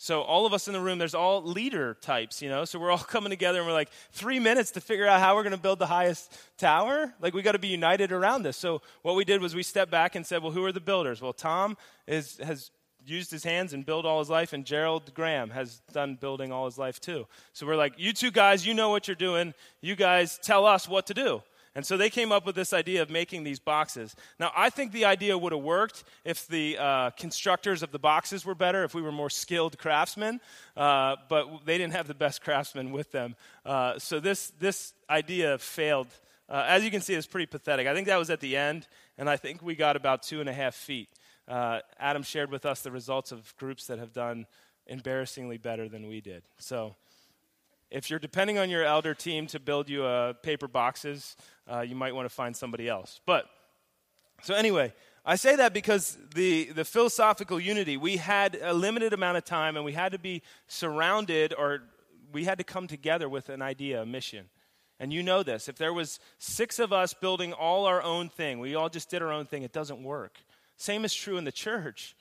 So 0.01 0.21
all 0.21 0.45
of 0.45 0.53
us 0.53 0.69
in 0.69 0.73
the 0.73 0.79
room, 0.79 0.97
there's 0.97 1.13
all 1.13 1.43
leader 1.43 1.93
types, 1.93 2.41
you 2.41 2.47
know. 2.47 2.63
So 2.63 2.79
we're 2.79 2.89
all 2.89 2.97
coming 3.15 3.31
together 3.31 3.59
and 3.59 3.67
we're 3.67 3.73
like, 3.73 3.91
three 4.13 4.39
minutes 4.39 4.71
to 4.71 4.81
figure 4.81 5.05
out 5.05 5.19
how 5.19 5.35
we're 5.35 5.43
going 5.43 5.51
to 5.51 5.61
build 5.61 5.77
the 5.77 5.87
highest 5.87 6.33
tower. 6.57 7.13
Like 7.19 7.33
we 7.33 7.41
got 7.41 7.51
to 7.51 7.59
be 7.59 7.67
united 7.67 8.13
around 8.13 8.43
this. 8.43 8.55
So 8.55 8.81
what 9.01 9.17
we 9.17 9.25
did 9.25 9.41
was 9.41 9.53
we 9.53 9.61
stepped 9.61 9.91
back 9.91 10.15
and 10.15 10.25
said, 10.25 10.41
well, 10.41 10.53
who 10.53 10.63
are 10.63 10.71
the 10.71 10.79
builders? 10.79 11.21
Well, 11.21 11.33
Tom 11.33 11.75
is 12.07 12.39
has 12.41 12.71
used 13.05 13.29
his 13.29 13.43
hands 13.43 13.73
and 13.73 13.85
built 13.85 14.05
all 14.05 14.19
his 14.19 14.29
life, 14.29 14.53
and 14.53 14.65
Gerald 14.65 15.13
Graham 15.13 15.49
has 15.49 15.81
done 15.91 16.15
building 16.15 16.53
all 16.53 16.63
his 16.63 16.77
life 16.77 17.01
too. 17.01 17.27
So 17.51 17.67
we're 17.67 17.75
like, 17.75 17.93
you 17.97 18.13
two 18.13 18.31
guys, 18.31 18.65
you 18.65 18.73
know 18.73 18.89
what 18.89 19.07
you're 19.07 19.15
doing. 19.15 19.53
You 19.81 19.95
guys 19.97 20.39
tell 20.41 20.65
us 20.65 20.87
what 20.87 21.07
to 21.07 21.13
do. 21.13 21.41
And 21.75 21.85
so 21.85 21.97
they 21.97 22.09
came 22.09 22.31
up 22.31 22.45
with 22.45 22.55
this 22.55 22.73
idea 22.73 23.01
of 23.01 23.09
making 23.09 23.43
these 23.43 23.59
boxes. 23.59 24.15
Now, 24.39 24.51
I 24.55 24.69
think 24.69 24.91
the 24.91 25.05
idea 25.05 25.37
would 25.37 25.53
have 25.53 25.61
worked 25.61 26.03
if 26.25 26.47
the 26.47 26.77
uh, 26.77 27.09
constructors 27.11 27.83
of 27.83 27.91
the 27.91 27.99
boxes 27.99 28.45
were 28.45 28.55
better, 28.55 28.83
if 28.83 28.93
we 28.93 29.01
were 29.01 29.11
more 29.11 29.29
skilled 29.29 29.77
craftsmen, 29.77 30.41
uh, 30.75 31.15
but 31.29 31.65
they 31.65 31.77
didn't 31.77 31.93
have 31.93 32.07
the 32.07 32.13
best 32.13 32.41
craftsmen 32.41 32.91
with 32.91 33.11
them. 33.11 33.35
Uh, 33.65 33.99
so 33.99 34.19
this, 34.19 34.51
this 34.59 34.93
idea 35.09 35.57
failed. 35.57 36.07
Uh, 36.49 36.65
as 36.67 36.83
you 36.83 36.89
can 36.89 37.01
see, 37.01 37.13
it's 37.13 37.27
pretty 37.27 37.45
pathetic. 37.45 37.87
I 37.87 37.93
think 37.93 38.07
that 38.07 38.17
was 38.17 38.29
at 38.29 38.39
the 38.39 38.57
end, 38.57 38.87
and 39.17 39.29
I 39.29 39.37
think 39.37 39.61
we 39.61 39.75
got 39.75 39.95
about 39.95 40.23
two 40.23 40.39
and 40.39 40.49
a 40.49 40.53
half 40.53 40.73
feet. 40.73 41.09
Uh, 41.47 41.79
Adam 41.99 42.23
shared 42.23 42.51
with 42.51 42.65
us 42.65 42.81
the 42.81 42.91
results 42.91 43.31
of 43.31 43.55
groups 43.57 43.87
that 43.87 43.99
have 43.99 44.13
done 44.13 44.47
embarrassingly 44.87 45.57
better 45.57 45.87
than 45.87 46.07
we 46.07 46.21
did. 46.21 46.43
So 46.57 46.95
if 47.91 48.09
you're 48.09 48.19
depending 48.19 48.57
on 48.57 48.69
your 48.69 48.83
elder 48.83 49.13
team 49.13 49.47
to 49.47 49.59
build 49.59 49.89
you 49.89 50.03
uh, 50.03 50.33
paper 50.33 50.67
boxes, 50.67 51.35
uh, 51.71 51.81
you 51.81 51.95
might 51.95 52.13
want 52.13 52.27
to 52.27 52.33
find 52.33 52.55
somebody 52.55 52.87
else. 52.87 53.19
But, 53.25 53.45
so 54.43 54.53
anyway, 54.53 54.93
I 55.25 55.35
say 55.35 55.55
that 55.55 55.73
because 55.73 56.17
the, 56.35 56.65
the 56.65 56.85
philosophical 56.85 57.59
unity, 57.59 57.97
we 57.97 58.17
had 58.17 58.57
a 58.61 58.73
limited 58.73 59.13
amount 59.13 59.37
of 59.37 59.45
time 59.45 59.75
and 59.75 59.85
we 59.85 59.93
had 59.93 60.11
to 60.11 60.19
be 60.19 60.41
surrounded 60.67 61.53
or 61.57 61.83
we 62.31 62.45
had 62.45 62.59
to 62.59 62.63
come 62.63 62.87
together 62.87 63.27
with 63.27 63.49
an 63.49 63.61
idea, 63.61 64.01
a 64.01 64.05
mission. 64.05 64.49
And 64.99 65.13
you 65.13 65.23
know 65.23 65.43
this. 65.43 65.69
If 65.69 65.77
there 65.77 65.93
was 65.93 66.19
six 66.37 66.77
of 66.77 66.91
us 66.91 67.13
building 67.13 67.53
all 67.53 67.85
our 67.85 68.03
own 68.03 68.29
thing, 68.29 68.59
we 68.59 68.75
all 68.75 68.89
just 68.89 69.09
did 69.09 69.21
our 69.21 69.31
own 69.31 69.45
thing, 69.45 69.63
it 69.63 69.71
doesn't 69.71 70.03
work. 70.03 70.39
Same 70.77 71.05
is 71.05 71.13
true 71.13 71.37
in 71.37 71.43
the 71.43 71.51
church. 71.51 72.15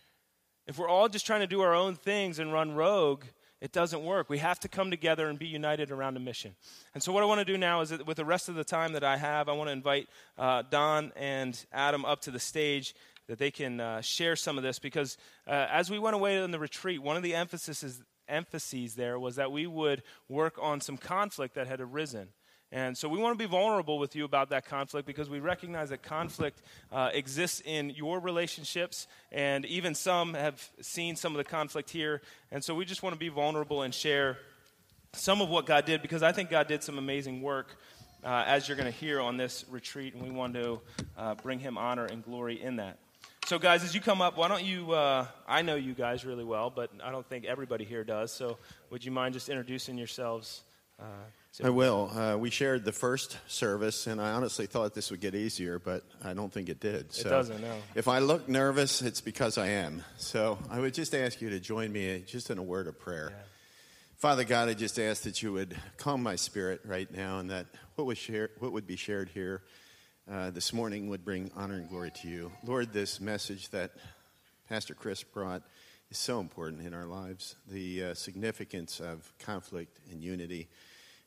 If 0.66 0.78
we're 0.78 0.88
all 0.88 1.08
just 1.08 1.26
trying 1.26 1.40
to 1.40 1.46
do 1.46 1.60
our 1.60 1.74
own 1.74 1.94
things 1.94 2.38
and 2.38 2.52
run 2.52 2.74
rogue, 2.74 3.24
it 3.60 3.72
doesn't 3.72 4.04
work. 4.04 4.28
We 4.30 4.38
have 4.38 4.60
to 4.60 4.68
come 4.68 4.90
together 4.90 5.28
and 5.28 5.38
be 5.38 5.46
united 5.46 5.90
around 5.90 6.16
a 6.16 6.20
mission. 6.20 6.54
And 6.94 7.02
so, 7.02 7.12
what 7.12 7.22
I 7.22 7.26
want 7.26 7.40
to 7.40 7.44
do 7.44 7.58
now 7.58 7.80
is 7.80 7.92
with 8.04 8.16
the 8.16 8.24
rest 8.24 8.48
of 8.48 8.54
the 8.54 8.64
time 8.64 8.92
that 8.92 9.04
I 9.04 9.16
have, 9.16 9.48
I 9.48 9.52
want 9.52 9.68
to 9.68 9.72
invite 9.72 10.08
uh, 10.36 10.62
Don 10.70 11.12
and 11.16 11.64
Adam 11.72 12.04
up 12.04 12.20
to 12.22 12.30
the 12.30 12.38
stage 12.38 12.94
that 13.26 13.38
they 13.38 13.50
can 13.50 13.80
uh, 13.80 14.00
share 14.00 14.36
some 14.36 14.56
of 14.56 14.64
this 14.64 14.78
because 14.78 15.18
uh, 15.46 15.66
as 15.70 15.90
we 15.90 15.98
went 15.98 16.14
away 16.14 16.40
on 16.40 16.50
the 16.50 16.58
retreat, 16.58 17.02
one 17.02 17.16
of 17.16 17.22
the 17.22 17.34
emphases, 17.34 18.02
emphases 18.28 18.94
there 18.94 19.18
was 19.18 19.36
that 19.36 19.52
we 19.52 19.66
would 19.66 20.02
work 20.28 20.56
on 20.60 20.80
some 20.80 20.96
conflict 20.96 21.54
that 21.54 21.66
had 21.66 21.80
arisen. 21.80 22.28
And 22.70 22.96
so 22.96 23.08
we 23.08 23.18
want 23.18 23.38
to 23.38 23.42
be 23.42 23.50
vulnerable 23.50 23.98
with 23.98 24.14
you 24.14 24.24
about 24.24 24.50
that 24.50 24.66
conflict 24.66 25.06
because 25.06 25.30
we 25.30 25.40
recognize 25.40 25.88
that 25.88 26.02
conflict 26.02 26.60
uh, 26.92 27.10
exists 27.14 27.62
in 27.64 27.90
your 27.90 28.20
relationships, 28.20 29.06
and 29.32 29.64
even 29.64 29.94
some 29.94 30.34
have 30.34 30.68
seen 30.82 31.16
some 31.16 31.32
of 31.32 31.38
the 31.38 31.44
conflict 31.44 31.88
here. 31.88 32.20
And 32.50 32.62
so 32.62 32.74
we 32.74 32.84
just 32.84 33.02
want 33.02 33.14
to 33.14 33.18
be 33.18 33.30
vulnerable 33.30 33.82
and 33.82 33.94
share 33.94 34.38
some 35.14 35.40
of 35.40 35.48
what 35.48 35.64
God 35.64 35.86
did 35.86 36.02
because 36.02 36.22
I 36.22 36.32
think 36.32 36.50
God 36.50 36.68
did 36.68 36.82
some 36.82 36.98
amazing 36.98 37.40
work 37.40 37.78
uh, 38.22 38.44
as 38.46 38.68
you're 38.68 38.76
going 38.76 38.92
to 38.92 38.98
hear 38.98 39.20
on 39.20 39.38
this 39.38 39.64
retreat, 39.70 40.14
and 40.14 40.22
we 40.22 40.30
want 40.30 40.52
to 40.54 40.80
uh, 41.16 41.34
bring 41.36 41.58
him 41.58 41.78
honor 41.78 42.04
and 42.04 42.22
glory 42.22 42.60
in 42.60 42.76
that. 42.76 42.98
So, 43.46 43.58
guys, 43.58 43.82
as 43.82 43.94
you 43.94 44.02
come 44.02 44.20
up, 44.20 44.36
why 44.36 44.48
don't 44.48 44.64
you? 44.64 44.92
Uh, 44.92 45.26
I 45.46 45.62
know 45.62 45.76
you 45.76 45.94
guys 45.94 46.26
really 46.26 46.44
well, 46.44 46.68
but 46.68 46.90
I 47.02 47.10
don't 47.10 47.26
think 47.26 47.46
everybody 47.46 47.86
here 47.86 48.04
does. 48.04 48.30
So, 48.30 48.58
would 48.90 49.02
you 49.02 49.10
mind 49.10 49.32
just 49.32 49.48
introducing 49.48 49.96
yourselves? 49.96 50.62
I 51.62 51.70
will. 51.70 52.10
Uh, 52.14 52.36
we 52.36 52.50
shared 52.50 52.84
the 52.84 52.92
first 52.92 53.36
service, 53.48 54.06
and 54.06 54.20
I 54.20 54.30
honestly 54.32 54.66
thought 54.66 54.94
this 54.94 55.10
would 55.10 55.20
get 55.20 55.34
easier, 55.34 55.80
but 55.80 56.04
I 56.22 56.32
don't 56.32 56.52
think 56.52 56.68
it 56.68 56.78
did. 56.78 57.12
So 57.12 57.28
it 57.28 57.30
doesn't, 57.30 57.60
no. 57.60 57.74
If 57.96 58.06
I 58.06 58.20
look 58.20 58.48
nervous, 58.48 59.02
it's 59.02 59.20
because 59.20 59.58
I 59.58 59.68
am. 59.68 60.04
So 60.18 60.58
I 60.70 60.78
would 60.78 60.94
just 60.94 61.14
ask 61.16 61.40
you 61.40 61.50
to 61.50 61.58
join 61.58 61.92
me 61.92 62.22
just 62.26 62.50
in 62.50 62.58
a 62.58 62.62
word 62.62 62.86
of 62.86 62.98
prayer. 63.00 63.30
Yeah. 63.30 63.42
Father 64.18 64.44
God, 64.44 64.68
I 64.68 64.74
just 64.74 65.00
ask 65.00 65.22
that 65.22 65.42
you 65.42 65.52
would 65.52 65.76
calm 65.96 66.22
my 66.22 66.36
spirit 66.36 66.80
right 66.84 67.10
now, 67.12 67.40
and 67.40 67.50
that 67.50 67.66
what 67.96 68.06
was 68.06 68.18
shared, 68.18 68.50
what 68.60 68.72
would 68.72 68.86
be 68.86 68.96
shared 68.96 69.28
here 69.28 69.62
uh, 70.30 70.50
this 70.50 70.72
morning 70.72 71.08
would 71.08 71.24
bring 71.24 71.50
honor 71.56 71.74
and 71.74 71.88
glory 71.88 72.12
to 72.22 72.28
you. 72.28 72.52
Lord, 72.64 72.92
this 72.92 73.20
message 73.20 73.70
that 73.70 73.92
Pastor 74.68 74.94
Chris 74.94 75.24
brought 75.24 75.62
is 76.10 76.18
so 76.18 76.38
important 76.38 76.86
in 76.86 76.94
our 76.94 77.06
lives. 77.06 77.56
The 77.68 78.04
uh, 78.04 78.14
significance 78.14 79.00
of 79.00 79.32
conflict 79.40 79.98
and 80.12 80.22
unity 80.22 80.68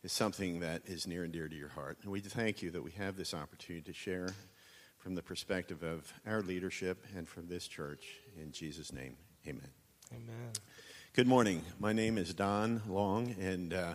is 0.04 0.12
something 0.12 0.62
that 0.62 0.82
is 0.86 1.06
near 1.06 1.24
and 1.24 1.32
dear 1.32 1.48
to 1.48 1.56
your 1.56 1.70
heart. 1.70 2.00
And 2.02 2.12
we 2.12 2.22
thank 2.22 2.64
you 2.64 2.72
that 2.72 2.84
we 2.84 2.92
have 2.92 3.16
this 3.16 3.34
opportunity 3.34 3.84
to 3.92 3.94
share 3.94 4.30
from 4.98 5.14
the 5.14 5.22
perspective 5.22 5.84
of 5.84 6.12
our 6.26 6.42
leadership 6.42 7.06
and 7.16 7.28
from 7.28 7.48
this 7.48 7.68
church. 7.68 8.16
In 8.42 8.52
Jesus' 8.52 8.92
name, 8.92 9.16
amen. 9.48 9.70
Amen. 10.12 10.52
Good 11.14 11.28
morning. 11.28 11.62
My 11.80 11.94
name 11.94 12.18
is 12.18 12.34
Don 12.34 12.82
Long, 12.88 13.36
and 13.40 13.74
uh, 13.74 13.94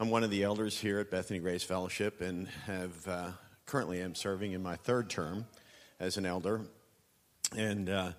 I'm 0.00 0.10
one 0.10 0.24
of 0.24 0.30
the 0.30 0.42
elders 0.42 0.78
here 0.78 0.98
at 0.98 1.12
Bethany 1.12 1.38
Grace 1.38 1.62
Fellowship 1.62 2.20
and 2.20 2.48
have 2.66 3.06
uh, 3.06 3.30
currently 3.66 4.00
am 4.00 4.16
serving 4.16 4.52
in 4.52 4.62
my 4.62 4.74
third 4.74 5.08
term 5.08 5.46
as 6.00 6.16
an 6.16 6.26
elder, 6.26 6.62
and 7.56 7.88
uh, 7.88 8.12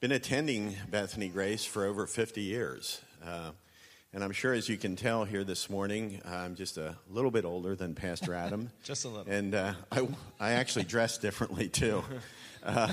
been 0.00 0.12
attending 0.12 0.74
Bethany 0.90 1.28
Grace 1.28 1.64
for 1.64 1.84
over 1.84 2.08
50 2.08 2.40
years. 2.40 3.00
And 4.14 4.22
I'm 4.22 4.32
sure, 4.32 4.52
as 4.52 4.68
you 4.68 4.76
can 4.76 4.94
tell 4.94 5.24
here 5.24 5.42
this 5.42 5.70
morning, 5.70 6.20
I'm 6.26 6.54
just 6.54 6.76
a 6.76 6.96
little 7.08 7.30
bit 7.30 7.46
older 7.46 7.74
than 7.74 7.94
Pastor 7.94 8.34
Adam. 8.34 8.70
just 8.82 9.06
a 9.06 9.08
little. 9.08 9.32
And 9.32 9.54
uh, 9.54 9.72
I, 9.90 10.06
I 10.38 10.52
actually 10.52 10.84
dress 10.84 11.18
differently 11.18 11.68
too. 11.68 12.04
Uh, 12.64 12.92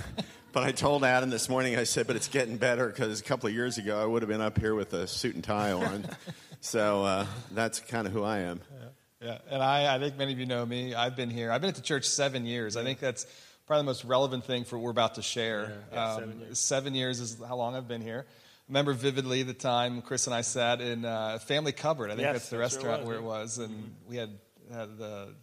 but 0.51 0.63
I 0.63 0.71
told 0.71 1.03
Adam 1.03 1.29
this 1.29 1.47
morning, 1.47 1.77
I 1.77 1.83
said, 1.83 2.07
but 2.07 2.15
it's 2.15 2.27
getting 2.27 2.57
better 2.57 2.87
because 2.87 3.19
a 3.19 3.23
couple 3.23 3.47
of 3.49 3.53
years 3.53 3.77
ago 3.77 4.01
I 4.01 4.05
would 4.07 4.23
have 4.23 4.29
been 4.29 4.41
up 4.41 4.57
here 4.59 4.73
with 4.73 4.93
a 4.93 5.05
suit 5.05 5.35
and 5.35 5.43
tie 5.43 5.73
on. 5.73 6.07
so 6.59 7.03
uh, 7.03 7.27
that's 7.51 7.79
kind 7.79 8.07
of 8.07 8.13
who 8.13 8.23
I 8.23 8.39
am. 8.39 8.61
Yeah. 8.73 8.87
Yeah, 9.21 9.37
and 9.51 9.61
I, 9.61 9.95
I 9.95 9.99
think 9.99 10.17
many 10.17 10.33
of 10.33 10.39
you 10.39 10.47
know 10.47 10.65
me. 10.65 10.95
I've 10.95 11.15
been 11.15 11.29
here. 11.29 11.51
I've 11.51 11.61
been 11.61 11.69
at 11.69 11.75
the 11.75 11.83
church 11.83 12.05
seven 12.05 12.47
years. 12.47 12.75
I 12.75 12.83
think 12.83 12.99
that's 12.99 13.27
probably 13.67 13.81
the 13.81 13.85
most 13.91 14.05
relevant 14.05 14.45
thing 14.45 14.63
for 14.63 14.79
what 14.79 14.85
we're 14.85 14.89
about 14.89 15.13
to 15.15 15.21
share. 15.21 15.83
Yeah, 15.91 15.93
yeah, 15.93 16.13
um, 16.13 16.19
seven, 16.19 16.39
years. 16.39 16.59
seven, 16.59 16.95
years. 16.95 17.19
is 17.19 17.37
how 17.47 17.57
long 17.57 17.75
I've 17.75 17.87
been 17.87 18.01
here. 18.01 18.25
Remember 18.69 18.93
vividly 18.93 19.43
the 19.43 19.53
time 19.53 20.01
Chris 20.03 20.27
and 20.27 20.33
I 20.35 20.41
sat 20.41 20.79
in 20.79 21.03
uh, 21.03 21.39
Family 21.39 21.71
Cupboard. 21.71 22.11
I 22.11 22.15
think 22.15 22.21
yes, 22.21 22.33
that's 22.33 22.49
the 22.49 22.59
restaurant 22.59 23.01
sure 23.01 23.07
where 23.07 23.17
it 23.17 23.23
was, 23.23 23.57
and 23.57 23.73
mm-hmm. 23.73 24.09
we 24.09 24.15
had, 24.15 24.29
had 24.71 24.97
the 24.97 25.33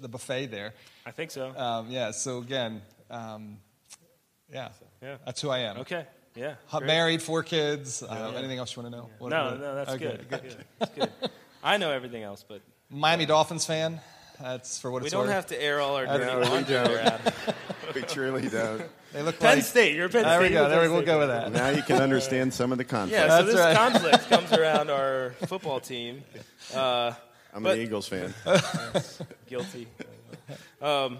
the 0.00 0.08
buffet 0.08 0.46
there. 0.46 0.74
I 1.06 1.12
think 1.12 1.30
so. 1.30 1.56
Um, 1.56 1.88
yeah. 1.88 2.10
So 2.10 2.38
again, 2.38 2.82
um, 3.10 3.58
yeah, 4.52 4.70
yeah, 5.00 5.16
that's 5.24 5.40
who 5.40 5.50
I 5.50 5.58
am. 5.58 5.78
Okay. 5.78 6.04
Yeah. 6.34 6.54
Married, 6.82 7.22
four 7.22 7.44
kids. 7.44 8.02
Uh, 8.02 8.32
anything 8.36 8.58
else 8.58 8.74
you 8.74 8.82
want 8.82 8.92
to 8.92 8.98
know? 9.00 9.10
What, 9.18 9.28
no, 9.28 9.44
what? 9.44 9.60
no, 9.60 9.74
that's 9.76 9.90
okay, 9.92 10.04
good. 10.04 10.28
good. 10.28 10.64
That's 10.80 10.94
good. 10.94 11.10
I 11.62 11.76
know 11.76 11.92
everything 11.92 12.24
else, 12.24 12.44
but 12.46 12.60
Miami 12.90 13.24
Dolphins 13.24 13.64
fan. 13.64 14.00
That's 14.40 14.80
for 14.80 14.90
what 14.90 15.02
it's 15.02 15.02
like. 15.02 15.02
we 15.02 15.06
it's 15.06 15.12
don't 15.12 15.26
worth. 15.26 15.34
have 15.34 15.46
to 15.46 15.62
air 15.62 15.80
all 15.80 15.96
our 15.96 16.06
dirty 16.06 16.24
no, 16.24 16.56
we 16.56 16.64
don't. 16.64 17.94
we 17.94 18.02
truly 18.02 18.48
don't. 18.48 18.82
They 19.12 19.22
look 19.22 19.38
Penn 19.38 19.58
like, 19.58 19.64
State. 19.64 19.94
You're 19.94 20.08
Penn 20.08 20.24
there 20.24 20.40
State. 20.40 20.50
We 20.50 20.54
go. 20.54 20.68
There 20.68 20.80
we 20.80 20.88
go. 20.88 20.94
We'll 20.94 21.02
go 21.02 21.18
with 21.20 21.28
that. 21.28 21.52
Now 21.52 21.68
you 21.68 21.82
can 21.82 22.02
understand 22.02 22.52
some 22.52 22.72
of 22.72 22.78
the 22.78 22.84
conflict. 22.84 23.24
Yeah, 23.24 23.38
so 23.38 23.44
this 23.44 23.54
right. 23.54 23.76
conflict 23.76 24.28
comes 24.28 24.52
around 24.52 24.90
our 24.90 25.30
football 25.46 25.80
team. 25.80 26.22
Uh, 26.74 27.12
I'm 27.52 27.62
but, 27.62 27.76
an 27.76 27.84
Eagles 27.84 28.08
fan. 28.08 28.32
guilty. 29.46 29.86
Um, 30.80 31.18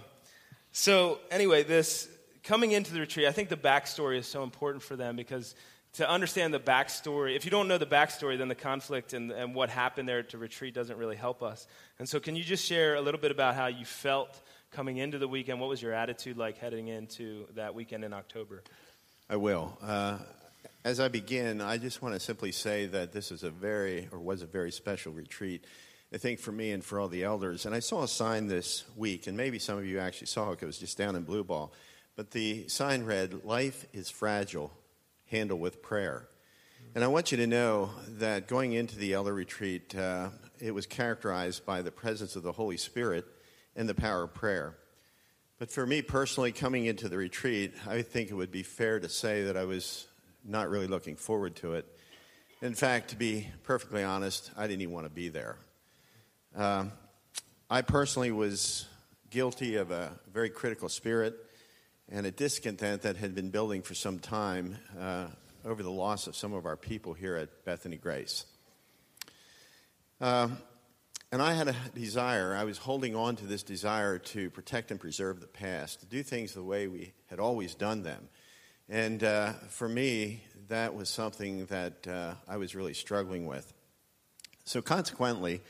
so 0.73 1.19
anyway, 1.31 1.65
this 1.65 2.09
coming 2.43 2.73
into 2.73 2.95
the 2.95 3.01
retreat, 3.01 3.27
I 3.27 3.33
think 3.33 3.51
the 3.51 3.59
backstory 3.59 4.17
is 4.17 4.27
so 4.27 4.43
important 4.43 4.83
for 4.83 4.97
them 4.97 5.17
because 5.17 5.55
to 5.95 6.09
understand 6.09 6.53
the 6.53 6.61
backstory. 6.61 7.37
If 7.37 7.45
you 7.45 7.51
don't 7.51 7.69
know 7.69 7.79
the 7.79 7.87
backstory, 7.87 8.37
then 8.37 8.49
the 8.49 8.55
conflict 8.55 9.13
and, 9.13 9.31
and 9.31 9.55
what 9.55 9.71
happened 9.71 10.09
there 10.09 10.23
to 10.25 10.39
retreat 10.39 10.75
doesn't 10.75 10.97
really 10.99 11.17
help 11.17 11.43
us. 11.43 11.67
And 11.99 12.09
so, 12.09 12.21
can 12.21 12.37
you 12.37 12.45
just 12.45 12.65
share 12.65 12.97
a 12.97 13.01
little 13.01 13.21
bit 13.21 13.31
about 13.31 13.55
how 13.55 13.67
you 13.67 13.85
felt 13.85 14.41
coming 14.73 14.97
into 14.97 15.19
the 15.19 15.29
weekend? 15.29 15.61
What 15.61 15.69
was 15.69 15.81
your 15.81 15.93
attitude 15.93 16.37
like 16.37 16.59
heading 16.59 16.89
into 16.89 17.47
that 17.55 17.75
weekend 17.75 18.05
in 18.05 18.13
October? 18.13 18.63
I 19.31 19.37
will. 19.37 19.79
Uh, 19.81 20.19
as 20.85 21.01
I 21.01 21.09
begin, 21.09 21.61
I 21.61 21.79
just 21.79 22.03
want 22.03 22.15
to 22.15 22.21
simply 22.21 22.53
say 22.53 22.87
that 22.87 23.13
this 23.13 23.31
is 23.31 23.43
a 23.43 23.51
very, 23.51 24.09
or 24.13 24.19
was 24.19 24.43
a 24.43 24.47
very 24.47 24.71
special 24.71 25.13
retreat. 25.13 25.65
I 26.13 26.19
think 26.19 26.41
for 26.41 26.53
me 26.53 26.73
and 26.73 26.85
for 26.85 27.01
all 27.01 27.09
the 27.09 27.25
elders. 27.25 27.67
And 27.67 27.75
I 27.75 27.81
saw 27.81 28.03
a 28.03 28.09
sign 28.09 28.49
this 28.49 28.85
week, 28.97 29.27
and 29.27 29.37
maybe 29.37 29.59
some 29.59 29.79
of 29.79 29.87
you 29.87 29.99
actually 29.99 30.27
saw 30.27 30.49
it 30.49 30.51
because 30.53 30.65
it 30.65 30.67
was 30.67 30.79
just 30.79 30.99
down 30.99 31.17
in 31.17 31.23
Blue 31.23 31.43
Ball. 31.43 31.73
But 32.17 32.33
the 32.33 32.69
sign 32.69 33.05
read, 33.05 33.45
Life 33.45 33.87
is 33.93 34.11
fragile, 34.11 34.73
handle 35.35 35.59
with 35.59 35.83
prayer. 35.83 36.29
And 36.95 37.03
I 37.03 37.09
want 37.09 37.33
you 37.33 37.39
to 37.39 37.47
know 37.49 37.91
that 38.19 38.47
going 38.47 38.73
into 38.73 38.97
the 38.97 39.15
elder 39.15 39.35
retreat, 39.35 39.93
uh, 39.97 40.29
it 40.61 40.71
was 40.71 40.87
characterized 40.87 41.67
by 41.67 41.83
the 41.83 41.91
presence 41.91 42.37
of 42.37 42.45
the 42.45 42.53
Holy 42.53 42.77
Spirit 42.77 43.27
and 43.75 43.89
the 43.89 43.97
power 43.97 44.23
of 44.23 44.33
prayer. 44.33 44.77
But 45.59 45.73
for 45.73 45.85
me 45.87 46.03
personally, 46.03 46.53
coming 46.53 46.87
into 46.87 47.09
the 47.09 47.17
retreat, 47.17 47.75
I 47.85 48.03
think 48.03 48.31
it 48.31 48.35
would 48.35 48.53
be 48.53 48.63
fair 48.63 49.01
to 49.01 49.09
say 49.09 49.43
that 49.45 49.57
I 49.57 49.65
was 49.65 50.07
not 50.45 50.71
really 50.71 50.87
looking 50.87 51.17
forward 51.17 51.57
to 51.57 51.75
it. 51.75 51.87
In 52.63 52.75
fact, 52.75 53.11
to 53.11 53.17
be 53.17 53.49
perfectly 53.65 54.05
honest, 54.05 54.53
I 54.57 54.69
didn't 54.69 54.83
even 54.83 54.95
want 54.95 55.07
to 55.07 55.13
be 55.13 55.31
there. 55.31 55.57
Um, 56.55 56.93
I 57.69 57.83
personally 57.83 58.31
was 58.31 58.87
guilty 59.31 59.75
of 59.77 59.91
a 59.91 60.13
very 60.33 60.49
critical 60.49 60.89
spirit 60.89 61.35
and 62.11 62.27
a 62.27 62.31
discontent 62.31 63.03
that 63.03 63.17
had 63.17 63.35
been 63.35 63.51
building 63.51 63.83
for 63.83 63.95
some 63.95 64.19
time 64.19 64.77
uh, 64.99 65.27
over 65.65 65.83
the 65.83 65.91
loss 65.91 66.27
of 66.27 66.37
some 66.37 66.53
of 66.53 66.67
our 66.67 66.77
people 66.77 67.15
here 67.15 67.37
at 67.37 67.65
Bethany 67.65 67.97
Grace. 67.97 68.45
Uh, 70.21 70.49
and 71.33 71.43
I 71.43 71.55
had 71.55 71.69
a 71.69 71.75
desire, 71.95 72.55
I 72.55 72.65
was 72.65 72.79
holding 72.79 73.17
on 73.17 73.37
to 73.37 73.47
this 73.47 73.63
desire 73.63 74.19
to 74.19 74.51
protect 74.51 74.91
and 74.91 75.01
preserve 75.01 75.41
the 75.41 75.47
past, 75.47 76.01
to 76.01 76.07
do 76.07 76.23
things 76.23 76.55
the 76.55 76.63
way 76.63 76.87
we 76.87 77.13
had 77.29 77.41
always 77.41 77.75
done 77.75 78.03
them. 78.03 78.29
And 78.89 79.25
uh, 79.25 79.55
for 79.71 79.89
me, 79.89 80.45
that 80.69 80.95
was 80.95 81.09
something 81.09 81.67
that 81.67 82.07
uh, 82.07 82.35
I 82.47 82.59
was 82.59 82.75
really 82.75 82.95
struggling 82.95 83.47
with. 83.47 83.73
So 84.65 84.81
consequently, 84.81 85.63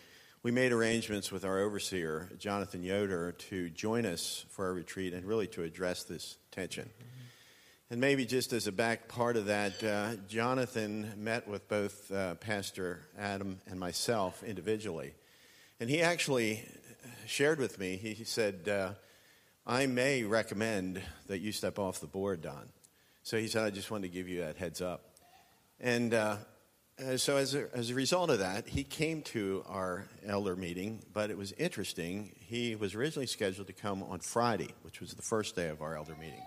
we 0.44 0.50
made 0.50 0.72
arrangements 0.72 1.32
with 1.32 1.42
our 1.46 1.58
overseer, 1.58 2.28
Jonathan 2.38 2.82
Yoder, 2.82 3.32
to 3.32 3.70
join 3.70 4.04
us 4.04 4.44
for 4.50 4.66
our 4.66 4.74
retreat 4.74 5.14
and 5.14 5.24
really 5.24 5.46
to 5.46 5.62
address 5.62 6.04
this 6.04 6.36
tension. 6.50 6.90
And 7.88 7.98
maybe 7.98 8.26
just 8.26 8.52
as 8.52 8.66
a 8.66 8.72
back 8.72 9.08
part 9.08 9.38
of 9.38 9.46
that, 9.46 9.82
uh, 9.82 10.16
Jonathan 10.28 11.14
met 11.16 11.48
with 11.48 11.66
both 11.66 12.12
uh, 12.12 12.34
Pastor 12.34 13.06
Adam 13.18 13.58
and 13.66 13.80
myself 13.80 14.42
individually. 14.42 15.14
And 15.80 15.88
he 15.88 16.02
actually 16.02 16.68
shared 17.26 17.58
with 17.58 17.78
me, 17.78 17.96
he, 17.96 18.24
said, 18.24 18.68
uh, 18.68 18.90
I 19.66 19.86
may 19.86 20.24
recommend 20.24 21.00
that 21.26 21.38
you 21.38 21.52
step 21.52 21.78
off 21.78 22.00
the 22.00 22.06
board, 22.06 22.42
Don. 22.42 22.68
So 23.22 23.38
he 23.38 23.48
said, 23.48 23.64
I 23.64 23.70
just 23.70 23.90
wanted 23.90 24.08
to 24.08 24.14
give 24.14 24.28
you 24.28 24.40
that 24.40 24.58
heads 24.58 24.82
up. 24.82 25.06
And 25.80 26.12
uh, 27.02 27.16
so, 27.16 27.36
as 27.36 27.54
a, 27.54 27.66
as 27.74 27.90
a 27.90 27.94
result 27.94 28.30
of 28.30 28.38
that, 28.38 28.68
he 28.68 28.84
came 28.84 29.22
to 29.22 29.64
our 29.66 30.06
elder 30.24 30.54
meeting, 30.54 31.02
but 31.12 31.28
it 31.28 31.36
was 31.36 31.50
interesting. 31.52 32.36
He 32.38 32.76
was 32.76 32.94
originally 32.94 33.26
scheduled 33.26 33.66
to 33.66 33.72
come 33.72 34.02
on 34.04 34.20
Friday, 34.20 34.68
which 34.82 35.00
was 35.00 35.12
the 35.14 35.22
first 35.22 35.56
day 35.56 35.68
of 35.68 35.82
our 35.82 35.96
elder 35.96 36.14
meeting 36.20 36.42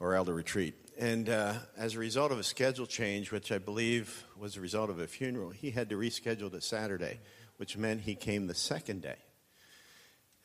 or 0.00 0.14
elder 0.14 0.32
retreat. 0.32 0.74
And 0.98 1.28
uh, 1.28 1.54
as 1.76 1.96
a 1.96 1.98
result 1.98 2.32
of 2.32 2.38
a 2.38 2.44
schedule 2.44 2.86
change, 2.86 3.30
which 3.30 3.52
I 3.52 3.58
believe 3.58 4.24
was 4.38 4.56
a 4.56 4.60
result 4.60 4.88
of 4.88 5.00
a 5.00 5.06
funeral, 5.06 5.50
he 5.50 5.70
had 5.70 5.90
to 5.90 5.96
reschedule 5.96 6.50
to 6.50 6.62
Saturday, 6.62 7.20
which 7.58 7.76
meant 7.76 8.00
he 8.02 8.14
came 8.14 8.46
the 8.46 8.54
second 8.54 9.02
day. 9.02 9.16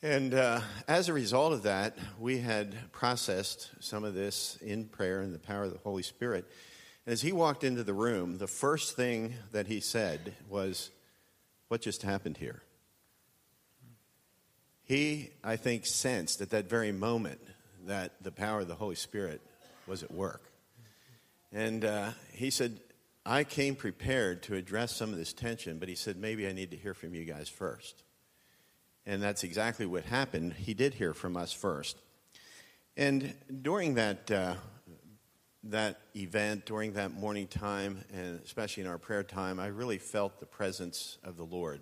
And 0.02 0.34
uh, 0.34 0.60
as 0.86 1.08
a 1.08 1.14
result 1.14 1.54
of 1.54 1.62
that, 1.62 1.96
we 2.18 2.40
had 2.40 2.92
processed 2.92 3.70
some 3.80 4.04
of 4.04 4.12
this 4.12 4.58
in 4.60 4.84
prayer 4.84 5.22
and 5.22 5.32
the 5.32 5.38
power 5.38 5.64
of 5.64 5.72
the 5.72 5.78
Holy 5.78 6.02
Spirit. 6.02 6.44
As 7.06 7.20
he 7.20 7.32
walked 7.32 7.64
into 7.64 7.84
the 7.84 7.92
room, 7.92 8.38
the 8.38 8.46
first 8.46 8.96
thing 8.96 9.34
that 9.52 9.66
he 9.66 9.80
said 9.80 10.34
was, 10.48 10.90
What 11.68 11.82
just 11.82 12.02
happened 12.02 12.38
here? 12.38 12.62
He, 14.84 15.30
I 15.42 15.56
think, 15.56 15.84
sensed 15.84 16.40
at 16.40 16.50
that 16.50 16.68
very 16.68 16.92
moment 16.92 17.40
that 17.86 18.22
the 18.22 18.32
power 18.32 18.60
of 18.60 18.68
the 18.68 18.74
Holy 18.74 18.94
Spirit 18.94 19.42
was 19.86 20.02
at 20.02 20.10
work. 20.10 20.42
And 21.52 21.84
uh, 21.84 22.10
he 22.32 22.50
said, 22.50 22.80
I 23.26 23.44
came 23.44 23.76
prepared 23.76 24.42
to 24.44 24.54
address 24.54 24.96
some 24.96 25.10
of 25.10 25.16
this 25.16 25.32
tension, 25.32 25.78
but 25.78 25.88
he 25.88 25.94
said, 25.94 26.16
maybe 26.16 26.46
I 26.46 26.52
need 26.52 26.70
to 26.70 26.76
hear 26.76 26.94
from 26.94 27.14
you 27.14 27.24
guys 27.24 27.48
first. 27.48 28.02
And 29.06 29.22
that's 29.22 29.44
exactly 29.44 29.84
what 29.84 30.04
happened. 30.04 30.54
He 30.54 30.72
did 30.72 30.94
hear 30.94 31.12
from 31.12 31.36
us 31.36 31.52
first. 31.52 31.98
And 32.96 33.34
during 33.62 33.94
that, 33.94 34.30
uh, 34.30 34.54
that 35.70 36.00
event, 36.14 36.66
during 36.66 36.92
that 36.94 37.12
morning 37.12 37.46
time, 37.46 38.04
and 38.12 38.40
especially 38.44 38.82
in 38.82 38.88
our 38.88 38.98
prayer 38.98 39.22
time, 39.22 39.58
I 39.58 39.68
really 39.68 39.98
felt 39.98 40.40
the 40.40 40.46
presence 40.46 41.18
of 41.24 41.36
the 41.36 41.44
Lord 41.44 41.80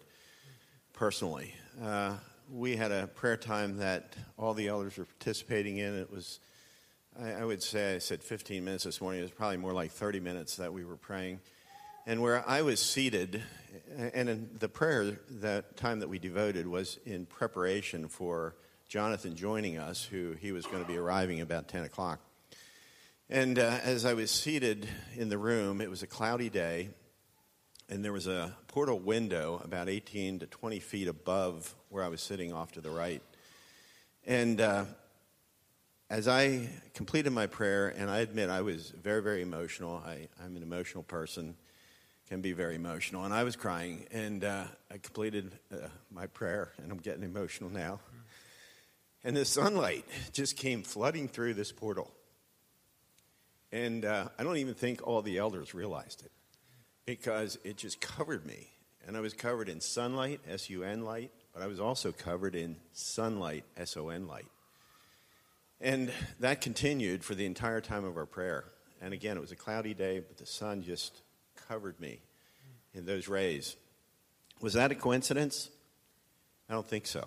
personally. 0.93 1.55
Uh, 1.83 2.17
we 2.51 2.77
had 2.77 2.93
a 2.93 3.07
prayer 3.09 3.37
time 3.37 3.79
that 3.79 4.15
all 4.39 4.55
the 4.55 4.69
elders 4.69 4.99
were 4.99 5.05
participating 5.05 5.79
in. 5.79 5.99
It 5.99 6.13
was, 6.13 6.39
I, 7.21 7.33
I, 7.33 7.45
would 7.45 7.63
say, 7.63 7.97
I 7.97 7.99
said 7.99 8.23
15 8.23 8.65
minutes 8.65 8.85
this 8.85 9.01
morning. 9.01 9.21
It 9.21 9.25
was 9.25 9.33
probably 9.33 9.57
more 9.57 9.73
like 9.73 9.91
30 9.91 10.21
minutes 10.21 10.57
that 10.57 10.73
we 10.73 10.85
were 10.85 10.97
praying. 10.97 11.41
And 12.07 12.21
where 12.21 12.49
I 12.49 12.63
was 12.63 12.81
seated, 12.81 13.43
and 13.97 14.51
the 14.59 14.69
prayer, 14.69 15.19
that 15.41 15.77
time 15.77 16.01
that 16.01 16.09
we 16.09 16.19
devoted 16.19 16.67
was 16.67 16.99
in 17.07 17.27
preparation 17.27 18.09
for 18.09 18.55
Jonathan 18.89 19.35
joining 19.35 19.79
us, 19.79 20.05
who 20.05 20.33
he 20.33 20.53
was 20.53 20.67
going 20.67 20.83
to 20.83 20.89
be 20.89 20.99
arriving 20.99 21.41
about 21.41 21.69
10 21.69 21.85
o'clock. 21.85 22.21
And 23.33 23.59
uh, 23.59 23.79
as 23.83 24.05
I 24.05 24.13
was 24.13 24.31
seated 24.31 24.87
in 25.17 25.31
the 25.31 25.39
room, 25.39 25.81
it 25.81 25.89
was 25.89 26.03
a 26.03 26.07
cloudy 26.07 26.51
day, 26.51 26.91
and 27.89 28.05
there 28.05 28.13
was 28.13 28.27
a 28.27 28.55
portal 28.69 28.99
window 28.99 29.59
about 29.65 29.89
18 29.89 30.41
to 30.41 30.47
20 30.47 30.81
feet 30.81 31.09
above 31.09 31.75
where 31.89 32.05
I 32.05 32.09
was 32.09 32.21
sitting 32.21 32.53
off 32.53 32.73
to 32.73 32.83
the 32.83 32.91
right. 32.91 33.23
And 34.27 34.61
uh, 34.61 34.85
as 36.11 36.29
I 36.29 36.69
completed 36.93 37.31
my 37.31 37.47
prayer, 37.47 37.89
and 37.89 38.11
I 38.11 38.19
admit 38.19 38.51
I 38.51 38.61
was 38.61 38.91
very, 38.91 39.23
very 39.23 39.41
emotional, 39.41 40.03
I, 40.05 40.29
I'm 40.45 40.55
an 40.55 40.63
emotional 40.63 41.03
person, 41.03 41.55
can 42.29 42.43
be 42.43 42.53
very 42.53 42.75
emotional, 42.75 43.25
and 43.25 43.33
I 43.33 43.45
was 43.45 43.57
crying, 43.57 44.05
and 44.13 44.45
uh, 44.45 44.65
I 44.91 44.99
completed 44.99 45.59
uh, 45.73 45.89
my 46.11 46.27
prayer, 46.27 46.73
and 46.77 46.93
I'm 46.93 46.99
getting 46.99 47.23
emotional 47.23 47.71
now. 47.71 48.01
And 49.25 49.35
the 49.35 49.47
sunlight 49.47 50.05
just 50.35 50.59
came 50.59 50.83
flooding 50.83 51.29
through 51.29 51.55
this 51.55 51.73
portal. 51.73 52.13
And 53.73 54.05
uh, 54.05 54.29
I 54.39 54.43
don't 54.45 54.59
even 54.59 54.75
think 54.75 55.07
all 55.07 55.23
the 55.23 55.39
elders 55.39 55.73
realized 55.75 56.23
it 56.23 56.31
because 57.07 57.59
it 57.65 57.79
just 57.79 58.01
covered 58.01 58.45
me. 58.45 58.69
And 59.07 59.17
I 59.17 59.21
was 59.21 59.35
covered 59.35 59.69
in 59.69 59.81
sunlight, 59.81 60.41
S 60.49 60.71
U 60.71 60.85
N 60.85 61.05
light, 61.05 61.33
but 61.53 61.63
I 61.63 61.67
was 61.67 61.81
also 61.81 62.13
covered 62.13 62.55
in 62.55 62.77
sunlight, 62.93 63.65
S 63.77 63.97
O 63.97 64.11
N 64.11 64.27
light. 64.27 64.47
And 65.81 66.13
that 66.39 66.61
continued 66.61 67.25
for 67.25 67.35
the 67.35 67.47
entire 67.47 67.81
time 67.81 68.05
of 68.05 68.17
our 68.17 68.27
prayer. 68.27 68.65
And 69.01 69.13
again, 69.13 69.37
it 69.37 69.41
was 69.41 69.51
a 69.51 69.57
cloudy 69.57 69.95
day, 69.95 70.21
but 70.21 70.37
the 70.37 70.47
sun 70.47 70.83
just 70.83 71.23
covered 71.69 71.99
me 71.99 72.21
in 72.95 73.05
those 73.05 73.27
rays. 73.27 73.77
Was 74.61 74.75
that 74.75 74.93
a 74.93 74.95
coincidence? 74.95 75.71
I 76.69 76.75
don't 76.75 76.87
think 76.87 77.07
so. 77.07 77.27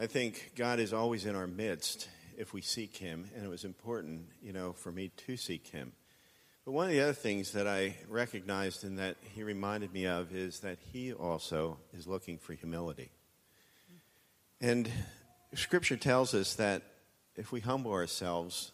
I 0.00 0.06
think 0.06 0.52
God 0.56 0.80
is 0.80 0.94
always 0.94 1.26
in 1.26 1.36
our 1.36 1.46
midst 1.46 2.08
if 2.36 2.52
we 2.52 2.60
seek 2.60 2.96
Him, 2.96 3.30
and 3.34 3.44
it 3.44 3.48
was 3.48 3.64
important, 3.64 4.26
you 4.42 4.52
know, 4.52 4.72
for 4.72 4.92
me 4.92 5.10
to 5.26 5.36
seek 5.36 5.68
Him. 5.68 5.92
But 6.64 6.72
one 6.72 6.86
of 6.86 6.92
the 6.92 7.02
other 7.02 7.12
things 7.12 7.52
that 7.52 7.66
I 7.66 7.96
recognized 8.08 8.84
and 8.84 8.98
that 8.98 9.16
he 9.34 9.42
reminded 9.42 9.92
me 9.92 10.06
of 10.06 10.34
is 10.34 10.60
that 10.60 10.78
he 10.92 11.12
also 11.12 11.78
is 11.92 12.06
looking 12.06 12.38
for 12.38 12.54
humility. 12.54 13.10
And 14.62 14.90
Scripture 15.52 15.98
tells 15.98 16.32
us 16.32 16.54
that 16.54 16.82
if 17.36 17.52
we 17.52 17.60
humble 17.60 17.92
ourselves 17.92 18.72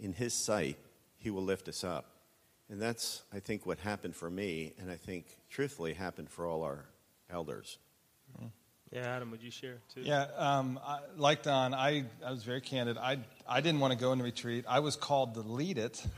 in 0.00 0.14
his 0.14 0.32
sight, 0.32 0.78
he 1.18 1.28
will 1.28 1.42
lift 1.42 1.68
us 1.68 1.84
up. 1.84 2.06
And 2.70 2.80
that's, 2.80 3.22
I 3.30 3.40
think, 3.40 3.66
what 3.66 3.78
happened 3.80 4.16
for 4.16 4.30
me, 4.30 4.72
and 4.78 4.90
I 4.90 4.96
think, 4.96 5.26
truthfully, 5.50 5.92
happened 5.92 6.30
for 6.30 6.46
all 6.46 6.62
our 6.62 6.86
elders. 7.28 7.78
Hmm. 8.38 8.46
Yeah, 8.92 9.16
Adam, 9.16 9.30
would 9.32 9.42
you 9.42 9.50
share 9.50 9.78
too? 9.94 10.02
Yeah, 10.02 10.26
um, 10.36 10.78
I, 10.84 11.00
like 11.16 11.42
Don, 11.42 11.74
I, 11.74 12.04
I 12.24 12.30
was 12.30 12.44
very 12.44 12.60
candid. 12.60 12.96
I, 12.96 13.18
I 13.48 13.60
didn't 13.60 13.80
want 13.80 13.92
to 13.92 13.98
go 13.98 14.12
into 14.12 14.24
retreat. 14.24 14.64
I 14.68 14.78
was 14.78 14.96
called 14.96 15.34
to 15.34 15.40
lead 15.40 15.78
it. 15.78 16.04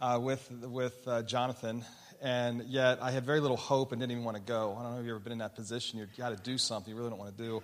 uh, 0.00 0.18
with, 0.20 0.50
with 0.50 0.96
uh, 1.06 1.22
Jonathan, 1.22 1.84
and 2.22 2.62
yet 2.64 2.98
I 3.02 3.10
had 3.10 3.24
very 3.24 3.40
little 3.40 3.56
hope 3.56 3.92
and 3.92 4.00
didn't 4.00 4.12
even 4.12 4.24
want 4.24 4.36
to 4.36 4.42
go. 4.42 4.76
I 4.78 4.82
don't 4.82 4.92
know 4.92 4.98
if 5.00 5.06
you've 5.06 5.14
ever 5.14 5.20
been 5.20 5.32
in 5.32 5.38
that 5.38 5.54
position. 5.54 5.98
You've 5.98 6.16
got 6.16 6.30
to 6.30 6.36
do 6.36 6.58
something 6.58 6.92
you 6.92 6.98
really 6.98 7.10
don't 7.10 7.18
want 7.18 7.36
to 7.36 7.42
do. 7.42 7.62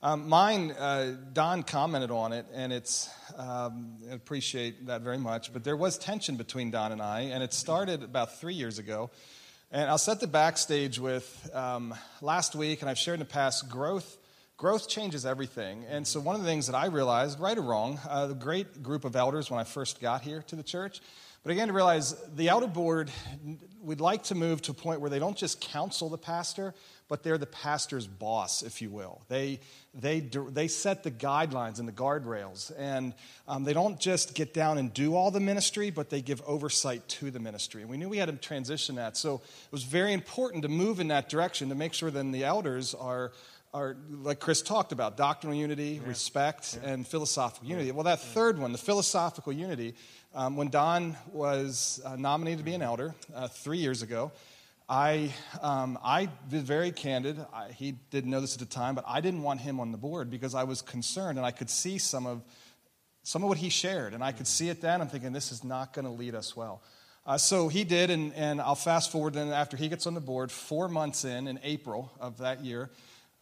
Um, 0.00 0.28
mine, 0.28 0.70
uh, 0.70 1.16
Don 1.32 1.64
commented 1.64 2.12
on 2.12 2.32
it, 2.32 2.46
and 2.54 2.72
it's, 2.72 3.10
um, 3.36 3.96
I 4.08 4.14
appreciate 4.14 4.86
that 4.86 5.00
very 5.00 5.18
much, 5.18 5.52
but 5.52 5.64
there 5.64 5.76
was 5.76 5.98
tension 5.98 6.36
between 6.36 6.70
Don 6.70 6.92
and 6.92 7.02
I, 7.02 7.22
and 7.22 7.42
it 7.42 7.52
started 7.52 8.04
about 8.04 8.38
three 8.38 8.54
years 8.54 8.78
ago. 8.78 9.10
And 9.70 9.90
I'll 9.90 9.98
set 9.98 10.20
the 10.20 10.26
backstage 10.26 10.98
with 10.98 11.50
um, 11.54 11.94
last 12.22 12.54
week, 12.54 12.80
and 12.80 12.88
I've 12.88 12.96
shared 12.96 13.16
in 13.16 13.18
the 13.20 13.26
past, 13.26 13.68
growth 13.68 14.16
growth 14.56 14.88
changes 14.88 15.24
everything. 15.24 15.84
And 15.88 16.06
so, 16.06 16.20
one 16.20 16.34
of 16.34 16.40
the 16.40 16.46
things 16.48 16.66
that 16.66 16.74
I 16.74 16.86
realized, 16.86 17.38
right 17.38 17.56
or 17.56 17.60
wrong, 17.60 18.00
uh, 18.08 18.28
the 18.28 18.34
great 18.34 18.82
group 18.82 19.04
of 19.04 19.14
elders 19.14 19.50
when 19.50 19.60
I 19.60 19.64
first 19.64 20.00
got 20.00 20.22
here 20.22 20.42
to 20.48 20.56
the 20.56 20.62
church, 20.62 21.00
but 21.42 21.52
again, 21.52 21.68
to 21.68 21.74
realize 21.74 22.14
the 22.34 22.50
outer 22.50 22.66
board, 22.66 23.10
we'd 23.80 24.00
like 24.00 24.24
to 24.24 24.34
move 24.34 24.60
to 24.62 24.72
a 24.72 24.74
point 24.74 25.00
where 25.00 25.10
they 25.10 25.18
don't 25.18 25.36
just 25.36 25.60
counsel 25.60 26.08
the 26.08 26.18
pastor, 26.18 26.74
but 27.08 27.22
they're 27.22 27.38
the 27.38 27.46
pastor's 27.46 28.06
boss, 28.06 28.62
if 28.62 28.82
you 28.82 28.90
will. 28.90 29.22
They, 29.28 29.60
they, 29.94 30.20
they 30.20 30.68
set 30.68 31.02
the 31.02 31.10
guidelines 31.10 31.78
and 31.78 31.88
the 31.88 31.92
guardrails. 31.92 32.70
And 32.78 33.14
um, 33.46 33.64
they 33.64 33.72
don't 33.72 33.98
just 33.98 34.34
get 34.34 34.52
down 34.52 34.78
and 34.78 34.92
do 34.92 35.16
all 35.16 35.30
the 35.30 35.40
ministry, 35.40 35.90
but 35.90 36.10
they 36.10 36.20
give 36.20 36.42
oversight 36.46 37.08
to 37.08 37.30
the 37.30 37.40
ministry. 37.40 37.80
And 37.80 37.90
we 37.90 37.96
knew 37.96 38.08
we 38.08 38.18
had 38.18 38.28
to 38.28 38.36
transition 38.36 38.96
that. 38.96 39.16
So 39.16 39.36
it 39.36 39.72
was 39.72 39.84
very 39.84 40.12
important 40.12 40.62
to 40.62 40.68
move 40.68 41.00
in 41.00 41.08
that 41.08 41.28
direction 41.28 41.70
to 41.70 41.74
make 41.74 41.94
sure 41.94 42.10
then 42.10 42.30
the 42.30 42.44
elders 42.44 42.94
are 42.94 43.32
are 43.74 43.96
like 44.10 44.40
Chris 44.40 44.62
talked 44.62 44.92
about 44.92 45.16
doctrinal 45.16 45.54
unity, 45.54 46.00
yeah. 46.02 46.08
respect, 46.08 46.78
yeah. 46.82 46.90
and 46.90 47.06
philosophical 47.06 47.68
unity. 47.68 47.90
Well, 47.90 48.04
that 48.04 48.20
third 48.20 48.58
one, 48.58 48.72
the 48.72 48.78
philosophical 48.78 49.52
unity, 49.52 49.94
um, 50.34 50.56
when 50.56 50.68
Don 50.68 51.16
was 51.32 52.00
uh, 52.04 52.16
nominated 52.16 52.58
to 52.58 52.64
be 52.64 52.74
an 52.74 52.82
elder 52.82 53.14
uh, 53.34 53.48
three 53.48 53.78
years 53.78 54.02
ago, 54.02 54.32
I, 54.88 55.34
um, 55.60 55.98
I 56.02 56.30
was 56.50 56.62
very 56.62 56.92
candid. 56.92 57.38
I, 57.52 57.72
he 57.72 57.92
didn't 57.92 58.30
know 58.30 58.40
this 58.40 58.54
at 58.54 58.60
the 58.60 58.66
time, 58.74 58.94
but 58.94 59.04
I 59.06 59.20
didn't 59.20 59.42
want 59.42 59.60
him 59.60 59.80
on 59.80 59.92
the 59.92 59.98
board 59.98 60.30
because 60.30 60.54
I 60.54 60.64
was 60.64 60.80
concerned 60.80 61.36
and 61.36 61.46
I 61.46 61.50
could 61.50 61.68
see 61.68 61.98
some 61.98 62.26
of, 62.26 62.42
some 63.22 63.42
of 63.42 63.50
what 63.50 63.58
he 63.58 63.68
shared. 63.68 64.14
And 64.14 64.24
I 64.24 64.32
could 64.32 64.46
see 64.46 64.70
it 64.70 64.80
then. 64.80 65.02
I'm 65.02 65.08
thinking, 65.08 65.32
this 65.32 65.52
is 65.52 65.62
not 65.62 65.92
going 65.92 66.06
to 66.06 66.10
lead 66.10 66.34
us 66.34 66.56
well. 66.56 66.82
Uh, 67.26 67.36
so 67.36 67.68
he 67.68 67.84
did, 67.84 68.08
and, 68.08 68.32
and 68.32 68.58
I'll 68.62 68.74
fast 68.74 69.12
forward 69.12 69.34
then 69.34 69.52
after 69.52 69.76
he 69.76 69.90
gets 69.90 70.06
on 70.06 70.14
the 70.14 70.20
board, 70.20 70.50
four 70.50 70.88
months 70.88 71.26
in, 71.26 71.46
in 71.46 71.60
April 71.62 72.10
of 72.18 72.38
that 72.38 72.64
year, 72.64 72.88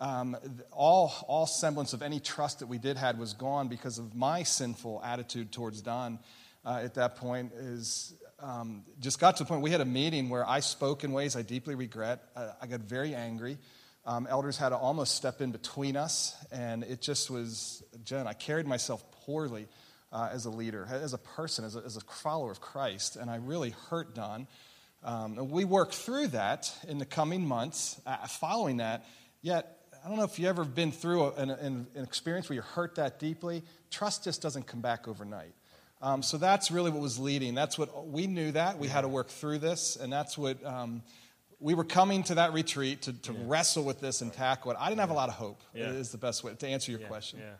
um, 0.00 0.36
all, 0.72 1.14
all 1.28 1.46
semblance 1.46 1.92
of 1.92 2.02
any 2.02 2.18
trust 2.18 2.58
that 2.58 2.66
we 2.66 2.78
did 2.78 2.96
had 2.96 3.20
was 3.20 3.34
gone 3.34 3.68
because 3.68 3.98
of 3.98 4.16
my 4.16 4.42
sinful 4.42 5.00
attitude 5.04 5.52
towards 5.52 5.80
Don 5.80 6.18
uh, 6.64 6.80
at 6.82 6.94
that 6.94 7.14
point 7.14 7.52
is 7.52 8.14
um, 8.40 8.84
just 9.00 9.18
got 9.18 9.36
to 9.38 9.44
the 9.44 9.48
point 9.48 9.62
we 9.62 9.70
had 9.70 9.80
a 9.80 9.86
meeting 9.86 10.28
where 10.28 10.46
I 10.46 10.60
spoke 10.60 11.04
in 11.04 11.12
ways 11.12 11.36
I 11.36 11.42
deeply 11.42 11.74
regret. 11.74 12.22
I, 12.36 12.50
I 12.62 12.66
got 12.66 12.80
very 12.80 13.14
angry. 13.14 13.58
Um, 14.04 14.26
elders 14.28 14.56
had 14.56 14.68
to 14.68 14.76
almost 14.76 15.14
step 15.14 15.40
in 15.40 15.50
between 15.50 15.96
us, 15.96 16.36
and 16.52 16.84
it 16.84 17.00
just 17.00 17.28
was, 17.28 17.82
Jen, 18.04 18.26
I 18.26 18.34
carried 18.34 18.66
myself 18.66 19.02
poorly 19.24 19.66
uh, 20.12 20.28
as 20.32 20.44
a 20.44 20.50
leader, 20.50 20.86
as 20.88 21.12
a 21.12 21.18
person, 21.18 21.64
as 21.64 21.74
a, 21.74 21.80
as 21.80 21.96
a, 21.96 22.00
follower 22.00 22.52
of 22.52 22.60
Christ, 22.60 23.16
and 23.16 23.28
I 23.28 23.36
really 23.36 23.70
hurt 23.90 24.14
Don. 24.14 24.46
Um, 25.02 25.50
we 25.50 25.64
worked 25.64 25.94
through 25.94 26.28
that 26.28 26.72
in 26.86 26.98
the 26.98 27.04
coming 27.04 27.44
months 27.46 28.00
uh, 28.06 28.26
following 28.28 28.76
that, 28.76 29.04
yet 29.42 29.76
I 30.04 30.08
don't 30.08 30.18
know 30.18 30.24
if 30.24 30.38
you've 30.38 30.48
ever 30.48 30.64
been 30.64 30.92
through 30.92 31.32
an, 31.32 31.50
an, 31.50 31.86
an 31.96 32.04
experience 32.04 32.48
where 32.48 32.54
you're 32.54 32.62
hurt 32.62 32.94
that 32.94 33.18
deeply. 33.18 33.64
Trust 33.90 34.22
just 34.22 34.40
doesn't 34.40 34.68
come 34.68 34.80
back 34.80 35.08
overnight. 35.08 35.52
Um, 36.02 36.22
so 36.22 36.36
that's 36.36 36.70
really 36.70 36.90
what 36.90 37.00
was 37.00 37.18
leading. 37.18 37.54
That's 37.54 37.78
what 37.78 38.08
we 38.08 38.26
knew 38.26 38.52
that 38.52 38.78
we 38.78 38.88
had 38.88 39.00
to 39.00 39.08
work 39.08 39.28
through 39.28 39.58
this, 39.58 39.96
and 39.96 40.12
that's 40.12 40.36
what 40.36 40.62
um, 40.64 41.02
we 41.58 41.74
were 41.74 41.84
coming 41.84 42.22
to 42.24 42.34
that 42.34 42.52
retreat 42.52 43.02
to, 43.02 43.12
to 43.12 43.32
yeah. 43.32 43.38
wrestle 43.46 43.84
with 43.84 44.00
this 44.00 44.20
and 44.20 44.32
tackle 44.32 44.72
it. 44.72 44.76
I 44.78 44.88
didn't 44.88 45.00
have 45.00 45.10
a 45.10 45.14
lot 45.14 45.28
of 45.28 45.36
hope. 45.36 45.60
Yeah. 45.74 45.90
Is 45.90 46.10
the 46.12 46.18
best 46.18 46.44
way 46.44 46.54
to 46.54 46.66
answer 46.66 46.90
your 46.90 47.00
yeah. 47.00 47.06
question. 47.06 47.38
Yeah. 47.40 47.54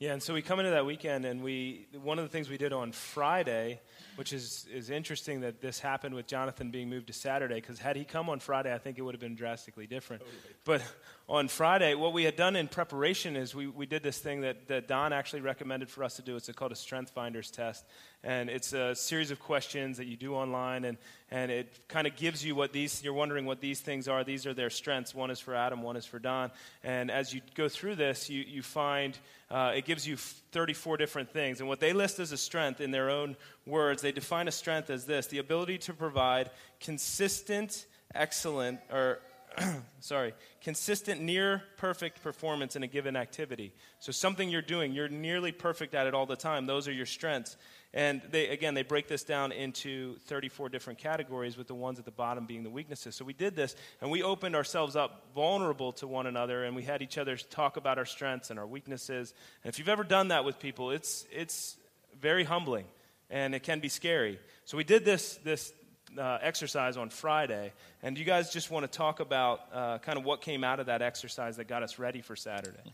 Yeah, 0.00 0.12
and 0.12 0.22
so 0.22 0.34
we 0.34 0.42
come 0.42 0.58
into 0.58 0.72
that 0.72 0.84
weekend, 0.84 1.24
and 1.24 1.42
we 1.42 1.86
one 2.02 2.18
of 2.18 2.24
the 2.24 2.28
things 2.28 2.50
we 2.50 2.58
did 2.58 2.72
on 2.72 2.90
Friday, 2.90 3.80
which 4.16 4.32
is 4.32 4.66
is 4.72 4.90
interesting 4.90 5.42
that 5.42 5.62
this 5.62 5.78
happened 5.78 6.16
with 6.16 6.26
Jonathan 6.26 6.70
being 6.70 6.90
moved 6.90 7.06
to 7.06 7.12
Saturday, 7.12 7.54
because 7.54 7.78
had 7.78 7.96
he 7.96 8.04
come 8.04 8.28
on 8.28 8.40
Friday, 8.40 8.74
I 8.74 8.78
think 8.78 8.98
it 8.98 9.02
would 9.02 9.14
have 9.14 9.20
been 9.20 9.36
drastically 9.36 9.86
different. 9.86 10.22
Totally. 10.22 10.54
But 10.64 10.82
on 11.26 11.48
Friday, 11.48 11.94
what 11.94 12.12
we 12.12 12.24
had 12.24 12.36
done 12.36 12.54
in 12.54 12.68
preparation 12.68 13.34
is 13.34 13.54
we, 13.54 13.66
we 13.66 13.86
did 13.86 14.02
this 14.02 14.18
thing 14.18 14.42
that, 14.42 14.68
that 14.68 14.86
Don 14.86 15.10
actually 15.14 15.40
recommended 15.40 15.88
for 15.88 16.04
us 16.04 16.16
to 16.16 16.22
do. 16.22 16.36
It's 16.36 16.50
called 16.52 16.72
a 16.72 16.76
Strength 16.76 17.12
Finders 17.12 17.50
test. 17.50 17.86
And 18.22 18.50
it's 18.50 18.74
a 18.74 18.94
series 18.94 19.30
of 19.30 19.40
questions 19.40 19.96
that 19.96 20.06
you 20.06 20.16
do 20.16 20.34
online, 20.34 20.84
and, 20.84 20.98
and 21.30 21.50
it 21.50 21.88
kind 21.88 22.06
of 22.06 22.14
gives 22.16 22.44
you 22.44 22.54
what 22.54 22.72
these, 22.72 23.02
you're 23.02 23.14
wondering 23.14 23.46
what 23.46 23.60
these 23.60 23.80
things 23.80 24.06
are. 24.06 24.22
These 24.22 24.46
are 24.46 24.52
their 24.52 24.68
strengths. 24.68 25.14
One 25.14 25.30
is 25.30 25.40
for 25.40 25.54
Adam, 25.54 25.82
one 25.82 25.96
is 25.96 26.04
for 26.04 26.18
Don. 26.18 26.50
And 26.82 27.10
as 27.10 27.32
you 27.32 27.40
go 27.54 27.70
through 27.70 27.94
this, 27.94 28.28
you, 28.28 28.44
you 28.46 28.62
find 28.62 29.16
uh, 29.50 29.72
it 29.74 29.86
gives 29.86 30.06
you 30.06 30.16
34 30.16 30.98
different 30.98 31.30
things. 31.30 31.60
And 31.60 31.68
what 31.70 31.80
they 31.80 31.94
list 31.94 32.18
as 32.18 32.32
a 32.32 32.38
strength 32.38 32.82
in 32.82 32.90
their 32.90 33.08
own 33.08 33.36
words, 33.66 34.02
they 34.02 34.12
define 34.12 34.46
a 34.46 34.52
strength 34.52 34.90
as 34.90 35.06
this 35.06 35.26
the 35.28 35.38
ability 35.38 35.78
to 35.78 35.94
provide 35.94 36.50
consistent, 36.80 37.86
excellent, 38.14 38.80
or 38.90 39.20
sorry, 40.00 40.34
consistent 40.60 41.20
near 41.20 41.62
perfect 41.76 42.22
performance 42.22 42.76
in 42.76 42.82
a 42.82 42.86
given 42.86 43.16
activity. 43.16 43.72
So 44.00 44.12
something 44.12 44.48
you're 44.48 44.62
doing, 44.62 44.92
you're 44.92 45.08
nearly 45.08 45.52
perfect 45.52 45.94
at 45.94 46.06
it 46.06 46.14
all 46.14 46.26
the 46.26 46.36
time. 46.36 46.66
Those 46.66 46.88
are 46.88 46.92
your 46.92 47.06
strengths. 47.06 47.56
And 47.92 48.20
they, 48.30 48.48
again, 48.48 48.74
they 48.74 48.82
break 48.82 49.06
this 49.06 49.22
down 49.22 49.52
into 49.52 50.16
34 50.26 50.68
different 50.68 50.98
categories, 50.98 51.56
with 51.56 51.68
the 51.68 51.74
ones 51.74 52.00
at 52.00 52.04
the 52.04 52.10
bottom 52.10 52.44
being 52.44 52.64
the 52.64 52.70
weaknesses. 52.70 53.14
So 53.14 53.24
we 53.24 53.32
did 53.32 53.54
this, 53.54 53.76
and 54.00 54.10
we 54.10 54.22
opened 54.22 54.56
ourselves 54.56 54.96
up 54.96 55.28
vulnerable 55.32 55.92
to 55.92 56.08
one 56.08 56.26
another, 56.26 56.64
and 56.64 56.74
we 56.74 56.82
had 56.82 57.02
each 57.02 57.18
other 57.18 57.36
talk 57.36 57.76
about 57.76 57.98
our 57.98 58.04
strengths 58.04 58.50
and 58.50 58.58
our 58.58 58.66
weaknesses. 58.66 59.32
And 59.62 59.72
if 59.72 59.78
you've 59.78 59.88
ever 59.88 60.02
done 60.02 60.28
that 60.28 60.44
with 60.44 60.58
people, 60.58 60.90
it's, 60.90 61.24
it's 61.30 61.76
very 62.20 62.42
humbling, 62.42 62.86
and 63.30 63.54
it 63.54 63.62
can 63.62 63.78
be 63.78 63.88
scary. 63.88 64.40
So 64.64 64.76
we 64.76 64.84
did 64.84 65.04
this, 65.04 65.38
this 65.44 65.72
uh, 66.18 66.38
exercise 66.40 66.96
on 66.96 67.10
Friday, 67.10 67.72
and 68.02 68.18
you 68.18 68.24
guys 68.24 68.52
just 68.52 68.70
want 68.70 68.90
to 68.90 68.98
talk 68.98 69.20
about 69.20 69.60
uh, 69.72 69.98
kind 69.98 70.18
of 70.18 70.24
what 70.24 70.40
came 70.40 70.64
out 70.64 70.80
of 70.80 70.86
that 70.86 71.02
exercise 71.02 71.56
that 71.56 71.68
got 71.68 71.82
us 71.82 71.98
ready 71.98 72.20
for 72.20 72.36
Saturday. 72.36 72.92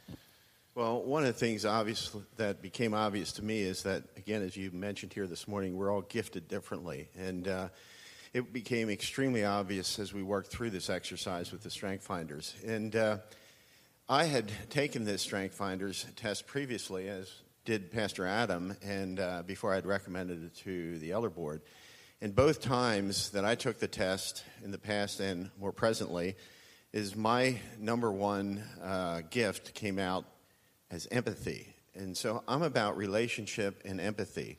Well, 0.75 1.03
one 1.03 1.25
of 1.25 1.27
the 1.27 1.33
things 1.39 1.65
obvious 1.65 2.15
that 2.37 2.63
became 2.63 2.95
obvious 2.95 3.33
to 3.33 3.45
me 3.45 3.61
is 3.61 3.83
that, 3.83 4.05
again, 4.17 4.43
as 4.43 4.57
you 4.57 4.71
mentioned 4.71 5.13
here 5.13 5.27
this 5.27 5.49
morning, 5.49 5.77
we're 5.77 5.93
all 5.93 6.03
gifted 6.03 6.47
differently. 6.47 7.09
And 7.19 7.49
uh, 7.49 7.69
it 8.33 8.53
became 8.53 8.89
extremely 8.89 9.45
obvious 9.45 9.99
as 9.99 10.15
we 10.15 10.23
worked 10.23 10.49
through 10.49 10.71
this 10.71 10.89
exercise 10.89 11.51
with 11.51 11.65
the 11.65 11.71
Strength 11.71 12.05
Finders. 12.05 12.55
And 12.65 12.95
uh, 12.95 13.19
I 14.09 14.25
had 14.25 14.53
taken 14.71 15.05
this 15.05 15.23
Strength 15.23 15.57
Finders 15.57 16.07
test 16.15 16.47
previously, 16.47 17.09
as 17.09 17.29
did 17.65 17.91
Pastor 17.91 18.25
Adam, 18.25 18.77
and 18.81 19.19
uh, 19.19 19.43
before 19.45 19.75
I'd 19.75 19.87
recommended 19.87 20.45
it 20.45 20.55
to 20.59 20.99
the 21.01 21.11
Elder 21.11 21.31
Board. 21.31 21.63
And 22.23 22.35
both 22.35 22.61
times 22.61 23.31
that 23.31 23.47
I 23.47 23.55
took 23.55 23.79
the 23.79 23.89
test 23.89 24.45
in 24.63 24.73
the 24.73 24.79
past 24.79 25.21
and 25.21 25.51
more 25.59 25.73
presently, 25.73 26.37
is 26.93 27.17
my 27.17 27.59
number 27.79 28.13
one 28.13 28.63
uh, 28.83 29.23
gift 29.31 29.73
came 29.73 29.99
out 29.99 30.27
as 30.91 31.09
empathy. 31.11 31.75
And 31.95 32.15
so 32.15 32.43
I'm 32.47 32.63
about 32.63 32.99
relationship 32.99 33.81
and 33.87 34.01
empathy. 34.01 34.59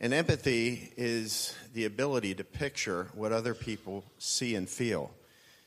And 0.00 0.12
empathy 0.12 0.92
is 0.96 1.54
the 1.74 1.84
ability 1.84 2.34
to 2.34 2.44
picture 2.44 3.08
what 3.14 3.30
other 3.30 3.54
people 3.54 4.04
see 4.18 4.56
and 4.56 4.68
feel. 4.68 5.12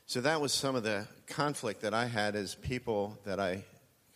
So 0.06 0.20
that 0.20 0.42
was 0.42 0.52
some 0.52 0.76
of 0.76 0.82
the 0.82 1.06
conflict 1.26 1.80
that 1.82 1.94
I 1.94 2.04
had 2.06 2.36
as 2.36 2.54
people 2.54 3.18
that 3.24 3.40
I 3.40 3.64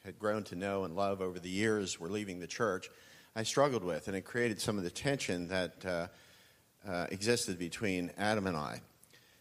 had 0.05 0.19
grown 0.19 0.43
to 0.45 0.57
know 0.57 0.85
and 0.85 0.95
love 0.95 1.23
over 1.23 1.39
the 1.39 1.49
years 1.49 1.99
were 1.99 2.11
leaving 2.11 2.41
the 2.41 2.47
church. 2.47 2.91
I 3.35 3.45
struggled 3.45 3.83
with, 3.83 4.09
and 4.09 4.17
it 4.17 4.27
created 4.27 4.61
some 4.61 4.77
of 4.77 4.85
the 4.85 4.91
tension 4.91 5.49
that 5.49 5.87
uh, 5.87 6.07
uh, 6.89 7.07
existed 7.11 7.59
between 7.59 8.11
Adam 8.19 8.47
and 8.47 8.57
I. 8.57 8.81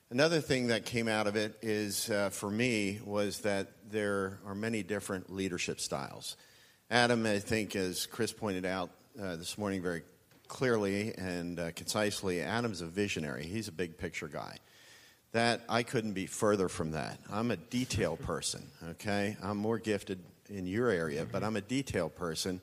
Another 0.09 0.41
thing 0.41 0.67
that 0.67 0.85
came 0.85 1.07
out 1.07 1.25
of 1.25 1.35
it 1.35 1.57
is, 1.61 2.09
uh, 2.09 2.29
for 2.29 2.49
me, 2.49 2.99
was 3.03 3.39
that 3.39 3.71
there 3.89 4.39
are 4.45 4.53
many 4.53 4.83
different 4.83 5.33
leadership 5.33 5.79
styles. 5.79 6.37
Adam, 6.91 7.25
I 7.25 7.39
think, 7.39 7.75
as 7.75 8.05
Chris 8.05 8.31
pointed 8.31 8.65
out 8.65 8.91
uh, 9.19 9.35
this 9.35 9.57
morning 9.57 9.81
very 9.81 10.03
clearly 10.47 11.15
and 11.17 11.59
uh, 11.59 11.71
concisely, 11.71 12.41
Adam's 12.41 12.81
a 12.81 12.85
visionary. 12.85 13.45
He's 13.45 13.67
a 13.67 13.71
big 13.71 13.97
picture 13.97 14.27
guy. 14.27 14.57
That 15.31 15.61
I 15.67 15.81
couldn't 15.81 16.13
be 16.13 16.27
further 16.27 16.69
from 16.69 16.91
that. 16.91 17.17
I'm 17.31 17.49
a 17.49 17.57
detail 17.57 18.15
person, 18.15 18.67
okay? 18.91 19.35
I'm 19.41 19.57
more 19.57 19.79
gifted 19.79 20.19
in 20.47 20.67
your 20.67 20.89
area, 20.89 21.25
but 21.29 21.43
I'm 21.43 21.55
a 21.55 21.61
detail 21.61 22.07
person. 22.07 22.61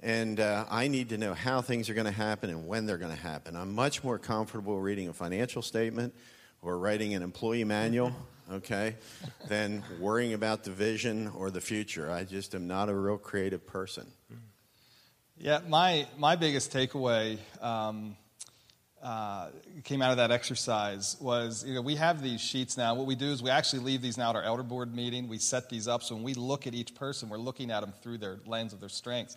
And 0.00 0.38
uh, 0.38 0.64
I 0.70 0.86
need 0.86 1.08
to 1.08 1.18
know 1.18 1.34
how 1.34 1.60
things 1.60 1.90
are 1.90 1.94
going 1.94 2.06
to 2.06 2.12
happen 2.12 2.50
and 2.50 2.68
when 2.68 2.86
they're 2.86 2.98
going 2.98 3.14
to 3.14 3.20
happen. 3.20 3.56
I'm 3.56 3.74
much 3.74 4.04
more 4.04 4.18
comfortable 4.18 4.80
reading 4.80 5.08
a 5.08 5.12
financial 5.12 5.60
statement 5.60 6.14
or 6.62 6.78
writing 6.78 7.14
an 7.14 7.22
employee 7.22 7.64
manual, 7.64 8.12
okay, 8.52 8.94
than 9.48 9.82
worrying 9.98 10.34
about 10.34 10.62
the 10.62 10.70
vision 10.70 11.28
or 11.36 11.50
the 11.50 11.60
future. 11.60 12.10
I 12.10 12.24
just 12.24 12.54
am 12.54 12.68
not 12.68 12.88
a 12.88 12.94
real 12.94 13.18
creative 13.18 13.66
person. 13.66 14.06
Yeah, 15.36 15.60
my, 15.68 16.06
my 16.16 16.36
biggest 16.36 16.72
takeaway 16.72 17.38
um, 17.60 18.16
uh, 19.02 19.50
came 19.84 20.02
out 20.02 20.10
of 20.10 20.16
that 20.16 20.30
exercise 20.30 21.16
was 21.20 21.64
you 21.64 21.74
know, 21.74 21.80
we 21.80 21.96
have 21.96 22.22
these 22.22 22.40
sheets 22.40 22.76
now. 22.76 22.94
What 22.94 23.06
we 23.06 23.14
do 23.14 23.26
is 23.26 23.42
we 23.42 23.50
actually 23.50 23.80
leave 23.80 24.02
these 24.02 24.16
now 24.16 24.30
at 24.30 24.36
our 24.36 24.42
elder 24.42 24.64
board 24.64 24.94
meeting. 24.94 25.28
We 25.28 25.38
set 25.38 25.68
these 25.68 25.86
up 25.86 26.02
so 26.02 26.14
when 26.14 26.24
we 26.24 26.34
look 26.34 26.66
at 26.66 26.74
each 26.74 26.94
person, 26.94 27.28
we're 27.28 27.38
looking 27.38 27.70
at 27.70 27.80
them 27.80 27.92
through 28.02 28.18
their 28.18 28.38
lens 28.46 28.72
of 28.72 28.80
their 28.80 28.88
strengths. 28.88 29.36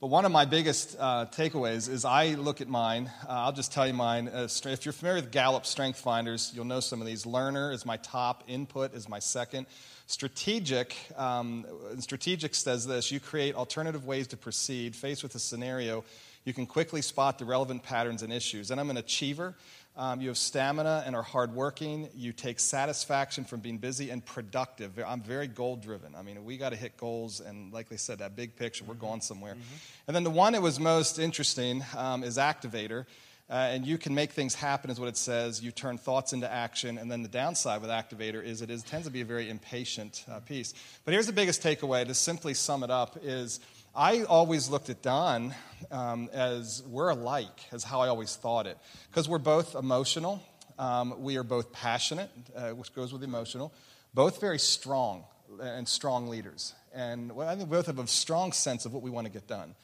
But 0.00 0.10
one 0.10 0.24
of 0.24 0.30
my 0.30 0.44
biggest 0.44 0.96
uh, 0.96 1.26
takeaways 1.26 1.88
is 1.88 2.04
I 2.04 2.34
look 2.34 2.60
at 2.60 2.68
mine. 2.68 3.10
Uh, 3.28 3.32
I'll 3.32 3.52
just 3.52 3.72
tell 3.72 3.84
you 3.84 3.92
mine. 3.92 4.28
Uh, 4.28 4.46
if 4.46 4.84
you're 4.84 4.92
familiar 4.92 5.20
with 5.20 5.32
Gallup 5.32 5.66
Strength 5.66 5.98
Finders, 5.98 6.52
you'll 6.54 6.66
know 6.66 6.78
some 6.78 7.00
of 7.00 7.06
these. 7.08 7.26
Learner 7.26 7.72
is 7.72 7.84
my 7.84 7.96
top, 7.96 8.44
input 8.46 8.94
is 8.94 9.08
my 9.08 9.18
second. 9.18 9.66
Strategic, 10.06 10.94
um, 11.16 11.66
strategic 11.98 12.54
says 12.54 12.86
this 12.86 13.10
you 13.10 13.18
create 13.18 13.56
alternative 13.56 14.06
ways 14.06 14.28
to 14.28 14.36
proceed. 14.36 14.94
Faced 14.94 15.24
with 15.24 15.34
a 15.34 15.40
scenario, 15.40 16.04
you 16.44 16.52
can 16.52 16.64
quickly 16.64 17.02
spot 17.02 17.40
the 17.40 17.44
relevant 17.44 17.82
patterns 17.82 18.22
and 18.22 18.32
issues. 18.32 18.70
And 18.70 18.80
I'm 18.80 18.90
an 18.90 18.98
achiever. 18.98 19.56
Um, 19.98 20.20
you 20.20 20.28
have 20.28 20.38
stamina 20.38 21.02
and 21.04 21.16
are 21.16 21.24
hardworking. 21.24 22.08
You 22.14 22.32
take 22.32 22.60
satisfaction 22.60 23.44
from 23.44 23.58
being 23.58 23.78
busy 23.78 24.10
and 24.10 24.24
productive. 24.24 24.92
I'm 25.04 25.20
very 25.20 25.48
goal 25.48 25.74
driven. 25.74 26.14
I 26.14 26.22
mean, 26.22 26.44
we 26.44 26.56
got 26.56 26.70
to 26.70 26.76
hit 26.76 26.96
goals, 26.96 27.40
and 27.40 27.72
like 27.72 27.88
they 27.88 27.96
said, 27.96 28.20
that 28.20 28.36
big 28.36 28.54
picture, 28.54 28.84
we're 28.84 28.94
going 28.94 29.20
somewhere. 29.20 29.54
Mm-hmm. 29.54 29.74
And 30.06 30.14
then 30.14 30.22
the 30.22 30.30
one 30.30 30.52
that 30.52 30.62
was 30.62 30.78
most 30.78 31.18
interesting 31.18 31.84
um, 31.96 32.22
is 32.22 32.38
activator. 32.38 33.06
Uh, 33.50 33.54
and 33.54 33.86
you 33.86 33.98
can 33.98 34.14
make 34.14 34.30
things 34.30 34.54
happen, 34.54 34.88
is 34.88 35.00
what 35.00 35.08
it 35.08 35.16
says. 35.16 35.64
You 35.64 35.72
turn 35.72 35.98
thoughts 35.98 36.32
into 36.32 36.52
action. 36.52 36.96
And 36.98 37.10
then 37.10 37.22
the 37.22 37.28
downside 37.28 37.80
with 37.80 37.90
activator 37.90 38.44
is 38.44 38.62
it 38.62 38.70
is, 38.70 38.84
tends 38.84 39.06
to 39.06 39.12
be 39.12 39.22
a 39.22 39.24
very 39.24 39.50
impatient 39.50 40.24
uh, 40.30 40.38
piece. 40.40 40.74
But 41.06 41.12
here's 41.12 41.26
the 41.26 41.32
biggest 41.32 41.60
takeaway 41.60 42.06
to 42.06 42.14
simply 42.14 42.54
sum 42.54 42.84
it 42.84 42.90
up 42.90 43.18
is 43.22 43.58
I 43.98 44.22
always 44.22 44.68
looked 44.68 44.90
at 44.90 45.02
Don 45.02 45.52
um, 45.90 46.30
as 46.32 46.84
we're 46.86 47.08
alike, 47.08 47.64
as 47.72 47.82
how 47.82 48.00
I 48.00 48.06
always 48.06 48.36
thought 48.36 48.68
it. 48.68 48.78
Because 49.10 49.28
we're 49.28 49.38
both 49.38 49.74
emotional, 49.74 50.40
um, 50.78 51.20
we 51.20 51.36
are 51.36 51.42
both 51.42 51.72
passionate, 51.72 52.30
uh, 52.54 52.70
which 52.70 52.94
goes 52.94 53.12
with 53.12 53.24
emotional, 53.24 53.74
both 54.14 54.40
very 54.40 54.60
strong 54.60 55.24
and 55.60 55.88
strong 55.88 56.28
leaders. 56.28 56.74
And 56.94 57.32
well, 57.32 57.48
I 57.48 57.56
think 57.56 57.68
we 57.68 57.76
both 57.76 57.86
have 57.86 57.98
a 57.98 58.06
strong 58.06 58.52
sense 58.52 58.86
of 58.86 58.92
what 58.92 59.02
we 59.02 59.10
want 59.10 59.26
to 59.26 59.32
get 59.32 59.48
done, 59.48 59.74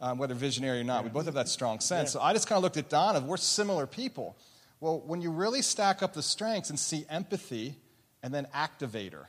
um, 0.00 0.18
whether 0.18 0.34
visionary 0.34 0.80
or 0.80 0.84
not. 0.84 1.04
We 1.04 1.10
both 1.10 1.26
have 1.26 1.34
that 1.34 1.48
strong 1.48 1.78
sense. 1.78 2.08
Yeah. 2.08 2.18
So 2.18 2.20
I 2.22 2.32
just 2.32 2.48
kind 2.48 2.56
of 2.56 2.64
looked 2.64 2.76
at 2.76 2.88
Don 2.88 3.14
of 3.14 3.22
we're 3.22 3.36
similar 3.36 3.86
people. 3.86 4.36
Well, 4.80 5.00
when 5.06 5.22
you 5.22 5.30
really 5.30 5.62
stack 5.62 6.02
up 6.02 6.12
the 6.12 6.24
strengths 6.24 6.70
and 6.70 6.78
see 6.78 7.06
empathy 7.08 7.76
and 8.20 8.34
then 8.34 8.48
activator, 8.52 9.26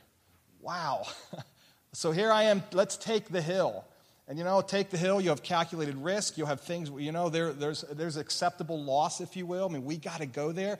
wow. 0.60 1.06
so 1.92 2.10
here 2.10 2.32
I 2.32 2.44
am, 2.44 2.64
let's 2.72 2.96
take 2.96 3.28
the 3.28 3.40
hill. 3.40 3.84
And 4.32 4.38
you 4.38 4.46
know, 4.46 4.62
take 4.62 4.88
the 4.88 4.96
hill, 4.96 5.20
you 5.20 5.28
have 5.28 5.42
calculated 5.42 5.94
risk, 5.94 6.38
you'll 6.38 6.46
have 6.46 6.62
things, 6.62 6.90
you 6.96 7.12
know, 7.12 7.28
there, 7.28 7.52
there's, 7.52 7.82
there's 7.92 8.16
acceptable 8.16 8.82
loss, 8.82 9.20
if 9.20 9.36
you 9.36 9.44
will. 9.44 9.68
I 9.68 9.68
mean, 9.70 9.84
we 9.84 9.98
got 9.98 10.20
to 10.20 10.26
go 10.26 10.52
there. 10.52 10.78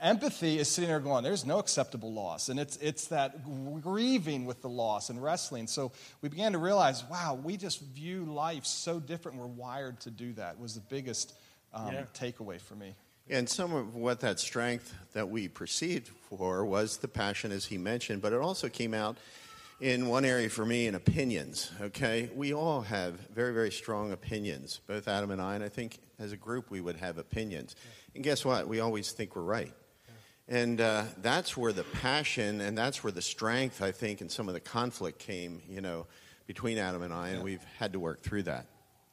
Empathy 0.00 0.58
is 0.58 0.66
sitting 0.66 0.88
there 0.90 0.98
going, 0.98 1.22
there's 1.22 1.46
no 1.46 1.60
acceptable 1.60 2.12
loss. 2.12 2.48
And 2.48 2.58
it's, 2.58 2.78
it's 2.78 3.06
that 3.06 3.44
grieving 3.82 4.46
with 4.46 4.62
the 4.62 4.68
loss 4.68 5.10
and 5.10 5.22
wrestling. 5.22 5.68
So 5.68 5.92
we 6.22 6.28
began 6.28 6.50
to 6.54 6.58
realize, 6.58 7.04
wow, 7.08 7.38
we 7.40 7.56
just 7.56 7.80
view 7.82 8.24
life 8.24 8.66
so 8.66 8.98
different. 8.98 9.38
We're 9.38 9.46
wired 9.46 10.00
to 10.00 10.10
do 10.10 10.32
that, 10.32 10.58
was 10.58 10.74
the 10.74 10.80
biggest 10.80 11.34
um, 11.72 11.92
yeah. 11.92 12.02
takeaway 12.14 12.60
for 12.60 12.74
me. 12.74 12.96
And 13.30 13.48
some 13.48 13.72
of 13.72 13.94
what 13.94 14.18
that 14.22 14.40
strength 14.40 14.92
that 15.12 15.28
we 15.28 15.46
perceived 15.46 16.08
for 16.08 16.64
was 16.64 16.96
the 16.96 17.06
passion, 17.06 17.52
as 17.52 17.66
he 17.66 17.78
mentioned, 17.78 18.22
but 18.22 18.32
it 18.32 18.40
also 18.40 18.68
came 18.68 18.92
out 18.92 19.18
in 19.82 20.06
one 20.06 20.24
area 20.24 20.48
for 20.48 20.64
me 20.64 20.86
in 20.86 20.94
opinions, 20.94 21.72
okay? 21.80 22.30
We 22.36 22.54
all 22.54 22.82
have 22.82 23.14
very, 23.34 23.52
very 23.52 23.72
strong 23.72 24.12
opinions, 24.12 24.80
both 24.86 25.08
Adam 25.08 25.32
and 25.32 25.42
I, 25.42 25.56
and 25.56 25.64
I 25.64 25.68
think 25.68 25.98
as 26.20 26.30
a 26.30 26.36
group 26.36 26.70
we 26.70 26.80
would 26.80 26.94
have 26.98 27.18
opinions. 27.18 27.74
And 28.14 28.22
guess 28.22 28.44
what? 28.44 28.68
We 28.68 28.78
always 28.78 29.10
think 29.10 29.34
we're 29.34 29.42
right. 29.42 29.74
And 30.46 30.80
uh, 30.80 31.06
that's 31.20 31.56
where 31.56 31.72
the 31.72 31.82
passion 31.82 32.60
and 32.60 32.78
that's 32.78 33.02
where 33.02 33.10
the 33.10 33.22
strength, 33.22 33.82
I 33.82 33.90
think, 33.90 34.20
and 34.20 34.30
some 34.30 34.46
of 34.46 34.54
the 34.54 34.60
conflict 34.60 35.18
came, 35.18 35.60
you 35.68 35.80
know, 35.80 36.06
between 36.46 36.78
Adam 36.78 37.02
and 37.02 37.12
I, 37.12 37.30
and 37.30 37.38
yeah. 37.38 37.42
we've 37.42 37.64
had 37.80 37.94
to 37.94 37.98
work 37.98 38.22
through 38.22 38.44
that. 38.44 38.66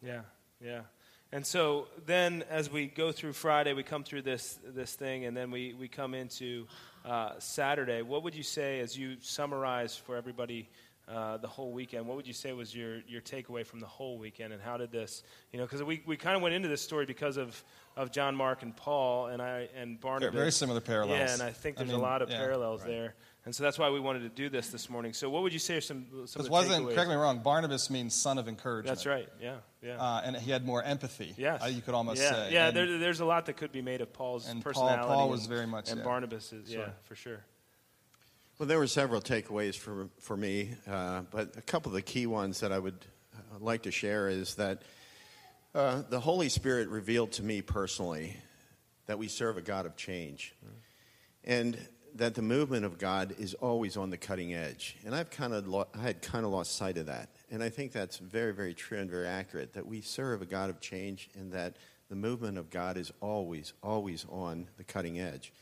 Yeah, 0.04 0.22
yeah. 0.64 0.82
And 1.32 1.46
so 1.46 1.88
then 2.06 2.44
as 2.48 2.72
we 2.72 2.86
go 2.86 3.12
through 3.12 3.34
Friday, 3.34 3.74
we 3.74 3.82
come 3.82 4.04
through 4.04 4.22
this, 4.22 4.60
this 4.64 4.94
thing, 4.94 5.26
and 5.26 5.36
then 5.36 5.50
we, 5.50 5.74
we 5.74 5.88
come 5.88 6.14
into 6.14 6.68
uh, 7.06 7.32
Saturday. 7.40 8.02
What 8.02 8.24
would 8.24 8.36
you 8.36 8.44
say 8.44 8.80
as 8.80 8.98
you 8.98 9.18
summarize 9.22 9.96
for 9.96 10.16
everybody 10.16 10.70
uh, 11.08 11.38
the 11.38 11.48
whole 11.48 11.72
weekend? 11.72 12.06
What 12.06 12.18
would 12.18 12.28
you 12.28 12.34
say 12.34 12.54
was 12.54 12.76
your, 12.76 13.00
your 13.08 13.22
takeaway 13.22 13.66
from 13.66 13.80
the 13.80 13.88
whole 13.88 14.18
weekend, 14.18 14.54
and 14.54 14.62
how 14.62 14.78
did 14.78 14.92
this, 14.92 15.24
you 15.52 15.60
know, 15.60 15.66
because 15.66 15.82
we, 15.82 16.04
we 16.06 16.18
kind 16.18 16.36
of 16.36 16.42
went 16.42 16.54
into 16.54 16.68
this 16.68 16.82
story 16.82 17.06
because 17.06 17.38
of, 17.38 17.64
of 17.98 18.12
John 18.12 18.36
Mark 18.36 18.62
and 18.62 18.76
Paul 18.76 19.28
and 19.28 19.42
I 19.42 19.70
and 19.76 20.00
Barnabas. 20.00 20.36
Very 20.36 20.52
similar 20.52 20.82
parallels. 20.82 21.18
Yeah, 21.18 21.34
and 21.34 21.42
I 21.42 21.52
think 21.52 21.78
there's 21.78 21.90
I 21.90 21.94
mean, 21.94 22.00
a 22.00 22.04
lot 22.04 22.22
of 22.22 22.30
yeah, 22.30 22.38
parallels 22.38 22.82
right. 22.82 22.90
there. 22.90 23.16
And 23.46 23.56
so 23.56 23.64
that's 23.64 23.80
why 23.80 23.90
we 23.90 24.00
wanted 24.00 24.20
to 24.20 24.30
do 24.30 24.50
this 24.50 24.68
this 24.68 24.90
morning. 24.90 25.14
So, 25.14 25.30
what 25.30 25.44
would 25.44 25.54
you 25.54 25.60
say 25.60 25.78
are 25.78 25.82
some 25.82 26.06
some? 26.26 26.42
Because 26.42 26.50
wasn't 26.50 26.90
correct 26.90 27.10
me 27.10 27.16
wrong. 27.16 27.40
Barnabas 27.40 27.90
means 27.90 28.14
son 28.14 28.38
of 28.38 28.48
encouragement. 28.48 28.96
That's 28.96 29.06
right. 29.06 29.30
Yeah, 29.42 29.56
yeah. 29.82 29.98
Uh, 29.98 30.22
and 30.24 30.36
he 30.36 30.52
had 30.52 30.66
more 30.66 30.84
empathy. 30.84 31.34
Yes. 31.38 31.64
Uh, 31.64 31.68
you 31.68 31.82
could 31.82 31.94
almost 31.94 32.22
yeah. 32.22 32.32
say. 32.32 32.50
Yeah, 32.52 32.68
and, 32.68 32.78
there, 32.78 32.98
there's 32.98 33.22
a 33.22 33.26
lot 33.26 33.46
that 33.46 33.56
could 33.56 33.72
be 33.72 33.82
made 33.82 34.02
of 34.02 34.12
Paul's 34.12 34.48
and 34.48 34.62
personality. 34.62 35.04
Paul, 35.04 35.16
Paul 35.16 35.30
was 35.30 35.46
very 35.46 35.66
much. 35.66 35.90
And 35.90 36.00
yeah. 36.00 36.04
Barnabas 36.04 36.52
is, 36.52 36.72
yeah, 36.72 36.90
for 37.06 37.16
sure. 37.16 37.40
Well, 38.60 38.68
there 38.68 38.78
were 38.78 38.88
several 38.88 39.22
takeaways 39.22 39.78
for, 39.78 40.10
for 40.20 40.36
me, 40.36 40.72
uh, 40.86 41.22
but 41.32 41.56
a 41.56 41.62
couple 41.62 41.92
of 41.92 41.94
the 41.94 42.02
key 42.02 42.28
ones 42.28 42.60
that 42.60 42.74
I 42.74 42.78
would 42.78 43.06
uh, 43.34 43.58
like 43.62 43.84
to 43.84 43.92
share 43.92 44.28
is 44.28 44.56
that 44.56 44.82
uh, 45.74 46.02
the 46.10 46.20
Holy 46.20 46.50
Spirit 46.50 46.90
revealed 46.90 47.32
to 47.34 47.44
me 47.44 47.62
personally 47.62 48.36
that 49.06 49.18
we 49.18 49.30
serve 49.30 49.56
a 49.56 49.62
God 49.62 49.86
of 49.86 49.96
change. 49.96 50.54
And 51.46 51.78
that 52.16 52.36
the 52.36 52.42
movement 52.42 52.86
of 52.86 52.98
God 52.98 53.36
is 53.38 53.54
always 53.56 53.98
on 53.98 54.10
the 54.10 54.18
cutting 54.18 54.54
edge. 54.54 54.98
And 55.06 55.16
I've 55.16 55.30
kind 55.30 55.54
of 55.54 55.68
lo- 55.68 55.88
I 55.94 56.02
had 56.02 56.22
kind 56.22 56.46
of 56.46 56.52
lost 56.52 56.76
sight 56.76 56.98
of 56.98 57.06
that. 57.08 57.30
And 57.52 57.64
I 57.64 57.70
think 57.70 57.92
that's 57.92 58.18
very, 58.18 58.54
very 58.54 58.74
true 58.74 59.00
and 59.00 59.10
very 59.10 59.28
accurate 59.28 59.74
that 59.74 59.86
we 59.86 60.02
serve 60.02 60.42
a 60.42 60.46
God 60.46 60.70
of 60.70 60.80
change 60.80 61.30
and 61.38 61.52
that 61.54 61.78
the 62.10 62.16
movement 62.16 62.58
of 62.58 62.70
God 62.70 62.98
is 62.98 63.12
always, 63.22 63.74
always 63.84 64.26
on 64.30 64.68
the 64.78 64.84
cutting 64.84 65.20
edge. 65.20 65.54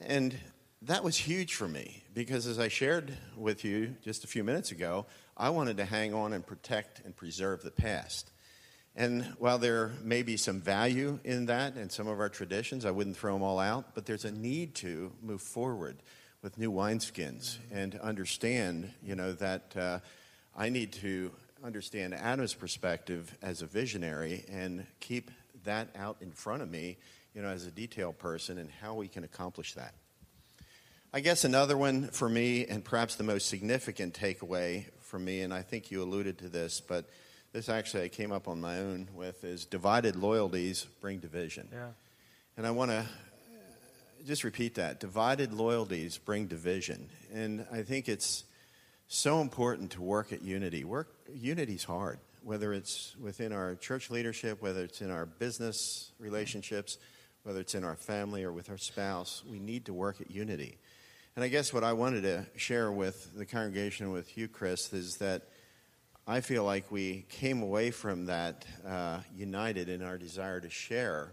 And 0.00 0.36
that 0.82 1.04
was 1.04 1.16
huge 1.16 1.54
for 1.54 1.68
me 1.68 2.04
because, 2.14 2.46
as 2.46 2.58
I 2.58 2.68
shared 2.68 3.12
with 3.36 3.64
you 3.64 3.96
just 4.02 4.24
a 4.24 4.26
few 4.26 4.42
minutes 4.42 4.72
ago, 4.72 5.06
I 5.36 5.50
wanted 5.50 5.76
to 5.76 5.84
hang 5.84 6.14
on 6.14 6.32
and 6.32 6.46
protect 6.46 7.02
and 7.04 7.14
preserve 7.14 7.62
the 7.62 7.70
past. 7.70 8.30
And 9.00 9.24
while 9.38 9.56
there 9.56 9.92
may 10.02 10.20
be 10.20 10.36
some 10.36 10.60
value 10.60 11.20
in 11.24 11.46
that 11.46 11.76
and 11.76 11.90
some 11.90 12.06
of 12.06 12.20
our 12.20 12.28
traditions, 12.28 12.84
I 12.84 12.90
wouldn't 12.90 13.16
throw 13.16 13.32
them 13.32 13.42
all 13.42 13.58
out, 13.58 13.94
but 13.94 14.04
there's 14.04 14.26
a 14.26 14.30
need 14.30 14.74
to 14.74 15.10
move 15.22 15.40
forward 15.40 15.96
with 16.42 16.58
new 16.58 16.70
wineskins 16.70 17.56
and 17.72 17.98
understand, 18.00 18.92
you 19.02 19.14
know, 19.14 19.32
that 19.32 19.74
uh, 19.74 20.00
I 20.54 20.68
need 20.68 20.92
to 20.92 21.30
understand 21.64 22.12
Adam's 22.12 22.52
perspective 22.52 23.34
as 23.40 23.62
a 23.62 23.66
visionary 23.66 24.44
and 24.52 24.84
keep 25.00 25.30
that 25.64 25.88
out 25.96 26.18
in 26.20 26.30
front 26.30 26.60
of 26.60 26.70
me, 26.70 26.98
you 27.34 27.40
know, 27.40 27.48
as 27.48 27.66
a 27.66 27.70
detail 27.70 28.12
person 28.12 28.58
and 28.58 28.70
how 28.82 28.92
we 28.92 29.08
can 29.08 29.24
accomplish 29.24 29.72
that. 29.72 29.94
I 31.14 31.20
guess 31.20 31.44
another 31.44 31.78
one 31.78 32.08
for 32.08 32.28
me, 32.28 32.66
and 32.66 32.84
perhaps 32.84 33.14
the 33.14 33.24
most 33.24 33.48
significant 33.48 34.12
takeaway 34.12 34.90
for 35.00 35.18
me, 35.18 35.40
and 35.40 35.54
I 35.54 35.62
think 35.62 35.90
you 35.90 36.02
alluded 36.02 36.36
to 36.40 36.50
this, 36.50 36.82
but 36.82 37.08
this 37.52 37.68
actually 37.68 38.04
I 38.04 38.08
came 38.08 38.32
up 38.32 38.48
on 38.48 38.60
my 38.60 38.78
own 38.78 39.08
with, 39.14 39.44
is 39.44 39.64
divided 39.64 40.16
loyalties 40.16 40.86
bring 41.00 41.18
division. 41.18 41.68
Yeah. 41.72 41.88
And 42.56 42.66
I 42.66 42.70
want 42.70 42.90
to 42.90 42.98
uh, 42.98 43.04
just 44.26 44.44
repeat 44.44 44.76
that. 44.76 45.00
Divided 45.00 45.52
loyalties 45.52 46.18
bring 46.18 46.46
division. 46.46 47.08
And 47.32 47.66
I 47.72 47.82
think 47.82 48.08
it's 48.08 48.44
so 49.08 49.40
important 49.40 49.92
to 49.92 50.02
work 50.02 50.32
at 50.32 50.42
unity. 50.42 50.84
Work 50.84 51.08
unity's 51.34 51.84
hard, 51.84 52.18
whether 52.44 52.72
it's 52.72 53.16
within 53.20 53.52
our 53.52 53.74
church 53.74 54.10
leadership, 54.10 54.62
whether 54.62 54.84
it's 54.84 55.00
in 55.00 55.10
our 55.10 55.26
business 55.26 56.12
relationships, 56.20 56.98
whether 57.42 57.60
it's 57.60 57.74
in 57.74 57.82
our 57.82 57.96
family 57.96 58.44
or 58.44 58.52
with 58.52 58.70
our 58.70 58.78
spouse. 58.78 59.42
We 59.50 59.58
need 59.58 59.86
to 59.86 59.92
work 59.92 60.20
at 60.20 60.30
unity. 60.30 60.78
And 61.34 61.44
I 61.44 61.48
guess 61.48 61.72
what 61.72 61.82
I 61.82 61.94
wanted 61.94 62.22
to 62.22 62.46
share 62.56 62.92
with 62.92 63.36
the 63.36 63.46
congregation, 63.46 64.12
with 64.12 64.36
you, 64.36 64.46
Chris, 64.46 64.92
is 64.92 65.16
that 65.16 65.42
I 66.30 66.42
feel 66.42 66.62
like 66.62 66.92
we 66.92 67.24
came 67.28 67.60
away 67.60 67.90
from 67.90 68.26
that 68.26 68.64
uh, 68.86 69.18
united 69.34 69.88
in 69.88 70.00
our 70.00 70.16
desire 70.16 70.60
to 70.60 70.70
share 70.70 71.32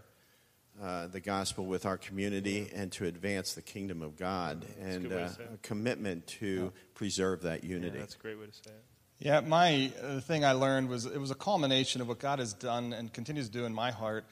uh, 0.82 1.06
the 1.06 1.20
gospel 1.20 1.66
with 1.66 1.86
our 1.86 1.96
community 1.96 2.68
and 2.74 2.90
to 2.92 3.06
advance 3.06 3.54
the 3.54 3.62
kingdom 3.62 4.02
of 4.02 4.16
God, 4.16 4.66
and 4.80 5.06
a, 5.12 5.26
uh, 5.26 5.30
a 5.54 5.56
commitment 5.58 6.26
to 6.26 6.46
yeah. 6.46 6.80
preserve 6.94 7.42
that 7.42 7.62
unity. 7.62 7.94
Yeah, 7.94 8.00
that's 8.00 8.16
a 8.16 8.18
great 8.18 8.40
way 8.40 8.46
to 8.46 8.52
say 8.52 8.70
it. 8.70 8.84
Yeah, 9.20 9.38
my 9.38 9.92
uh, 10.02 10.18
thing 10.18 10.44
I 10.44 10.52
learned 10.52 10.88
was 10.88 11.06
it 11.06 11.20
was 11.20 11.30
a 11.30 11.36
culmination 11.36 12.00
of 12.00 12.08
what 12.08 12.18
God 12.18 12.40
has 12.40 12.52
done 12.52 12.92
and 12.92 13.12
continues 13.12 13.46
to 13.46 13.52
do 13.52 13.66
in 13.66 13.74
my 13.74 13.92
heart 13.92 14.24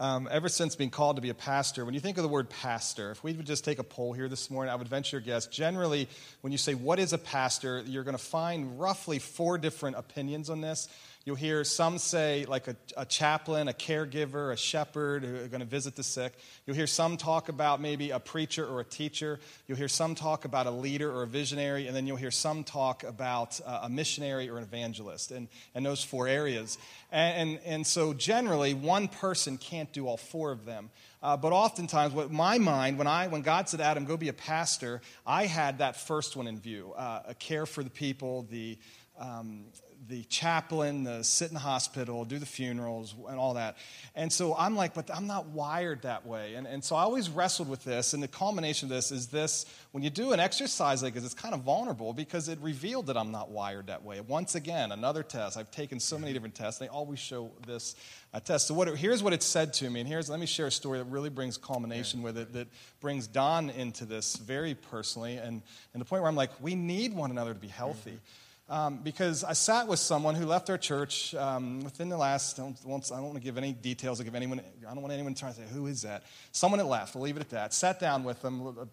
um, 0.00 0.28
ever 0.30 0.48
since 0.48 0.76
being 0.76 0.88
called 0.88 1.16
to 1.16 1.22
be 1.22 1.28
a 1.28 1.34
pastor, 1.34 1.84
when 1.84 1.92
you 1.92 2.00
think 2.00 2.16
of 2.16 2.22
the 2.22 2.28
word 2.28 2.48
pastor, 2.48 3.10
if 3.10 3.22
we 3.22 3.34
would 3.34 3.46
just 3.46 3.66
take 3.66 3.78
a 3.78 3.84
poll 3.84 4.14
here 4.14 4.30
this 4.30 4.50
morning, 4.50 4.72
I 4.72 4.76
would 4.76 4.88
venture 4.88 5.18
a 5.18 5.20
guess. 5.20 5.46
Generally, 5.46 6.08
when 6.40 6.52
you 6.52 6.58
say, 6.58 6.74
What 6.74 6.98
is 6.98 7.12
a 7.12 7.18
pastor? 7.18 7.84
you're 7.86 8.02
going 8.02 8.16
to 8.16 8.22
find 8.22 8.80
roughly 8.80 9.18
four 9.18 9.58
different 9.58 9.96
opinions 9.96 10.48
on 10.48 10.62
this. 10.62 10.88
You'll 11.26 11.36
hear 11.36 11.64
some 11.64 11.98
say, 11.98 12.46
like 12.46 12.66
a, 12.66 12.76
a 12.96 13.04
chaplain, 13.04 13.68
a 13.68 13.74
caregiver, 13.74 14.54
a 14.54 14.56
shepherd 14.56 15.22
who 15.22 15.36
are 15.36 15.48
going 15.48 15.60
to 15.60 15.66
visit 15.66 15.94
the 15.94 16.02
sick. 16.02 16.32
You'll 16.64 16.76
hear 16.76 16.86
some 16.86 17.18
talk 17.18 17.50
about 17.50 17.78
maybe 17.78 18.10
a 18.10 18.18
preacher 18.18 18.66
or 18.66 18.80
a 18.80 18.84
teacher. 18.84 19.38
You'll 19.68 19.76
hear 19.76 19.86
some 19.86 20.14
talk 20.14 20.46
about 20.46 20.66
a 20.66 20.70
leader 20.70 21.12
or 21.12 21.24
a 21.24 21.26
visionary. 21.26 21.86
And 21.88 21.94
then 21.94 22.06
you'll 22.06 22.16
hear 22.16 22.30
some 22.30 22.64
talk 22.64 23.04
about 23.04 23.60
uh, 23.66 23.80
a 23.82 23.90
missionary 23.90 24.48
or 24.48 24.56
an 24.56 24.62
evangelist, 24.62 25.30
and, 25.30 25.48
and 25.74 25.84
those 25.84 26.02
four 26.02 26.26
areas. 26.26 26.78
And, 27.12 27.50
and, 27.50 27.60
and 27.66 27.86
so, 27.86 28.14
generally, 28.14 28.72
one 28.72 29.06
person 29.06 29.58
can't 29.58 29.92
do 29.92 30.08
all 30.08 30.16
four 30.16 30.52
of 30.52 30.64
them. 30.64 30.88
Uh, 31.22 31.36
but 31.36 31.52
oftentimes, 31.52 32.14
what 32.14 32.32
my 32.32 32.56
mind, 32.56 32.96
when 32.96 33.06
I 33.06 33.28
when 33.28 33.42
God 33.42 33.68
said, 33.68 33.82
"Adam, 33.82 34.06
go 34.06 34.16
be 34.16 34.28
a 34.28 34.32
pastor," 34.32 35.02
I 35.26 35.44
had 35.44 35.80
that 35.80 35.96
first 35.96 36.34
one 36.34 36.46
in 36.46 36.58
view: 36.58 36.94
uh, 36.96 37.24
a 37.28 37.34
care 37.34 37.66
for 37.66 37.84
the 37.84 37.90
people, 37.90 38.46
the 38.50 38.78
um, 39.18 39.64
the 40.08 40.24
chaplain, 40.24 41.04
the 41.04 41.22
sit 41.22 41.48
in 41.48 41.54
the 41.54 41.60
hospital, 41.60 42.24
do 42.24 42.38
the 42.38 42.46
funerals, 42.46 43.14
and 43.28 43.38
all 43.38 43.54
that. 43.54 43.76
And 44.14 44.32
so 44.32 44.54
I'm 44.56 44.74
like, 44.74 44.94
but 44.94 45.14
I'm 45.14 45.26
not 45.26 45.48
wired 45.48 46.02
that 46.02 46.26
way. 46.26 46.54
And, 46.54 46.66
and 46.66 46.82
so 46.82 46.96
I 46.96 47.02
always 47.02 47.28
wrestled 47.28 47.68
with 47.68 47.84
this. 47.84 48.14
And 48.14 48.22
the 48.22 48.28
culmination 48.28 48.86
of 48.86 48.90
this 48.90 49.12
is 49.12 49.26
this 49.26 49.66
when 49.92 50.02
you 50.02 50.08
do 50.08 50.32
an 50.32 50.40
exercise 50.40 51.02
like 51.02 51.14
this, 51.14 51.24
it's 51.24 51.34
kind 51.34 51.54
of 51.54 51.60
vulnerable 51.62 52.12
because 52.12 52.48
it 52.48 52.58
revealed 52.60 53.06
that 53.06 53.16
I'm 53.16 53.30
not 53.30 53.50
wired 53.50 53.88
that 53.88 54.02
way. 54.02 54.20
Once 54.20 54.54
again, 54.54 54.90
another 54.92 55.22
test. 55.22 55.56
I've 55.56 55.70
taken 55.70 56.00
so 56.00 56.18
many 56.18 56.32
different 56.32 56.54
tests, 56.54 56.80
they 56.80 56.88
always 56.88 57.18
show 57.18 57.50
this 57.66 57.94
uh, 58.32 58.40
test. 58.40 58.68
So 58.68 58.74
what 58.74 58.88
it, 58.88 58.96
here's 58.96 59.22
what 59.22 59.32
it 59.32 59.42
said 59.42 59.74
to 59.74 59.90
me. 59.90 60.00
And 60.00 60.08
here's, 60.08 60.30
let 60.30 60.40
me 60.40 60.46
share 60.46 60.66
a 60.66 60.72
story 60.72 60.98
that 60.98 61.06
really 61.06 61.30
brings 61.30 61.58
culmination 61.58 62.22
with 62.22 62.38
it, 62.38 62.52
that 62.54 62.68
brings 63.00 63.26
Don 63.26 63.68
into 63.68 64.06
this 64.06 64.36
very 64.36 64.74
personally. 64.74 65.36
And, 65.36 65.60
and 65.92 66.00
the 66.00 66.04
point 66.06 66.22
where 66.22 66.28
I'm 66.28 66.36
like, 66.36 66.50
we 66.60 66.74
need 66.74 67.14
one 67.14 67.30
another 67.30 67.52
to 67.52 67.60
be 67.60 67.68
healthy. 67.68 68.12
Mm-hmm. 68.12 68.39
Um, 68.70 69.00
because 69.02 69.42
I 69.42 69.54
sat 69.54 69.88
with 69.88 69.98
someone 69.98 70.36
who 70.36 70.46
left 70.46 70.70
our 70.70 70.78
church 70.78 71.34
um, 71.34 71.82
within 71.82 72.08
the 72.08 72.16
last, 72.16 72.60
I 72.60 72.62
don't, 72.62 72.78
I 72.86 73.16
don't 73.16 73.24
want 73.24 73.34
to 73.34 73.40
give 73.40 73.58
any 73.58 73.72
details, 73.72 74.20
I, 74.20 74.24
give 74.24 74.36
anyone, 74.36 74.60
I 74.88 74.94
don't 74.94 75.02
want 75.02 75.12
anyone 75.12 75.34
trying 75.34 75.54
to 75.54 75.58
say, 75.58 75.66
who 75.72 75.88
is 75.88 76.02
that? 76.02 76.22
Someone 76.52 76.78
that 76.78 76.84
left, 76.84 77.16
we'll 77.16 77.24
leave 77.24 77.36
it 77.36 77.40
at 77.40 77.50
that. 77.50 77.74
Sat 77.74 77.98
down 77.98 78.22
with 78.22 78.40
them 78.42 78.64
uh, 78.64 78.84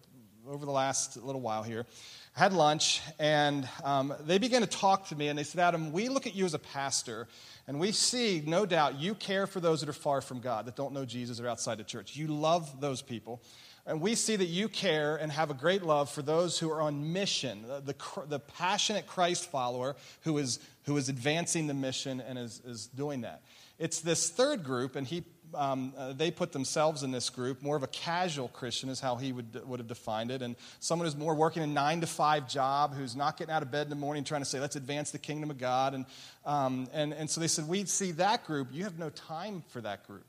over 0.50 0.66
the 0.66 0.72
last 0.72 1.16
little 1.16 1.40
while 1.40 1.62
here, 1.62 1.86
had 2.32 2.52
lunch, 2.52 3.02
and 3.20 3.68
um, 3.84 4.12
they 4.26 4.38
began 4.38 4.62
to 4.62 4.66
talk 4.66 5.06
to 5.10 5.16
me, 5.16 5.28
and 5.28 5.38
they 5.38 5.44
said, 5.44 5.60
Adam, 5.60 5.92
we 5.92 6.08
look 6.08 6.26
at 6.26 6.34
you 6.34 6.44
as 6.44 6.54
a 6.54 6.58
pastor, 6.58 7.28
and 7.68 7.78
we 7.78 7.92
see, 7.92 8.42
no 8.44 8.66
doubt, 8.66 8.98
you 8.98 9.14
care 9.14 9.46
for 9.46 9.60
those 9.60 9.78
that 9.78 9.88
are 9.88 9.92
far 9.92 10.20
from 10.20 10.40
God, 10.40 10.66
that 10.66 10.74
don't 10.74 10.92
know 10.92 11.04
Jesus 11.04 11.38
or 11.38 11.46
outside 11.46 11.78
the 11.78 11.84
church. 11.84 12.16
You 12.16 12.26
love 12.26 12.80
those 12.80 13.00
people. 13.00 13.40
And 13.88 14.02
we 14.02 14.16
see 14.16 14.36
that 14.36 14.44
you 14.44 14.68
care 14.68 15.16
and 15.16 15.32
have 15.32 15.50
a 15.50 15.54
great 15.54 15.82
love 15.82 16.10
for 16.10 16.20
those 16.20 16.58
who 16.58 16.70
are 16.70 16.82
on 16.82 17.14
mission, 17.14 17.64
the, 17.66 17.80
the, 17.80 18.26
the 18.26 18.38
passionate 18.38 19.06
Christ 19.06 19.50
follower 19.50 19.96
who 20.24 20.36
is, 20.36 20.60
who 20.84 20.98
is 20.98 21.08
advancing 21.08 21.68
the 21.68 21.74
mission 21.74 22.20
and 22.20 22.38
is, 22.38 22.60
is 22.66 22.86
doing 22.88 23.22
that. 23.22 23.40
It's 23.78 24.02
this 24.02 24.28
third 24.28 24.62
group, 24.62 24.94
and 24.94 25.06
he, 25.06 25.24
um, 25.54 25.94
uh, 25.96 26.12
they 26.12 26.30
put 26.30 26.52
themselves 26.52 27.02
in 27.02 27.12
this 27.12 27.30
group. 27.30 27.62
More 27.62 27.76
of 27.76 27.82
a 27.82 27.86
casual 27.86 28.48
Christian 28.48 28.90
is 28.90 29.00
how 29.00 29.16
he 29.16 29.32
would, 29.32 29.66
would 29.66 29.80
have 29.80 29.88
defined 29.88 30.32
it. 30.32 30.42
And 30.42 30.56
someone 30.80 31.06
who's 31.06 31.16
more 31.16 31.34
working 31.34 31.62
a 31.62 31.66
nine 31.66 32.02
to 32.02 32.06
five 32.06 32.46
job, 32.46 32.94
who's 32.94 33.16
not 33.16 33.38
getting 33.38 33.54
out 33.54 33.62
of 33.62 33.70
bed 33.70 33.86
in 33.86 33.90
the 33.90 33.96
morning 33.96 34.22
trying 34.22 34.42
to 34.42 34.48
say, 34.48 34.60
let's 34.60 34.76
advance 34.76 35.12
the 35.12 35.18
kingdom 35.18 35.50
of 35.50 35.56
God. 35.56 35.94
And, 35.94 36.04
um, 36.44 36.88
and, 36.92 37.14
and 37.14 37.30
so 37.30 37.40
they 37.40 37.48
said, 37.48 37.66
we 37.66 37.86
see 37.86 38.10
that 38.12 38.44
group. 38.44 38.68
You 38.70 38.84
have 38.84 38.98
no 38.98 39.08
time 39.08 39.62
for 39.68 39.80
that 39.80 40.06
group. 40.06 40.26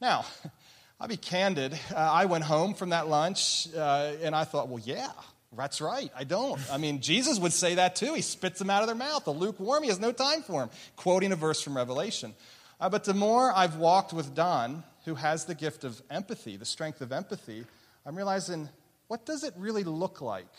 Now, 0.00 0.24
I'll 1.00 1.08
be 1.08 1.16
candid. 1.16 1.78
Uh, 1.92 1.96
I 1.98 2.26
went 2.26 2.44
home 2.44 2.74
from 2.74 2.90
that 2.90 3.08
lunch 3.08 3.68
uh, 3.76 4.12
and 4.22 4.34
I 4.34 4.44
thought, 4.44 4.68
well, 4.68 4.82
yeah, 4.84 5.10
that's 5.56 5.80
right. 5.80 6.10
I 6.16 6.24
don't. 6.24 6.60
I 6.70 6.78
mean, 6.78 7.00
Jesus 7.00 7.38
would 7.38 7.52
say 7.52 7.76
that 7.76 7.96
too. 7.96 8.14
He 8.14 8.22
spits 8.22 8.58
them 8.58 8.70
out 8.70 8.82
of 8.82 8.86
their 8.86 8.96
mouth. 8.96 9.24
The 9.24 9.32
lukewarm, 9.32 9.82
he 9.82 9.88
has 9.88 10.00
no 10.00 10.12
time 10.12 10.42
for 10.42 10.60
them, 10.60 10.70
quoting 10.96 11.32
a 11.32 11.36
verse 11.36 11.60
from 11.60 11.76
Revelation. 11.76 12.34
Uh, 12.80 12.88
but 12.88 13.04
the 13.04 13.14
more 13.14 13.52
I've 13.52 13.76
walked 13.76 14.12
with 14.12 14.34
Don, 14.34 14.84
who 15.04 15.14
has 15.14 15.44
the 15.44 15.54
gift 15.54 15.84
of 15.84 16.00
empathy, 16.10 16.56
the 16.56 16.64
strength 16.64 17.00
of 17.00 17.12
empathy, 17.12 17.64
I'm 18.06 18.16
realizing 18.16 18.68
what 19.08 19.26
does 19.26 19.44
it 19.44 19.54
really 19.56 19.84
look 19.84 20.20
like 20.20 20.52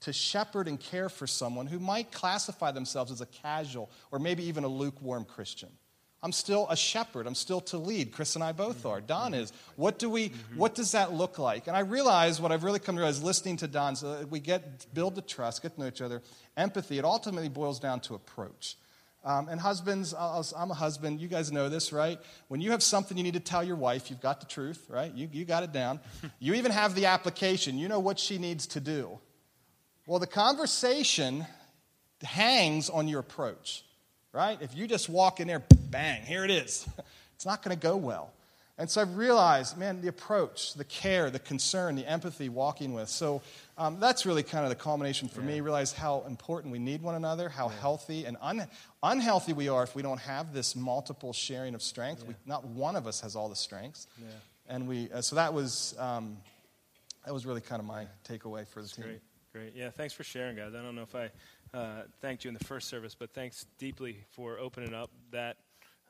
to 0.00 0.12
shepherd 0.12 0.68
and 0.68 0.78
care 0.78 1.08
for 1.08 1.26
someone 1.26 1.66
who 1.66 1.78
might 1.78 2.12
classify 2.12 2.70
themselves 2.70 3.10
as 3.10 3.20
a 3.20 3.26
casual 3.26 3.90
or 4.10 4.18
maybe 4.18 4.44
even 4.44 4.64
a 4.64 4.68
lukewarm 4.68 5.24
Christian? 5.24 5.70
I'm 6.24 6.32
still 6.32 6.66
a 6.70 6.76
shepherd. 6.76 7.26
I'm 7.26 7.34
still 7.34 7.60
to 7.60 7.76
lead. 7.76 8.10
Chris 8.10 8.34
and 8.34 8.42
I 8.42 8.52
both 8.52 8.86
are. 8.86 9.02
Don 9.02 9.32
mm-hmm. 9.32 9.42
is. 9.42 9.52
What 9.76 9.98
do 9.98 10.08
we? 10.08 10.30
Mm-hmm. 10.30 10.56
What 10.56 10.74
does 10.74 10.92
that 10.92 11.12
look 11.12 11.38
like? 11.38 11.66
And 11.66 11.76
I 11.76 11.80
realize 11.80 12.40
what 12.40 12.50
I've 12.50 12.64
really 12.64 12.78
come 12.78 12.94
to 12.94 13.02
realize 13.02 13.22
listening 13.22 13.58
to 13.58 13.68
Don. 13.68 13.94
So 13.94 14.26
we 14.30 14.40
get 14.40 14.86
build 14.94 15.16
the 15.16 15.20
trust, 15.20 15.60
get 15.60 15.74
to 15.74 15.80
know 15.80 15.86
each 15.86 16.00
other, 16.00 16.22
empathy. 16.56 16.96
It 16.96 17.04
ultimately 17.04 17.50
boils 17.50 17.78
down 17.78 18.00
to 18.00 18.14
approach. 18.14 18.76
Um, 19.22 19.48
and 19.48 19.60
husbands, 19.60 20.14
I'm 20.14 20.70
a 20.70 20.74
husband. 20.74 21.20
You 21.20 21.28
guys 21.28 21.52
know 21.52 21.68
this, 21.68 21.92
right? 21.92 22.18
When 22.48 22.62
you 22.62 22.70
have 22.70 22.82
something 22.82 23.16
you 23.16 23.22
need 23.22 23.34
to 23.34 23.40
tell 23.40 23.62
your 23.62 23.76
wife, 23.76 24.10
you've 24.10 24.20
got 24.20 24.40
the 24.40 24.46
truth, 24.46 24.86
right? 24.88 25.12
You, 25.14 25.28
you 25.30 25.44
got 25.44 25.62
it 25.62 25.72
down. 25.72 26.00
you 26.40 26.54
even 26.54 26.72
have 26.72 26.94
the 26.94 27.06
application. 27.06 27.78
You 27.78 27.88
know 27.88 28.00
what 28.00 28.18
she 28.18 28.38
needs 28.38 28.66
to 28.68 28.80
do. 28.80 29.18
Well, 30.06 30.18
the 30.18 30.26
conversation 30.26 31.46
hangs 32.22 32.88
on 32.88 33.08
your 33.08 33.20
approach 33.20 33.84
right? 34.34 34.58
If 34.60 34.74
you 34.74 34.86
just 34.86 35.08
walk 35.08 35.40
in 35.40 35.46
there, 35.46 35.62
bang, 35.94 36.22
here 36.22 36.44
it 36.44 36.50
is. 36.50 36.86
It's 37.36 37.44
not 37.44 37.64
going 37.64 37.76
to 37.76 37.82
go 37.82 37.96
well. 37.96 38.32
And 38.78 38.88
so 38.88 39.00
I've 39.00 39.16
realized, 39.16 39.76
man, 39.76 40.00
the 40.00 40.06
approach, 40.08 40.74
the 40.74 40.84
care, 40.84 41.28
the 41.30 41.40
concern, 41.40 41.96
the 41.96 42.08
empathy 42.08 42.48
walking 42.48 42.94
with. 42.94 43.08
So 43.08 43.42
um, 43.76 43.98
that's 43.98 44.24
really 44.24 44.44
kind 44.44 44.64
of 44.64 44.70
the 44.70 44.76
culmination 44.76 45.28
for 45.28 45.40
yeah. 45.40 45.48
me. 45.48 45.60
Realize 45.60 45.92
how 45.92 46.22
important 46.28 46.72
we 46.72 46.78
need 46.78 47.02
one 47.02 47.16
another, 47.16 47.48
how 47.48 47.68
yeah. 47.68 47.80
healthy 47.80 48.24
and 48.24 48.36
un- 48.40 48.68
unhealthy 49.02 49.52
we 49.52 49.68
are 49.68 49.82
if 49.82 49.96
we 49.96 50.02
don't 50.02 50.20
have 50.20 50.54
this 50.54 50.76
multiple 50.76 51.32
sharing 51.32 51.74
of 51.74 51.82
strength. 51.82 52.22
Yeah. 52.22 52.28
We, 52.28 52.34
not 52.46 52.64
one 52.64 52.94
of 52.94 53.08
us 53.08 53.20
has 53.20 53.34
all 53.34 53.48
the 53.48 53.56
strengths. 53.56 54.06
And 54.68 54.88
we, 54.88 55.10
uh, 55.10 55.22
so 55.22 55.36
that 55.36 55.52
was, 55.52 55.94
um, 55.98 56.36
that 57.24 57.34
was 57.34 57.44
really 57.44 57.60
kind 57.60 57.80
of 57.80 57.86
my 57.86 58.06
takeaway 58.26 58.66
for 58.66 58.80
the 58.80 58.82
that's 58.82 58.92
team. 58.96 59.04
Great, 59.04 59.20
great. 59.52 59.72
Yeah, 59.74 59.90
thanks 59.90 60.14
for 60.14 60.22
sharing, 60.24 60.56
guys. 60.56 60.72
I 60.74 60.82
don't 60.82 60.94
know 60.94 61.02
if 61.02 61.14
I 61.14 61.30
uh, 61.76 62.02
thanked 62.20 62.44
you 62.44 62.48
in 62.48 62.54
the 62.54 62.64
first 62.64 62.88
service, 62.88 63.14
but 63.14 63.34
thanks 63.34 63.66
deeply 63.78 64.18
for 64.30 64.58
opening 64.58 64.94
up 64.94 65.10
that 65.32 65.56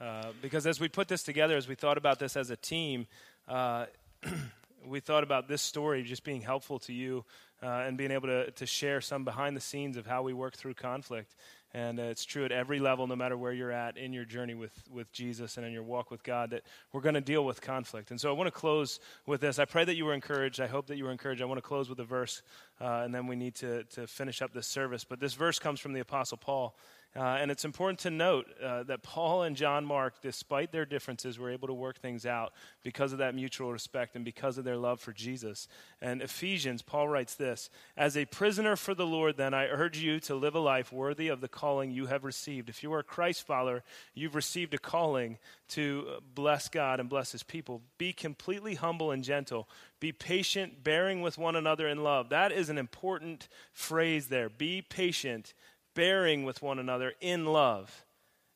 uh, 0.01 0.27
because 0.43 0.67
as 0.67 0.81
we 0.81 0.89
put 0.89 1.09
this 1.09 1.23
together, 1.23 1.57
as 1.57 1.69
we 1.69 1.75
thought 1.75 1.99
about 1.99 2.19
this 2.19 2.37
as 2.37 2.51
a 2.51 2.57
team, 2.57 3.07
uh, 3.49 3.87
we 4.87 5.01
thought 5.01 5.23
about 5.23 5.49
this 5.49 5.63
story 5.63 6.03
just 6.03 6.25
being 6.25 6.41
helpful 6.41 6.79
to 6.81 6.93
you 6.93 7.25
uh, 7.63 7.85
and 7.87 7.97
being 7.97 8.11
able 8.11 8.29
to, 8.29 8.51
to 8.51 8.67
share 8.67 9.01
some 9.01 9.25
behind 9.25 9.57
the 9.57 9.61
scenes 9.61 9.97
of 9.97 10.07
how 10.07 10.23
we 10.23 10.33
work 10.33 10.55
through 10.55 10.75
conflict. 10.75 11.35
And 11.73 11.99
uh, 11.99 12.05
it's 12.05 12.25
true 12.25 12.45
at 12.45 12.53
every 12.53 12.79
level, 12.79 13.07
no 13.07 13.17
matter 13.17 13.37
where 13.37 13.53
you're 13.53 13.73
at 13.73 13.97
in 13.97 14.13
your 14.13 14.25
journey 14.25 14.55
with, 14.55 14.73
with 14.89 15.11
Jesus 15.11 15.57
and 15.57 15.67
in 15.67 15.73
your 15.73 15.83
walk 15.83 16.11
with 16.11 16.23
God, 16.23 16.51
that 16.51 16.63
we're 16.93 17.01
going 17.01 17.17
to 17.17 17.21
deal 17.21 17.45
with 17.45 17.61
conflict. 17.61 18.13
And 18.13 18.21
so 18.21 18.31
I 18.31 18.33
want 18.33 18.47
to 18.47 18.53
close 18.53 19.01
with 19.27 19.41
this. 19.41 19.59
I 19.59 19.65
pray 19.65 19.85
that 19.85 19.97
you 19.97 20.05
were 20.05 20.15
encouraged. 20.15 20.61
I 20.61 20.69
hope 20.69 20.87
that 20.87 20.97
you 20.97 21.05
were 21.05 21.11
encouraged. 21.11 21.43
I 21.43 21.47
want 21.47 21.59
to 21.59 21.67
close 21.67 21.89
with 21.89 21.99
a 21.99 22.05
verse, 22.05 22.43
uh, 22.81 23.03
and 23.05 23.13
then 23.13 23.27
we 23.27 23.35
need 23.35 23.57
to, 23.57 23.83
to 23.85 24.07
finish 24.07 24.41
up 24.41 24.53
this 24.53 24.69
service. 24.69 25.03
But 25.03 25.19
this 25.19 25.35
verse 25.35 25.59
comes 25.59 25.81
from 25.81 25.95
the 25.95 26.01
Apostle 26.01 26.39
Paul. 26.39 26.77
Uh, 27.17 27.39
and 27.41 27.49
it's 27.49 27.65
important 27.65 28.01
to 28.01 28.11
note 28.11 28.47
uh, 28.61 28.83
that 28.83 29.05
Paul 29.05 29.45
and 29.45 29.55
John 29.55 29.85
Mark, 29.85 30.15
despite 30.21 30.73
their 30.73 30.85
differences, 30.85 31.39
were 31.39 31.51
able 31.51 31.69
to 31.69 31.75
work 31.75 32.01
things 32.01 32.27
out 32.27 32.53
because 32.83 33.13
of 33.13 33.19
that 33.19 33.37
mutual 33.37 33.71
respect 33.71 34.17
and 34.17 34.25
because 34.25 34.59
of 34.59 34.65
their 34.65 34.77
love 34.77 35.01
for 35.01 35.13
Jesus. 35.13 35.69
And 36.01 36.21
Ephesians, 36.21 36.83
Paul 36.83 37.09
writes 37.09 37.37
this 37.37 37.71
As 37.97 38.17
a 38.17 38.25
prisoner 38.25 38.75
for 38.75 38.95
the 38.95 39.07
Lord, 39.07 39.37
then, 39.37 39.55
I 39.55 39.67
urge 39.67 39.99
you 39.99 40.19
to 40.21 40.35
live 40.35 40.57
a 40.57 40.61
life 40.61 40.93
worthy 40.93 41.29
of 41.29 41.41
the 41.41 41.47
calling 41.47 41.93
you 41.93 42.07
have 42.07 42.25
received. 42.25 42.69
If 42.69 42.83
you 42.83 42.93
are 42.93 42.99
a 42.99 43.05
Christ 43.05 43.47
follower, 43.47 43.85
you've 44.13 44.35
received 44.35 44.75
a 44.75 44.79
calling 44.79 45.39
to 45.69 46.19
bless 46.35 46.69
God 46.69 46.99
and 46.99 47.09
bless 47.09 47.31
his 47.31 47.45
people. 47.45 47.81
Be 47.97 48.13
completely 48.13 48.75
humble 48.75 49.13
and 49.13 49.23
gentle. 49.23 49.69
Be 50.01 50.11
patient, 50.11 50.83
bearing 50.83 51.23
with 51.23 51.39
one 51.39 51.55
another 51.55 51.87
in 51.87 52.03
love. 52.03 52.31
That 52.31 52.51
is 52.51 52.71
an 52.71 52.77
important 52.77 53.49
phrase 53.73 54.27
there. 54.27 54.49
Be 54.49 54.83
patient 54.83 55.55
bearing 55.95 56.45
with 56.45 56.63
one 56.63 56.79
another 56.79 57.13
in 57.21 57.47
love. 57.47 58.05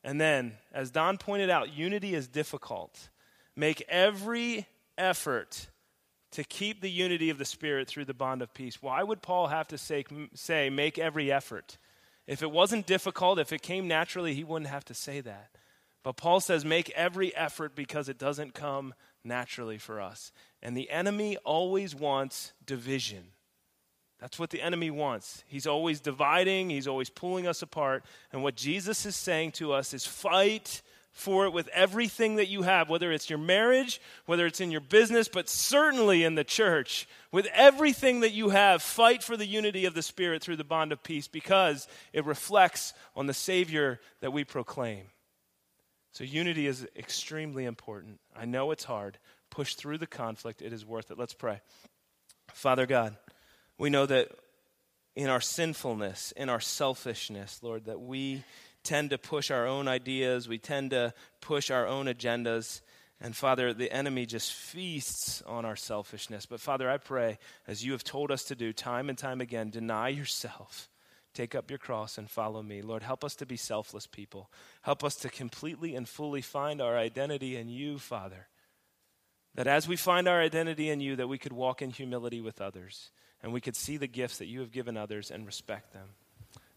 And 0.04 0.20
then, 0.20 0.54
as 0.72 0.90
Don 0.90 1.18
pointed 1.18 1.50
out, 1.50 1.76
unity 1.76 2.14
is 2.14 2.28
difficult. 2.28 3.08
Make 3.56 3.82
every 3.88 4.66
effort 4.96 5.68
to 6.32 6.44
keep 6.44 6.80
the 6.80 6.90
unity 6.90 7.30
of 7.30 7.38
the 7.38 7.44
Spirit 7.44 7.88
through 7.88 8.04
the 8.04 8.14
bond 8.14 8.42
of 8.42 8.52
peace. 8.52 8.82
Why 8.82 9.02
would 9.02 9.22
Paul 9.22 9.48
have 9.48 9.68
to 9.68 9.78
say, 9.78 10.04
say 10.34 10.70
make 10.70 10.98
every 10.98 11.32
effort? 11.32 11.78
If 12.26 12.42
it 12.42 12.50
wasn't 12.50 12.86
difficult, 12.86 13.38
if 13.38 13.52
it 13.52 13.62
came 13.62 13.88
naturally, 13.88 14.34
he 14.34 14.44
wouldn't 14.44 14.70
have 14.70 14.84
to 14.86 14.94
say 14.94 15.20
that. 15.22 15.50
But 16.02 16.16
Paul 16.16 16.40
says, 16.40 16.64
make 16.64 16.90
every 16.90 17.34
effort 17.34 17.74
because 17.74 18.08
it 18.08 18.18
doesn't 18.18 18.54
come 18.54 18.94
naturally 19.24 19.78
for 19.78 20.00
us. 20.00 20.32
And 20.62 20.76
the 20.76 20.90
enemy 20.90 21.36
always 21.38 21.94
wants 21.94 22.52
division. 22.64 23.32
That's 24.20 24.38
what 24.38 24.50
the 24.50 24.60
enemy 24.60 24.90
wants. 24.90 25.44
He's 25.46 25.66
always 25.66 26.00
dividing, 26.00 26.70
he's 26.70 26.88
always 26.88 27.10
pulling 27.10 27.46
us 27.46 27.62
apart. 27.62 28.04
And 28.32 28.42
what 28.42 28.56
Jesus 28.56 29.06
is 29.06 29.16
saying 29.16 29.52
to 29.52 29.72
us 29.72 29.94
is 29.94 30.06
fight 30.06 30.82
for 31.18 31.46
it 31.46 31.52
with 31.52 31.68
everything 31.68 32.36
that 32.36 32.46
you 32.46 32.62
have, 32.62 32.88
whether 32.88 33.10
it's 33.10 33.28
your 33.28 33.40
marriage, 33.40 34.00
whether 34.26 34.46
it's 34.46 34.60
in 34.60 34.70
your 34.70 34.80
business, 34.80 35.26
but 35.26 35.48
certainly 35.48 36.22
in 36.22 36.36
the 36.36 36.44
church. 36.44 37.08
With 37.32 37.46
everything 37.52 38.20
that 38.20 38.32
you 38.32 38.50
have, 38.50 38.82
fight 38.82 39.24
for 39.24 39.36
the 39.36 39.46
unity 39.46 39.84
of 39.84 39.94
the 39.94 40.02
Spirit 40.02 40.42
through 40.42 40.56
the 40.56 40.64
bond 40.64 40.92
of 40.92 41.02
peace 41.02 41.26
because 41.26 41.88
it 42.12 42.24
reflects 42.24 42.92
on 43.16 43.26
the 43.26 43.34
Savior 43.34 44.00
that 44.20 44.32
we 44.32 44.44
proclaim. 44.44 45.06
So, 46.12 46.24
unity 46.24 46.66
is 46.66 46.86
extremely 46.96 47.64
important. 47.64 48.20
I 48.36 48.44
know 48.44 48.70
it's 48.70 48.84
hard. 48.84 49.18
Push 49.50 49.74
through 49.74 49.98
the 49.98 50.06
conflict, 50.06 50.62
it 50.62 50.72
is 50.72 50.86
worth 50.86 51.10
it. 51.10 51.18
Let's 51.18 51.34
pray. 51.34 51.60
Father 52.52 52.86
God, 52.86 53.16
we 53.78 53.90
know 53.90 54.06
that 54.06 54.28
in 55.14 55.28
our 55.28 55.40
sinfulness, 55.40 56.32
in 56.36 56.48
our 56.48 56.60
selfishness, 56.60 57.60
Lord, 57.62 57.86
that 57.86 58.00
we 58.00 58.44
tend 58.84 59.10
to 59.10 59.18
push 59.18 59.50
our 59.50 59.66
own 59.66 59.88
ideas, 59.88 60.48
we 60.48 60.58
tend 60.58 60.90
to 60.90 61.12
push 61.40 61.70
our 61.70 61.86
own 61.86 62.06
agendas. 62.06 62.80
And 63.20 63.34
Father, 63.34 63.74
the 63.74 63.90
enemy 63.90 64.26
just 64.26 64.52
feasts 64.52 65.42
on 65.42 65.64
our 65.64 65.74
selfishness. 65.74 66.46
But 66.46 66.60
Father, 66.60 66.88
I 66.88 66.98
pray, 66.98 67.38
as 67.66 67.84
you 67.84 67.92
have 67.92 68.04
told 68.04 68.30
us 68.30 68.44
to 68.44 68.54
do 68.54 68.72
time 68.72 69.08
and 69.08 69.18
time 69.18 69.40
again, 69.40 69.70
deny 69.70 70.08
yourself. 70.08 70.88
Take 71.34 71.54
up 71.54 71.70
your 71.70 71.78
cross 71.78 72.16
and 72.16 72.30
follow 72.30 72.62
me. 72.62 72.80
Lord, 72.80 73.02
help 73.02 73.24
us 73.24 73.34
to 73.36 73.46
be 73.46 73.56
selfless 73.56 74.06
people. 74.06 74.50
Help 74.82 75.04
us 75.04 75.16
to 75.16 75.28
completely 75.28 75.94
and 75.94 76.08
fully 76.08 76.40
find 76.40 76.80
our 76.80 76.96
identity 76.96 77.56
in 77.56 77.68
you, 77.68 77.98
Father. 77.98 78.48
That 79.54 79.66
as 79.66 79.88
we 79.88 79.96
find 79.96 80.28
our 80.28 80.40
identity 80.40 80.88
in 80.88 81.00
you, 81.00 81.16
that 81.16 81.28
we 81.28 81.38
could 81.38 81.52
walk 81.52 81.82
in 81.82 81.90
humility 81.90 82.40
with 82.40 82.60
others 82.60 83.10
and 83.42 83.52
we 83.52 83.60
could 83.60 83.76
see 83.76 83.96
the 83.96 84.06
gifts 84.06 84.38
that 84.38 84.46
you 84.46 84.60
have 84.60 84.72
given 84.72 84.96
others 84.96 85.30
and 85.30 85.46
respect 85.46 85.92
them. 85.92 86.08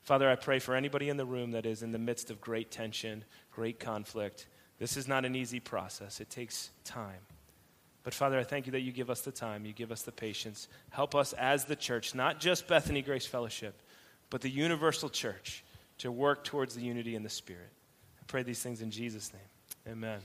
Father, 0.02 0.30
I 0.30 0.36
pray 0.36 0.60
for 0.60 0.76
anybody 0.76 1.10
in 1.10 1.18
the 1.18 1.26
room 1.26 1.52
that 1.52 1.66
is 1.66 1.84
in 1.84 1.92
the 1.92 2.00
midst 2.00 2.32
of 2.32 2.42
great 2.42 2.72
tension, 2.72 3.24
great 3.52 3.80
conflict. 3.80 4.48
This 4.80 4.98
is 4.98 5.08
not 5.08 5.26
an 5.26 5.36
easy 5.36 5.60
process, 5.60 6.20
it 6.20 6.30
takes 6.30 6.72
time. 6.84 7.20
But 8.04 8.16
Father, 8.16 8.40
I 8.40 8.44
thank 8.44 8.66
you 8.66 8.72
that 8.72 8.82
you 8.82 8.92
give 8.92 9.12
us 9.12 9.22
the 9.22 9.32
time, 9.32 9.66
you 9.66 9.74
give 9.74 9.92
us 9.92 10.02
the 10.02 10.12
patience. 10.12 10.68
Help 10.90 11.14
us 11.14 11.34
as 11.34 11.66
the 11.66 11.76
church, 11.76 12.16
not 12.16 12.40
just 12.40 12.68
Bethany 12.68 13.04
Grace 13.04 13.28
Fellowship, 13.28 13.80
but 14.32 14.42
the 14.42 14.50
universal 14.50 15.10
church, 15.10 15.64
to 16.00 16.12
work 16.12 16.44
towards 16.44 16.74
the 16.74 16.82
unity 16.82 17.16
in 17.16 17.22
the 17.22 17.30
Spirit. 17.30 17.70
I 18.20 18.24
pray 18.26 18.42
these 18.42 18.62
things 18.62 18.82
in 18.82 18.90
Jesus' 18.90 19.32
name. 19.34 19.94
Amen. 19.94 20.22